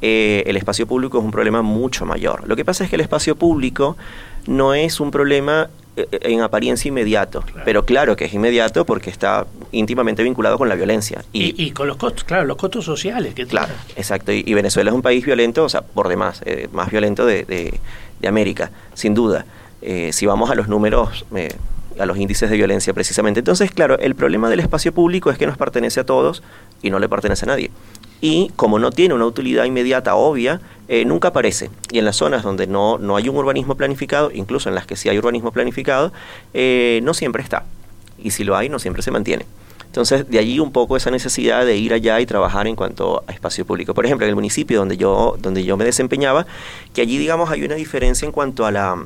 eh, 0.00 0.44
el 0.46 0.56
espacio 0.56 0.86
público 0.86 1.18
es 1.18 1.24
un 1.24 1.30
problema 1.30 1.60
mucho 1.60 2.06
mayor. 2.06 2.48
Lo 2.48 2.56
que 2.56 2.64
pasa 2.64 2.84
es 2.84 2.90
que 2.90 2.96
el 2.96 3.02
espacio 3.02 3.36
público 3.36 3.98
no 4.46 4.74
es 4.74 5.00
un 5.00 5.10
problema 5.10 5.68
eh, 5.96 6.06
en 6.22 6.40
apariencia 6.40 6.88
inmediato, 6.88 7.44
pero 7.64 7.84
claro 7.84 8.16
que 8.16 8.24
es 8.24 8.34
inmediato 8.34 8.84
porque 8.84 9.10
está 9.10 9.46
íntimamente 9.72 10.22
vinculado 10.22 10.58
con 10.58 10.68
la 10.68 10.74
violencia. 10.74 11.24
Y, 11.32 11.70
con 11.72 11.88
los 11.88 11.96
costos, 11.96 12.24
claro, 12.24 12.44
los 12.44 12.56
costos 12.56 12.84
sociales 12.84 13.34
que 13.34 13.46
Claro, 13.46 13.72
exacto. 13.96 14.32
Y, 14.32 14.54
Venezuela 14.54 14.90
es 14.90 14.94
un 14.94 15.02
país 15.02 15.24
violento, 15.24 15.64
o 15.64 15.68
sea, 15.68 15.82
por 15.82 16.08
demás, 16.08 16.42
eh, 16.44 16.68
más 16.72 16.90
violento 16.90 17.26
de, 17.26 17.44
de, 17.44 18.28
América, 18.28 18.70
sin 18.94 19.14
duda. 19.14 19.46
Eh, 19.82 20.12
si 20.12 20.26
vamos 20.26 20.50
a 20.50 20.54
los 20.54 20.68
números, 20.68 21.24
a 21.98 22.06
los 22.06 22.18
índices 22.18 22.50
de 22.50 22.56
violencia 22.56 22.92
precisamente. 22.92 23.40
Entonces, 23.40 23.70
claro, 23.70 23.98
el 23.98 24.14
problema 24.14 24.50
del 24.50 24.60
espacio 24.60 24.92
público 24.92 25.30
es 25.30 25.38
que 25.38 25.46
nos 25.46 25.56
pertenece 25.56 26.00
a 26.00 26.04
todos 26.04 26.42
y 26.82 26.90
no 26.90 26.98
le 26.98 27.08
pertenece 27.08 27.46
a 27.46 27.48
nadie 27.48 27.70
y 28.20 28.50
como 28.56 28.78
no 28.78 28.90
tiene 28.90 29.14
una 29.14 29.26
utilidad 29.26 29.64
inmediata 29.64 30.14
obvia, 30.14 30.60
eh, 30.88 31.04
nunca 31.04 31.28
aparece. 31.28 31.70
Y 31.90 31.98
en 31.98 32.04
las 32.04 32.16
zonas 32.16 32.42
donde 32.42 32.66
no, 32.66 32.98
no 32.98 33.16
hay 33.16 33.28
un 33.28 33.36
urbanismo 33.36 33.76
planificado, 33.76 34.30
incluso 34.32 34.68
en 34.68 34.74
las 34.74 34.86
que 34.86 34.96
sí 34.96 35.08
hay 35.08 35.18
urbanismo 35.18 35.52
planificado, 35.52 36.12
eh, 36.52 37.00
no 37.02 37.14
siempre 37.14 37.42
está. 37.42 37.64
Y 38.18 38.32
si 38.32 38.44
lo 38.44 38.56
hay, 38.56 38.68
no 38.68 38.78
siempre 38.78 39.02
se 39.02 39.10
mantiene. 39.10 39.46
Entonces, 39.86 40.28
de 40.28 40.38
allí 40.38 40.60
un 40.60 40.70
poco 40.70 40.96
esa 40.96 41.10
necesidad 41.10 41.64
de 41.64 41.76
ir 41.76 41.92
allá 41.92 42.20
y 42.20 42.26
trabajar 42.26 42.68
en 42.68 42.76
cuanto 42.76 43.24
a 43.26 43.32
espacio 43.32 43.66
público. 43.66 43.92
Por 43.92 44.06
ejemplo, 44.06 44.24
en 44.24 44.28
el 44.28 44.36
municipio 44.36 44.78
donde 44.78 44.96
yo, 44.96 45.36
donde 45.40 45.64
yo 45.64 45.76
me 45.76 45.84
desempeñaba, 45.84 46.46
que 46.92 47.00
allí, 47.00 47.18
digamos, 47.18 47.50
hay 47.50 47.64
una 47.64 47.74
diferencia 47.74 48.24
en 48.24 48.30
cuanto 48.30 48.66
a 48.66 48.70
la, 48.70 48.96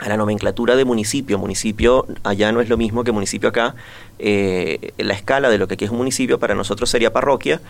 a 0.00 0.08
la 0.08 0.16
nomenclatura 0.16 0.76
de 0.76 0.84
municipio. 0.84 1.38
Municipio 1.38 2.06
allá 2.22 2.52
no 2.52 2.60
es 2.60 2.68
lo 2.68 2.76
mismo 2.76 3.04
que 3.04 3.12
municipio 3.12 3.48
acá. 3.48 3.74
Eh, 4.18 4.92
la 4.98 5.14
escala 5.14 5.50
de 5.50 5.58
lo 5.58 5.68
que 5.68 5.74
aquí 5.74 5.84
es 5.84 5.90
un 5.90 5.98
municipio 5.98 6.38
para 6.38 6.54
nosotros 6.54 6.90
sería 6.90 7.12
parroquia 7.12 7.60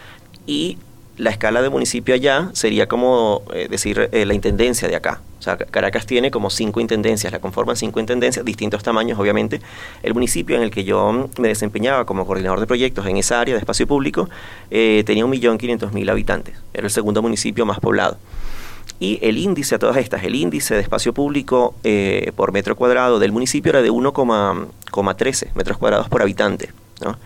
y 0.47 0.79
la 1.17 1.31
escala 1.31 1.63
de 1.63 1.71
municipio 1.71 2.15
allá 2.15 2.51
sería 2.55 2.89
como 2.89 3.43
eh, 3.53 3.69
decir 3.71 4.09
eh, 4.13 4.27
la 4.27 4.35
intendencia 4.35 4.89
de 4.89 4.97
acá. 4.97 5.21
O 5.39 5.43
sea, 5.43 5.57
Caracas 5.57 6.07
tiene 6.07 6.31
como 6.31 6.51
cinco 6.51 6.81
intendencias, 6.81 7.33
la 7.33 7.39
conforman 7.39 7.77
cinco 7.77 8.01
intendencias, 8.01 8.45
distintos 8.45 8.83
tamaños, 8.83 9.19
obviamente. 9.19 9.61
El 10.03 10.15
municipio 10.15 10.57
en 10.57 10.63
el 10.63 10.71
que 10.71 10.85
yo 10.85 11.29
me 11.39 11.49
desempeñaba 11.49 12.05
como 12.05 12.27
coordinador 12.27 12.61
de 12.61 12.67
proyectos 12.67 13.07
en 13.07 13.19
esa 13.19 13.41
área 13.41 13.55
de 13.55 13.61
espacio 13.61 13.87
público 13.87 14.29
eh, 14.71 15.03
tenía 15.07 15.25
un 15.25 15.31
millón 15.31 15.59
quinientos 15.59 15.93
mil 15.93 16.09
habitantes. 16.09 16.57
Era 16.73 16.87
el 16.87 16.91
segundo 16.91 17.23
municipio 17.23 17.65
más 17.67 17.79
poblado. 17.79 18.17
Y 19.01 19.19
el 19.23 19.39
índice 19.39 19.75
a 19.75 19.79
todas 19.79 19.97
estas, 19.97 20.23
el 20.25 20.35
índice 20.35 20.75
de 20.75 20.81
espacio 20.81 21.13
público 21.13 21.75
por 22.37 22.53
metro 22.53 22.77
cuadrado 22.77 23.19
del 23.19 23.33
municipio 23.33 23.71
era 23.71 23.83
de 23.83 23.91
1,13 23.91 25.49
metros 25.55 25.79
cuadrados 25.79 26.09
por 26.09 26.23
habitante. 26.23 26.73
¿no? 27.05 27.17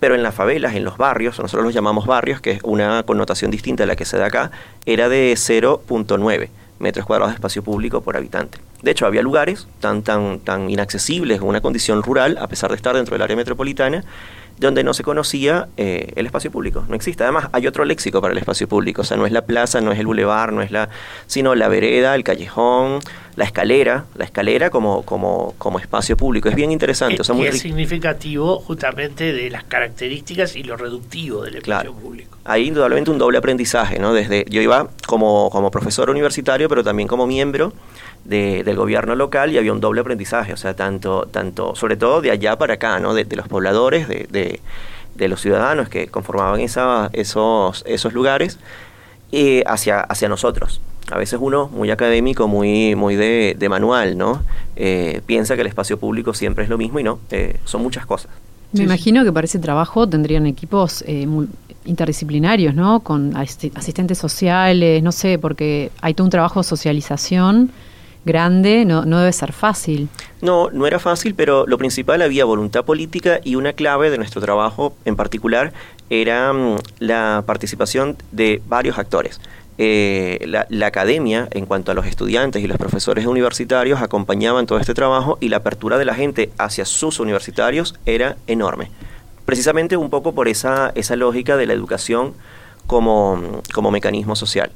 pero 0.00 0.14
en 0.14 0.22
las 0.22 0.34
favelas, 0.34 0.74
en 0.74 0.82
los 0.82 0.96
barrios, 0.96 1.38
nosotros 1.38 1.62
los 1.62 1.74
llamamos 1.74 2.06
barrios, 2.06 2.40
que 2.40 2.52
es 2.52 2.60
una 2.64 3.02
connotación 3.02 3.50
distinta 3.50 3.84
a 3.84 3.86
la 3.86 3.96
que 3.96 4.06
se 4.06 4.16
da 4.16 4.26
acá, 4.26 4.50
era 4.86 5.10
de 5.10 5.34
0.9 5.34 6.48
metros 6.78 7.04
cuadrados 7.04 7.32
de 7.32 7.34
espacio 7.34 7.62
público 7.62 8.00
por 8.00 8.16
habitante. 8.16 8.58
De 8.80 8.90
hecho, 8.90 9.04
había 9.04 9.20
lugares 9.20 9.68
tan, 9.78 10.02
tan, 10.02 10.40
tan 10.40 10.70
inaccesibles, 10.70 11.42
una 11.42 11.60
condición 11.60 12.02
rural, 12.02 12.38
a 12.40 12.48
pesar 12.48 12.70
de 12.70 12.76
estar 12.76 12.96
dentro 12.96 13.14
del 13.14 13.22
área 13.22 13.36
metropolitana, 13.36 14.02
donde 14.60 14.84
no 14.84 14.92
se 14.92 15.02
conocía 15.02 15.68
eh, 15.78 16.12
el 16.16 16.26
espacio 16.26 16.50
público. 16.50 16.84
No 16.86 16.94
existe. 16.94 17.24
Además, 17.24 17.48
hay 17.52 17.66
otro 17.66 17.84
léxico 17.86 18.20
para 18.20 18.32
el 18.32 18.38
espacio 18.38 18.68
público. 18.68 19.00
O 19.00 19.04
sea, 19.04 19.16
no 19.16 19.24
es 19.24 19.32
la 19.32 19.46
plaza, 19.46 19.80
no 19.80 19.90
es 19.90 19.98
el 19.98 20.06
bulevar, 20.06 20.52
no 20.52 20.60
es 20.60 20.70
la. 20.70 20.90
sino 21.26 21.54
la 21.54 21.68
vereda, 21.68 22.14
el 22.14 22.24
callejón, 22.24 23.00
la 23.36 23.44
escalera, 23.44 24.04
la 24.16 24.26
escalera 24.26 24.68
como, 24.68 25.02
como, 25.02 25.54
como 25.56 25.78
espacio 25.78 26.14
público. 26.14 26.50
Es 26.50 26.54
bien 26.54 26.70
interesante. 26.70 27.22
Es, 27.22 27.30
o 27.30 27.34
es 27.42 27.58
significativo 27.58 28.60
justamente 28.60 29.32
de 29.32 29.48
las 29.48 29.64
características 29.64 30.54
y 30.56 30.62
lo 30.62 30.76
reductivo 30.76 31.42
del 31.42 31.56
espacio 31.56 31.94
público. 31.94 32.36
Hay 32.44 32.68
indudablemente 32.68 33.10
un 33.10 33.18
doble 33.18 33.38
aprendizaje, 33.38 33.98
¿no? 33.98 34.12
Desde, 34.12 34.44
yo 34.50 34.60
iba 34.60 34.90
como, 35.06 35.48
como 35.50 35.70
profesor 35.70 36.10
universitario, 36.10 36.68
pero 36.68 36.84
también 36.84 37.08
como 37.08 37.26
miembro 37.26 37.72
del 38.24 38.76
gobierno 38.76 39.14
local 39.14 39.52
y 39.52 39.58
había 39.58 39.72
un 39.72 39.80
doble 39.80 40.02
aprendizaje, 40.02 40.52
o 40.52 40.56
sea, 40.56 40.74
tanto, 40.74 41.28
tanto 41.30 41.74
sobre 41.74 41.96
todo 41.96 42.20
de 42.20 42.30
allá 42.30 42.56
para 42.56 42.74
acá, 42.74 43.00
¿no? 43.00 43.14
de, 43.14 43.24
los 43.34 43.48
pobladores, 43.48 44.08
de, 44.08 44.60
de, 45.14 45.28
los 45.28 45.40
ciudadanos 45.40 45.88
que 45.88 46.06
conformaban 46.06 46.60
esa, 46.60 47.10
esos, 47.12 47.82
esos 47.86 48.12
lugares, 48.12 48.58
y 49.32 49.62
hacia, 49.66 50.00
hacia 50.00 50.28
nosotros. 50.28 50.80
A 51.10 51.18
veces 51.18 51.38
uno, 51.42 51.68
muy 51.68 51.90
académico, 51.90 52.46
muy, 52.46 52.94
muy 52.94 53.16
de, 53.16 53.66
manual, 53.68 54.16
¿no? 54.16 54.42
Eh, 54.76 55.22
piensa 55.26 55.56
que 55.56 55.62
el 55.62 55.66
espacio 55.66 55.98
público 55.98 56.34
siempre 56.34 56.64
es 56.64 56.70
lo 56.70 56.78
mismo 56.78 57.00
y 57.00 57.02
no, 57.02 57.18
eh, 57.30 57.58
son 57.64 57.82
muchas 57.82 58.06
cosas. 58.06 58.30
Me 58.72 58.84
imagino 58.84 59.24
que 59.24 59.32
para 59.32 59.46
ese 59.46 59.58
trabajo 59.58 60.08
tendrían 60.08 60.46
equipos 60.46 61.02
eh, 61.06 61.26
interdisciplinarios, 61.84 62.74
¿no? 62.74 63.00
Con 63.00 63.36
asistentes 63.36 64.18
sociales, 64.18 65.02
no 65.02 65.10
sé, 65.10 65.38
porque 65.40 65.90
hay 66.00 66.14
todo 66.14 66.26
un 66.26 66.30
trabajo 66.30 66.60
de 66.60 66.64
socialización 66.64 67.72
grande, 68.24 68.84
no, 68.84 69.04
no 69.04 69.18
debe 69.18 69.32
ser 69.32 69.52
fácil. 69.52 70.08
No, 70.40 70.70
no 70.70 70.86
era 70.86 70.98
fácil, 70.98 71.34
pero 71.34 71.66
lo 71.66 71.78
principal 71.78 72.22
había 72.22 72.44
voluntad 72.44 72.84
política 72.84 73.40
y 73.44 73.56
una 73.56 73.72
clave 73.72 74.10
de 74.10 74.18
nuestro 74.18 74.40
trabajo 74.40 74.94
en 75.04 75.16
particular 75.16 75.72
era 76.08 76.52
mm, 76.52 76.76
la 76.98 77.44
participación 77.46 78.16
de 78.32 78.62
varios 78.68 78.98
actores. 78.98 79.40
Eh, 79.78 80.44
la, 80.46 80.66
la, 80.68 80.88
academia, 80.88 81.48
en 81.52 81.64
cuanto 81.64 81.90
a 81.90 81.94
los 81.94 82.04
estudiantes 82.04 82.62
y 82.62 82.66
los 82.66 82.76
profesores 82.76 83.24
universitarios, 83.24 84.02
acompañaban 84.02 84.66
todo 84.66 84.78
este 84.78 84.92
trabajo 84.92 85.38
y 85.40 85.48
la 85.48 85.58
apertura 85.58 85.96
de 85.96 86.04
la 86.04 86.14
gente 86.14 86.50
hacia 86.58 86.84
sus 86.84 87.18
universitarios 87.18 87.94
era 88.04 88.36
enorme. 88.46 88.90
Precisamente 89.46 89.96
un 89.96 90.10
poco 90.10 90.34
por 90.34 90.48
esa, 90.48 90.92
esa 90.94 91.16
lógica 91.16 91.56
de 91.56 91.66
la 91.66 91.72
educación 91.72 92.34
como, 92.86 93.62
como 93.72 93.90
mecanismo 93.90 94.36
social. 94.36 94.70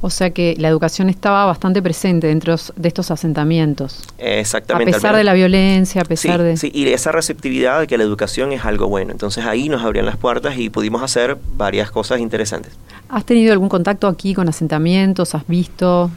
O 0.00 0.10
sea 0.10 0.30
que 0.30 0.54
la 0.58 0.68
educación 0.68 1.08
estaba 1.08 1.44
bastante 1.46 1.82
presente 1.82 2.26
dentro 2.26 2.56
de 2.76 2.88
estos 2.88 3.10
asentamientos. 3.10 4.02
Exactamente. 4.18 4.92
A 4.92 4.94
pesar 4.94 5.16
de 5.16 5.24
la 5.24 5.32
violencia, 5.32 6.02
a 6.02 6.04
pesar 6.04 6.42
de... 6.42 6.56
Sí, 6.56 6.70
y 6.74 6.86
esa 6.88 7.12
receptividad 7.12 7.80
de 7.80 7.86
que 7.86 7.96
la 7.96 8.04
educación 8.04 8.52
es 8.52 8.64
algo 8.64 8.88
bueno. 8.88 9.12
Entonces 9.12 9.44
ahí 9.46 9.68
nos 9.68 9.82
abrían 9.82 10.06
las 10.06 10.16
puertas 10.16 10.58
y 10.58 10.68
pudimos 10.68 11.02
hacer 11.02 11.38
varias 11.56 11.90
cosas 11.90 12.20
interesantes. 12.20 12.72
¿Has 13.08 13.24
tenido 13.24 13.52
algún 13.52 13.68
contacto 13.68 14.06
aquí 14.06 14.34
con 14.34 14.48
asentamientos? 14.48 15.34
¿Has 15.34 15.46
visto? 15.46 16.10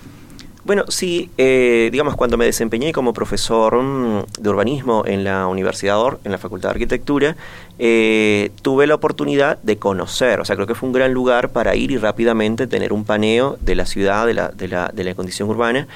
Bueno, 0.66 0.84
sí, 0.90 1.30
eh, 1.38 1.90
digamos, 1.92 2.16
cuando 2.16 2.38
me 2.38 2.46
desempeñé 2.46 2.92
como 2.92 3.14
profesor 3.14 3.82
mm, 3.82 4.26
de 4.40 4.50
urbanismo 4.50 5.04
en 5.06 5.24
la 5.24 5.48
Universidad 5.48 6.00
OR, 6.00 6.20
en 6.26 6.32
la 6.32 6.38
Facultad 6.38 6.70
de 6.70 6.74
Arquitectura, 6.74 7.38
eh, 7.80 8.52
tuve 8.62 8.86
la 8.86 8.96
oportunidad 8.96 9.58
de 9.64 9.78
conocer, 9.78 10.42
o 10.42 10.46
sea, 10.46 10.56
creo 10.56 10.68
que 10.68 10.76
fue 10.76 10.88
un 10.88 10.94
gran 10.94 11.14
lugar 11.14 11.50
para 11.50 11.76
ir 11.76 11.92
y 11.92 11.98
rápidamente 11.98 12.68
tener 12.68 12.92
un 12.92 13.06
paneo 13.06 13.58
de 13.62 13.76
la 13.76 13.86
ciudad, 13.86 14.28
de 14.28 14.34
la, 14.34 14.50
de 14.50 14.68
la, 14.68 14.92
de 14.94 15.04
la 15.06 15.16
condición 15.16 15.50
urbana, 15.50 15.88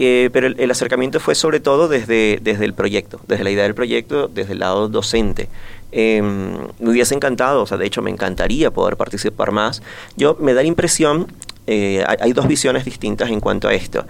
eh, 0.00 0.30
pero 0.32 0.48
el, 0.48 0.70
acercamiento 0.70 1.20
fue 1.20 1.34
sobre 1.34 1.60
todo 1.60 1.88
desde, 1.88 2.38
desde 2.42 2.64
el 2.64 2.72
proyecto, 2.72 3.20
desde 3.26 3.44
la 3.44 3.50
idea 3.50 3.64
del 3.64 3.74
proyecto, 3.74 4.28
desde 4.28 4.52
el 4.52 4.60
lado 4.60 4.88
docente. 4.88 5.48
Em, 5.90 6.52
me 6.78 6.90
hubiese 6.90 7.14
encantado, 7.14 7.62
o 7.62 7.66
sea, 7.66 7.78
de 7.78 7.86
hecho 7.86 8.02
me 8.02 8.10
encantaría 8.10 8.70
poder 8.70 8.96
participar 8.96 9.52
más. 9.52 9.82
Yo 10.16 10.36
me 10.40 10.54
da 10.54 10.62
la 10.62 10.68
impresión 10.68 11.28
eh, 11.70 12.02
hay, 12.06 12.32
dos 12.32 12.48
visiones 12.48 12.86
distintas 12.86 13.28
en 13.28 13.40
cuanto 13.40 13.68
a 13.68 13.74
esto. 13.74 14.06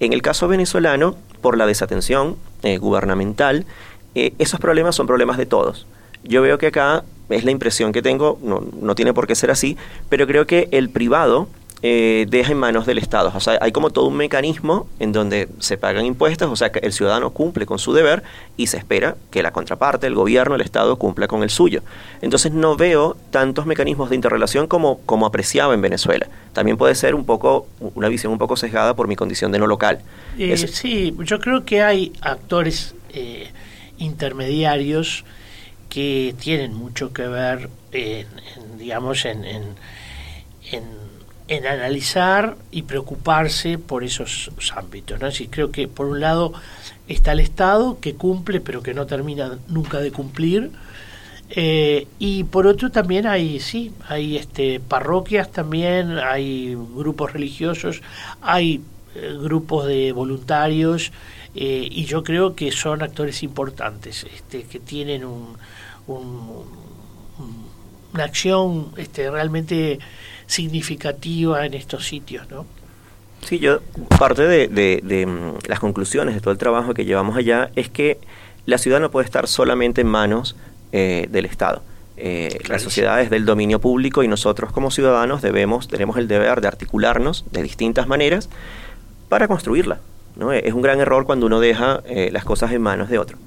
En 0.00 0.14
el 0.14 0.22
caso 0.22 0.48
venezolano, 0.48 1.14
por 1.42 1.58
la 1.58 1.66
desatención 1.66 2.36
eh, 2.62 2.78
gubernamental, 2.78 3.66
eh, 4.14 4.32
esos 4.38 4.58
problemas 4.58 4.96
son 4.96 5.06
problemas 5.06 5.36
de 5.36 5.44
todos. 5.44 5.86
Yo 6.24 6.40
veo 6.40 6.56
que 6.56 6.68
acá 6.68 7.04
es 7.28 7.44
la 7.44 7.50
impresión 7.50 7.92
que 7.92 8.00
tengo, 8.00 8.38
no, 8.42 8.64
no 8.80 8.94
tiene 8.94 9.12
por 9.12 9.26
qué 9.26 9.34
ser 9.34 9.50
así, 9.50 9.76
pero 10.08 10.26
creo 10.26 10.46
que 10.46 10.68
el 10.70 10.88
privado 10.88 11.48
eh, 11.82 12.26
deja 12.28 12.52
en 12.52 12.58
manos 12.58 12.86
del 12.86 12.98
Estado. 12.98 13.32
O 13.34 13.40
sea, 13.40 13.58
hay 13.60 13.72
como 13.72 13.90
todo 13.90 14.06
un 14.06 14.16
mecanismo 14.16 14.86
en 15.00 15.12
donde 15.12 15.48
se 15.58 15.76
pagan 15.76 16.04
impuestos, 16.04 16.50
o 16.50 16.56
sea, 16.56 16.70
que 16.70 16.78
el 16.80 16.92
ciudadano 16.92 17.30
cumple 17.30 17.66
con 17.66 17.78
su 17.78 17.92
deber 17.92 18.22
y 18.56 18.68
se 18.68 18.76
espera 18.76 19.16
que 19.30 19.42
la 19.42 19.52
contraparte, 19.52 20.06
el 20.06 20.14
gobierno, 20.14 20.54
el 20.54 20.60
Estado, 20.60 20.96
cumpla 20.96 21.26
con 21.26 21.42
el 21.42 21.50
suyo. 21.50 21.82
Entonces 22.20 22.52
no 22.52 22.76
veo 22.76 23.16
tantos 23.30 23.66
mecanismos 23.66 24.10
de 24.10 24.16
interrelación 24.16 24.68
como, 24.68 25.00
como 25.00 25.26
apreciaba 25.26 25.74
en 25.74 25.82
Venezuela. 25.82 26.28
También 26.52 26.76
puede 26.76 26.94
ser 26.94 27.14
un 27.14 27.24
poco, 27.24 27.66
una 27.94 28.08
visión 28.08 28.32
un 28.32 28.38
poco 28.38 28.56
sesgada 28.56 28.94
por 28.94 29.08
mi 29.08 29.16
condición 29.16 29.50
de 29.50 29.58
no 29.58 29.66
local. 29.66 30.00
Eh, 30.38 30.56
sí, 30.56 31.14
yo 31.24 31.40
creo 31.40 31.64
que 31.64 31.82
hay 31.82 32.12
actores 32.20 32.94
eh, 33.12 33.50
intermediarios 33.98 35.24
que 35.88 36.34
tienen 36.40 36.74
mucho 36.74 37.12
que 37.12 37.28
ver, 37.28 37.68
en, 37.92 38.26
digamos, 38.78 39.24
en, 39.26 39.44
en, 39.44 41.01
en, 41.52 41.66
analizar 41.66 42.56
y 42.70 42.82
preocuparse 42.82 43.78
por 43.78 44.04
esos, 44.04 44.50
ámbitos. 44.74 45.20
¿no? 45.20 45.26
Así, 45.26 45.48
creo 45.48 45.70
que 45.70 45.88
por 45.88 46.06
un 46.06 46.20
lado 46.20 46.52
está 47.08 47.32
el 47.32 47.40
Estado 47.40 47.98
que 48.00 48.14
cumple 48.14 48.60
pero 48.60 48.82
que 48.82 48.94
no 48.94 49.06
termina 49.06 49.58
nunca 49.68 49.98
de 50.00 50.12
cumplir. 50.12 50.70
Eh, 51.54 52.06
y 52.18 52.44
por 52.44 52.66
otro 52.66 52.90
también 52.90 53.26
hay, 53.26 53.60
sí, 53.60 53.92
hay 54.08 54.38
este, 54.38 54.80
parroquias 54.80 55.52
también, 55.52 56.18
hay 56.18 56.74
grupos 56.74 57.34
religiosos, 57.34 58.00
hay 58.40 58.80
eh, 59.14 59.36
grupos 59.38 59.86
de 59.86 60.12
voluntarios 60.12 61.12
eh, 61.54 61.86
y 61.90 62.06
yo 62.06 62.24
creo 62.24 62.54
que 62.54 62.72
son 62.72 63.02
actores 63.02 63.42
importantes, 63.42 64.24
este, 64.34 64.62
que 64.62 64.80
tienen 64.80 65.26
un, 65.26 65.56
una 68.14 68.24
acción 68.24 68.92
este, 68.96 69.30
realmente 69.30 69.98
significativa 70.52 71.64
en 71.64 71.72
estos 71.74 72.06
sitios, 72.06 72.48
¿no? 72.50 72.66
Sí, 73.40 73.58
yo 73.58 73.80
parte 74.18 74.42
de, 74.42 74.68
de, 74.68 75.26
mm, 75.26 75.66
las 75.66 75.80
conclusiones 75.80 76.34
de 76.34 76.40
todo 76.40 76.52
el 76.52 76.58
trabajo 76.58 76.94
que 76.94 77.04
llevamos 77.04 77.36
allá 77.36 77.70
es 77.74 77.88
que 77.88 78.18
la 78.66 78.78
ciudad 78.78 79.00
no 79.00 79.10
puede 79.10 79.24
estar 79.24 79.48
solamente 79.48 80.02
en 80.02 80.06
manos 80.06 80.54
eh, 80.92 81.26
del 81.30 81.46
Estado. 81.46 81.82
Eh, 82.18 82.60
la 82.68 82.78
sociedad 82.78 83.20
es 83.20 83.30
del 83.30 83.46
dominio 83.46 83.80
público 83.80 84.22
y 84.22 84.28
nosotros 84.28 84.70
como 84.70 84.90
ciudadanos 84.90 85.40
debemos, 85.42 85.88
tenemos 85.88 86.18
el 86.18 86.28
deber 86.28 86.60
de 86.60 86.68
articularnos 86.68 87.46
de 87.50 87.62
distintas 87.62 88.06
maneras 88.06 88.48
para 89.30 89.48
construirla. 89.48 90.00
¿no? 90.36 90.52
Es 90.52 90.72
un 90.74 90.82
gran 90.82 91.00
error 91.00 91.24
cuando 91.24 91.46
uno 91.46 91.58
deja 91.58 92.02
eh, 92.06 92.28
las 92.30 92.44
cosas 92.44 92.70
en 92.72 92.82
manos 92.82 93.08
de 93.08 93.18
otro. 93.18 93.38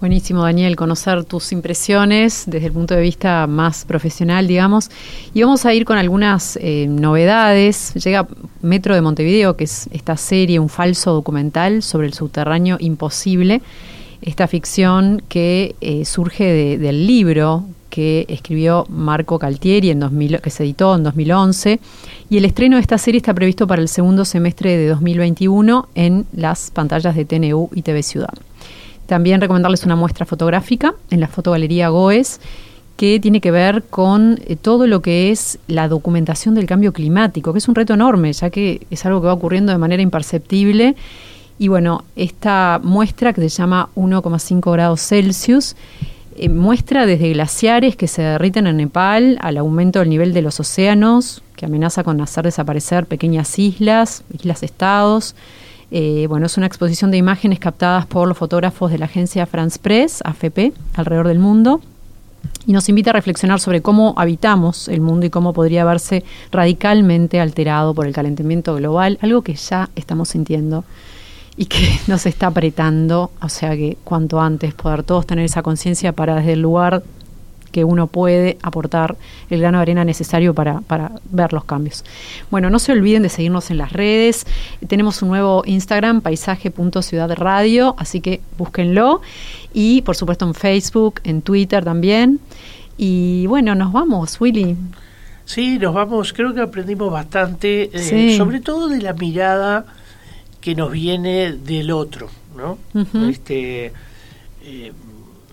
Buenísimo, 0.00 0.44
Daniel, 0.44 0.76
conocer 0.76 1.24
tus 1.24 1.50
impresiones 1.50 2.44
desde 2.46 2.68
el 2.68 2.72
punto 2.72 2.94
de 2.94 3.00
vista 3.00 3.48
más 3.48 3.84
profesional, 3.84 4.46
digamos. 4.46 4.92
Y 5.34 5.42
vamos 5.42 5.66
a 5.66 5.74
ir 5.74 5.84
con 5.84 5.98
algunas 5.98 6.56
eh, 6.62 6.86
novedades. 6.88 7.94
Llega 7.94 8.28
Metro 8.62 8.94
de 8.94 9.00
Montevideo, 9.00 9.56
que 9.56 9.64
es 9.64 9.88
esta 9.90 10.16
serie, 10.16 10.60
un 10.60 10.68
falso 10.68 11.12
documental 11.12 11.82
sobre 11.82 12.06
el 12.06 12.14
subterráneo 12.14 12.76
imposible. 12.78 13.60
Esta 14.22 14.46
ficción 14.46 15.20
que 15.28 15.74
eh, 15.80 16.04
surge 16.04 16.78
del 16.78 17.04
libro 17.04 17.64
que 17.90 18.24
escribió 18.28 18.86
Marco 18.88 19.40
Caltieri, 19.40 19.90
en 19.90 19.98
2000, 19.98 20.40
que 20.40 20.50
se 20.50 20.62
editó 20.62 20.94
en 20.94 21.02
2011. 21.02 21.80
Y 22.30 22.36
el 22.36 22.44
estreno 22.44 22.76
de 22.76 22.82
esta 22.82 22.98
serie 22.98 23.18
está 23.18 23.34
previsto 23.34 23.66
para 23.66 23.82
el 23.82 23.88
segundo 23.88 24.24
semestre 24.24 24.76
de 24.76 24.86
2021 24.86 25.88
en 25.96 26.24
las 26.32 26.70
pantallas 26.70 27.16
de 27.16 27.24
TNU 27.24 27.70
y 27.74 27.82
TV 27.82 28.04
Ciudad. 28.04 28.34
También 29.08 29.40
recomendarles 29.40 29.84
una 29.84 29.96
muestra 29.96 30.26
fotográfica 30.26 30.94
en 31.10 31.20
la 31.20 31.28
fotogalería 31.28 31.88
Goes 31.88 32.40
que 32.98 33.18
tiene 33.20 33.40
que 33.40 33.50
ver 33.50 33.84
con 33.84 34.38
eh, 34.46 34.56
todo 34.56 34.86
lo 34.86 35.00
que 35.00 35.30
es 35.30 35.58
la 35.66 35.88
documentación 35.88 36.54
del 36.54 36.66
cambio 36.66 36.92
climático, 36.92 37.54
que 37.54 37.58
es 37.60 37.68
un 37.68 37.74
reto 37.74 37.94
enorme, 37.94 38.30
ya 38.34 38.50
que 38.50 38.86
es 38.90 39.06
algo 39.06 39.22
que 39.22 39.28
va 39.28 39.32
ocurriendo 39.32 39.72
de 39.72 39.78
manera 39.78 40.02
imperceptible. 40.02 40.94
Y 41.58 41.68
bueno, 41.68 42.04
esta 42.16 42.80
muestra 42.82 43.32
que 43.32 43.40
se 43.40 43.48
llama 43.48 43.88
1,5 43.96 44.72
grados 44.72 45.00
Celsius 45.00 45.74
eh, 46.36 46.50
muestra 46.50 47.06
desde 47.06 47.32
glaciares 47.32 47.96
que 47.96 48.08
se 48.08 48.20
derriten 48.20 48.66
en 48.66 48.76
Nepal 48.76 49.38
al 49.40 49.56
aumento 49.56 50.00
del 50.00 50.10
nivel 50.10 50.34
de 50.34 50.42
los 50.42 50.60
océanos, 50.60 51.42
que 51.56 51.64
amenaza 51.64 52.04
con 52.04 52.20
hacer 52.20 52.44
desaparecer 52.44 53.06
pequeñas 53.06 53.58
islas, 53.58 54.22
islas-estados, 54.34 55.34
eh, 55.90 56.26
bueno, 56.28 56.46
es 56.46 56.56
una 56.56 56.66
exposición 56.66 57.10
de 57.10 57.16
imágenes 57.16 57.58
captadas 57.58 58.06
por 58.06 58.28
los 58.28 58.36
fotógrafos 58.36 58.90
de 58.90 58.98
la 58.98 59.06
agencia 59.06 59.46
France 59.46 59.78
Press, 59.80 60.20
AFP, 60.24 60.72
alrededor 60.94 61.28
del 61.28 61.38
mundo, 61.38 61.80
y 62.66 62.72
nos 62.72 62.88
invita 62.88 63.10
a 63.10 63.14
reflexionar 63.14 63.60
sobre 63.60 63.80
cómo 63.80 64.14
habitamos 64.16 64.88
el 64.88 65.00
mundo 65.00 65.26
y 65.26 65.30
cómo 65.30 65.52
podría 65.52 65.84
verse 65.84 66.24
radicalmente 66.52 67.40
alterado 67.40 67.94
por 67.94 68.06
el 68.06 68.12
calentamiento 68.12 68.74
global, 68.74 69.18
algo 69.22 69.42
que 69.42 69.54
ya 69.54 69.88
estamos 69.96 70.28
sintiendo 70.28 70.84
y 71.56 71.66
que 71.66 71.98
nos 72.06 72.26
está 72.26 72.48
apretando, 72.48 73.30
o 73.40 73.48
sea 73.48 73.70
que 73.70 73.96
cuanto 74.04 74.40
antes 74.40 74.74
poder 74.74 75.02
todos 75.02 75.26
tener 75.26 75.44
esa 75.44 75.62
conciencia 75.62 76.12
para 76.12 76.36
desde 76.36 76.52
el 76.52 76.62
lugar 76.62 77.02
que 77.70 77.84
uno 77.84 78.06
puede 78.06 78.58
aportar 78.62 79.16
el 79.50 79.60
grano 79.60 79.78
de 79.78 79.82
arena 79.82 80.04
necesario 80.04 80.54
para, 80.54 80.80
para 80.82 81.12
ver 81.30 81.52
los 81.52 81.64
cambios. 81.64 82.04
Bueno, 82.50 82.70
no 82.70 82.78
se 82.78 82.92
olviden 82.92 83.22
de 83.22 83.28
seguirnos 83.28 83.70
en 83.70 83.78
las 83.78 83.92
redes. 83.92 84.46
Tenemos 84.86 85.22
un 85.22 85.28
nuevo 85.28 85.62
Instagram, 85.66 86.20
paisaje.ciudadradio, 86.20 87.94
así 87.98 88.20
que 88.20 88.40
búsquenlo. 88.56 89.20
Y 89.72 90.02
por 90.02 90.16
supuesto 90.16 90.46
en 90.46 90.54
Facebook, 90.54 91.20
en 91.24 91.42
Twitter 91.42 91.84
también. 91.84 92.40
Y 92.96 93.46
bueno, 93.46 93.74
nos 93.74 93.92
vamos, 93.92 94.40
Willy. 94.40 94.76
Sí, 95.44 95.78
nos 95.78 95.94
vamos. 95.94 96.32
Creo 96.32 96.52
que 96.52 96.60
aprendimos 96.60 97.10
bastante, 97.10 97.90
eh, 97.92 98.36
sobre 98.36 98.60
todo 98.60 98.88
de 98.88 99.00
la 99.00 99.14
mirada 99.14 99.86
que 100.60 100.74
nos 100.74 100.90
viene 100.90 101.52
del 101.52 101.90
otro, 101.90 102.28
¿no? 102.56 102.78
Este. 103.28 103.92
Eh, 104.62 104.92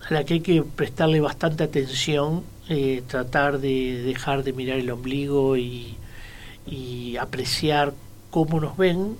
a 0.08 0.14
la 0.14 0.24
que 0.24 0.34
hay 0.34 0.40
que 0.40 0.62
prestarle 0.62 1.20
bastante 1.20 1.64
atención, 1.64 2.44
eh, 2.68 3.02
tratar 3.06 3.58
de 3.58 4.02
dejar 4.02 4.44
de 4.44 4.52
mirar 4.52 4.78
el 4.78 4.90
ombligo 4.90 5.56
y, 5.56 5.96
apreciar 7.20 7.94
cómo 8.30 8.60
nos 8.60 8.76
ven, 8.76 9.16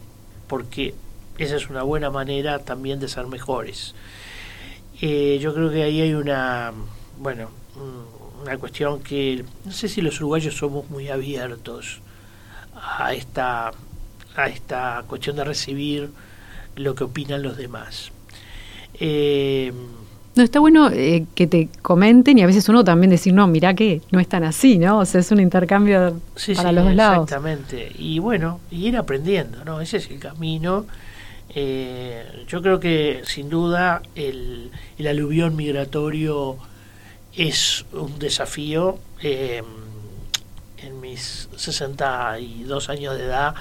porque 0.48 0.94
esa 1.38 1.56
es 1.56 1.70
una 1.70 1.82
buena 1.82 2.10
manera 2.10 2.58
también 2.58 3.00
de 3.00 3.08
ser 3.08 3.26
mejores. 3.26 3.94
Eh, 5.00 5.38
yo 5.40 5.54
creo 5.54 5.70
que 5.70 5.82
ahí 5.82 6.02
hay 6.02 6.12
una, 6.12 6.72
bueno, 7.18 7.48
una 8.42 8.58
cuestión 8.58 9.02
que 9.02 9.44
no 9.64 9.72
sé 9.72 9.88
si 9.88 10.02
los 10.02 10.20
uruguayos 10.20 10.56
somos 10.56 10.90
muy 10.90 11.08
abiertos 11.08 12.00
a 12.74 13.14
esta, 13.14 13.72
a 14.36 14.48
esta 14.48 15.04
cuestión 15.06 15.36
de 15.36 15.44
recibir 15.44 16.10
lo 16.74 16.94
que 16.94 17.04
opinan 17.04 17.42
los 17.42 17.56
demás. 17.56 18.12
Eh, 18.94 19.72
no, 20.36 20.42
está 20.42 20.60
bueno 20.60 20.90
eh, 20.92 21.24
que 21.34 21.46
te 21.46 21.68
comenten 21.80 22.38
y 22.38 22.42
a 22.42 22.46
veces 22.46 22.68
uno 22.68 22.84
también 22.84 23.10
decir, 23.10 23.32
no, 23.32 23.46
mira 23.46 23.74
que 23.74 24.02
no 24.10 24.20
es 24.20 24.28
tan 24.28 24.44
así, 24.44 24.78
¿no? 24.78 24.98
O 24.98 25.04
sea, 25.06 25.20
es 25.22 25.30
un 25.30 25.40
intercambio 25.40 26.20
para 26.54 26.72
los 26.72 26.84
dos 26.84 26.94
lados. 26.94 27.24
Exactamente. 27.24 27.90
Y 27.98 28.18
bueno, 28.18 28.60
y 28.70 28.86
ir 28.86 28.98
aprendiendo, 28.98 29.64
¿no? 29.64 29.80
Ese 29.80 29.96
es 29.96 30.10
el 30.10 30.18
camino. 30.18 30.84
Eh, 31.54 32.44
yo 32.48 32.60
creo 32.60 32.78
que 32.78 33.22
sin 33.24 33.48
duda 33.48 34.02
el, 34.14 34.70
el 34.98 35.06
aluvión 35.06 35.56
migratorio 35.56 36.58
es 37.34 37.86
un 37.92 38.18
desafío. 38.18 38.98
Eh, 39.22 39.62
en 40.78 41.00
mis 41.00 41.48
62 41.56 42.90
años 42.90 43.16
de 43.16 43.24
edad 43.24 43.54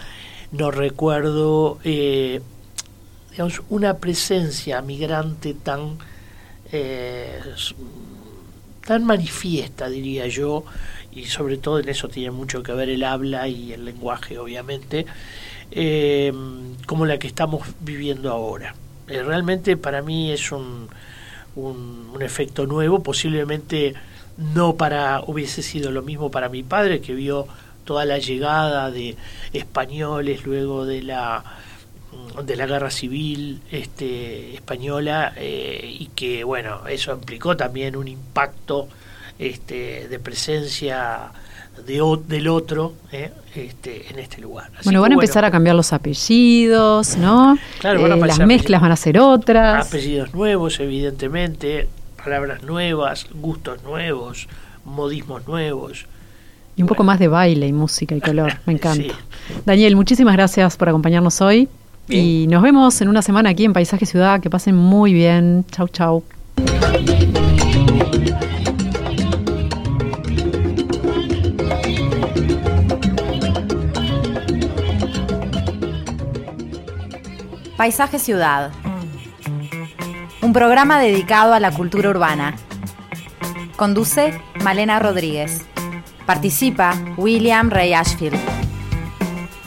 no 0.52 0.72
recuerdo, 0.72 1.80
digamos, 3.32 3.62
una 3.70 3.98
presencia 3.98 4.82
migrante 4.82 5.54
tan 5.54 5.98
eh, 6.72 7.40
tan 8.86 9.04
manifiesta, 9.04 9.90
diría 9.90 10.28
yo, 10.28 10.64
y 11.12 11.26
sobre 11.26 11.58
todo 11.58 11.80
en 11.80 11.90
eso 11.90 12.08
tiene 12.08 12.32
mucho 12.32 12.62
que 12.62 12.74
ver 12.74 12.90
el 12.90 13.04
habla 13.04 13.48
y 13.48 13.74
el 13.74 13.86
lenguaje, 13.86 14.38
obviamente, 14.38 15.06
eh, 15.72 16.32
como 16.86 17.06
la 17.06 17.18
que 17.18 17.28
estamos 17.28 17.68
viviendo 17.80 18.32
ahora. 18.32 18.76
Eh, 19.08 19.24
realmente 19.24 19.78
para 19.78 20.02
mí 20.02 20.32
es 20.32 20.52
un, 20.52 20.88
un, 21.56 22.12
un, 22.14 22.22
efecto 22.22 22.66
nuevo, 22.66 23.02
posiblemente 23.02 23.94
no 24.38 24.76
para 24.76 25.24
hubiese 25.26 25.62
sido 25.62 25.92
lo 25.92 26.02
mismo 26.02 26.32
para 26.32 26.50
mi 26.50 26.64
padre, 26.64 27.02
que 27.02 27.14
vio 27.14 27.48
toda 27.86 28.04
la 28.06 28.18
llegada 28.18 28.92
de 28.92 29.16
españoles 29.54 30.46
luego 30.46 30.86
de 30.86 31.04
la 31.04 31.44
de 32.44 32.56
la 32.56 32.66
guerra 32.66 32.92
civil 32.92 33.62
este, 33.72 34.54
española 34.56 35.34
eh, 35.38 35.96
y 36.00 36.08
que 36.08 36.44
bueno 36.44 36.88
eso 36.88 37.14
implicó 37.14 37.56
también 37.56 37.96
un 37.96 38.08
impacto 38.08 38.88
este, 39.40 40.08
de 40.08 40.20
presencia 40.20 41.32
de, 41.86 42.20
del 42.28 42.48
otro 42.48 42.94
¿eh? 43.12 43.32
este, 43.56 44.10
en 44.10 44.20
este 44.20 44.42
lugar. 44.42 44.70
bueno, 44.84 45.02
van 45.02 45.12
a 45.12 45.16
empezar 45.16 45.46
a 45.46 45.52
cambiar 45.52 45.76
los 45.76 45.94
apellidos, 45.94 47.18
¿no? 47.18 47.58
Claro, 47.80 48.06
eh, 48.06 48.28
las 48.28 48.40
mezclas 48.40 48.82
van 48.82 48.92
a 48.92 48.96
ser 48.96 49.20
otras. 49.20 49.88
Apellidos 49.88 50.34
nuevos, 50.34 50.80
evidentemente, 50.80 51.88
palabras 52.24 52.64
nuevas, 52.64 53.28
gustos 53.34 53.84
nuevos, 53.84 54.48
modismos 54.86 55.48
nuevos. 55.48 56.06
Y 56.78 56.82
un 56.82 56.88
poco 56.88 57.04
más 57.04 57.20
de 57.20 57.28
baile 57.28 57.68
y 57.68 57.74
música 57.74 58.16
y 58.16 58.22
color, 58.22 58.54
me 58.66 58.74
encanta. 58.74 59.16
Daniel, 59.66 59.96
muchísimas 59.96 60.36
gracias 60.36 60.76
por 60.78 60.90
acompañarnos 60.90 61.42
hoy. 61.42 61.70
Y 62.08 62.46
nos 62.50 62.62
vemos 62.62 63.00
en 63.02 63.10
una 63.10 63.22
semana 63.22 63.50
aquí 63.50 63.66
en 63.66 63.74
Paisaje 63.74 64.06
Ciudad. 64.06 64.40
Que 64.40 64.50
pasen 64.50 64.76
muy 64.76 65.14
bien. 65.14 65.66
Chau, 65.72 65.88
chau. 65.88 66.24
Paisaje 77.78 78.20
Ciudad. 78.20 78.72
Un 80.42 80.54
programa 80.54 81.00
dedicado 81.00 81.54
a 81.54 81.60
la 81.60 81.72
cultura 81.72 82.10
urbana. 82.10 82.56
Conduce 83.76 84.40
Malena 84.64 85.00
Rodríguez. 85.00 85.62
Participa 86.26 86.94
William 87.18 87.70
Ray 87.70 87.94
Ashfield. 87.94 88.65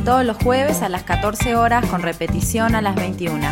Todos 0.08 0.24
los 0.24 0.38
jueves 0.38 0.80
a 0.80 0.88
las 0.88 1.02
14 1.02 1.54
horas 1.54 1.84
con 1.84 2.00
repetición 2.00 2.74
a 2.74 2.80
las 2.80 2.94
21. 2.94 3.46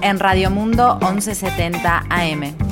En 0.00 0.20
Radio 0.20 0.48
Mundo 0.48 1.00
1170 1.00 2.04
AM. 2.08 2.71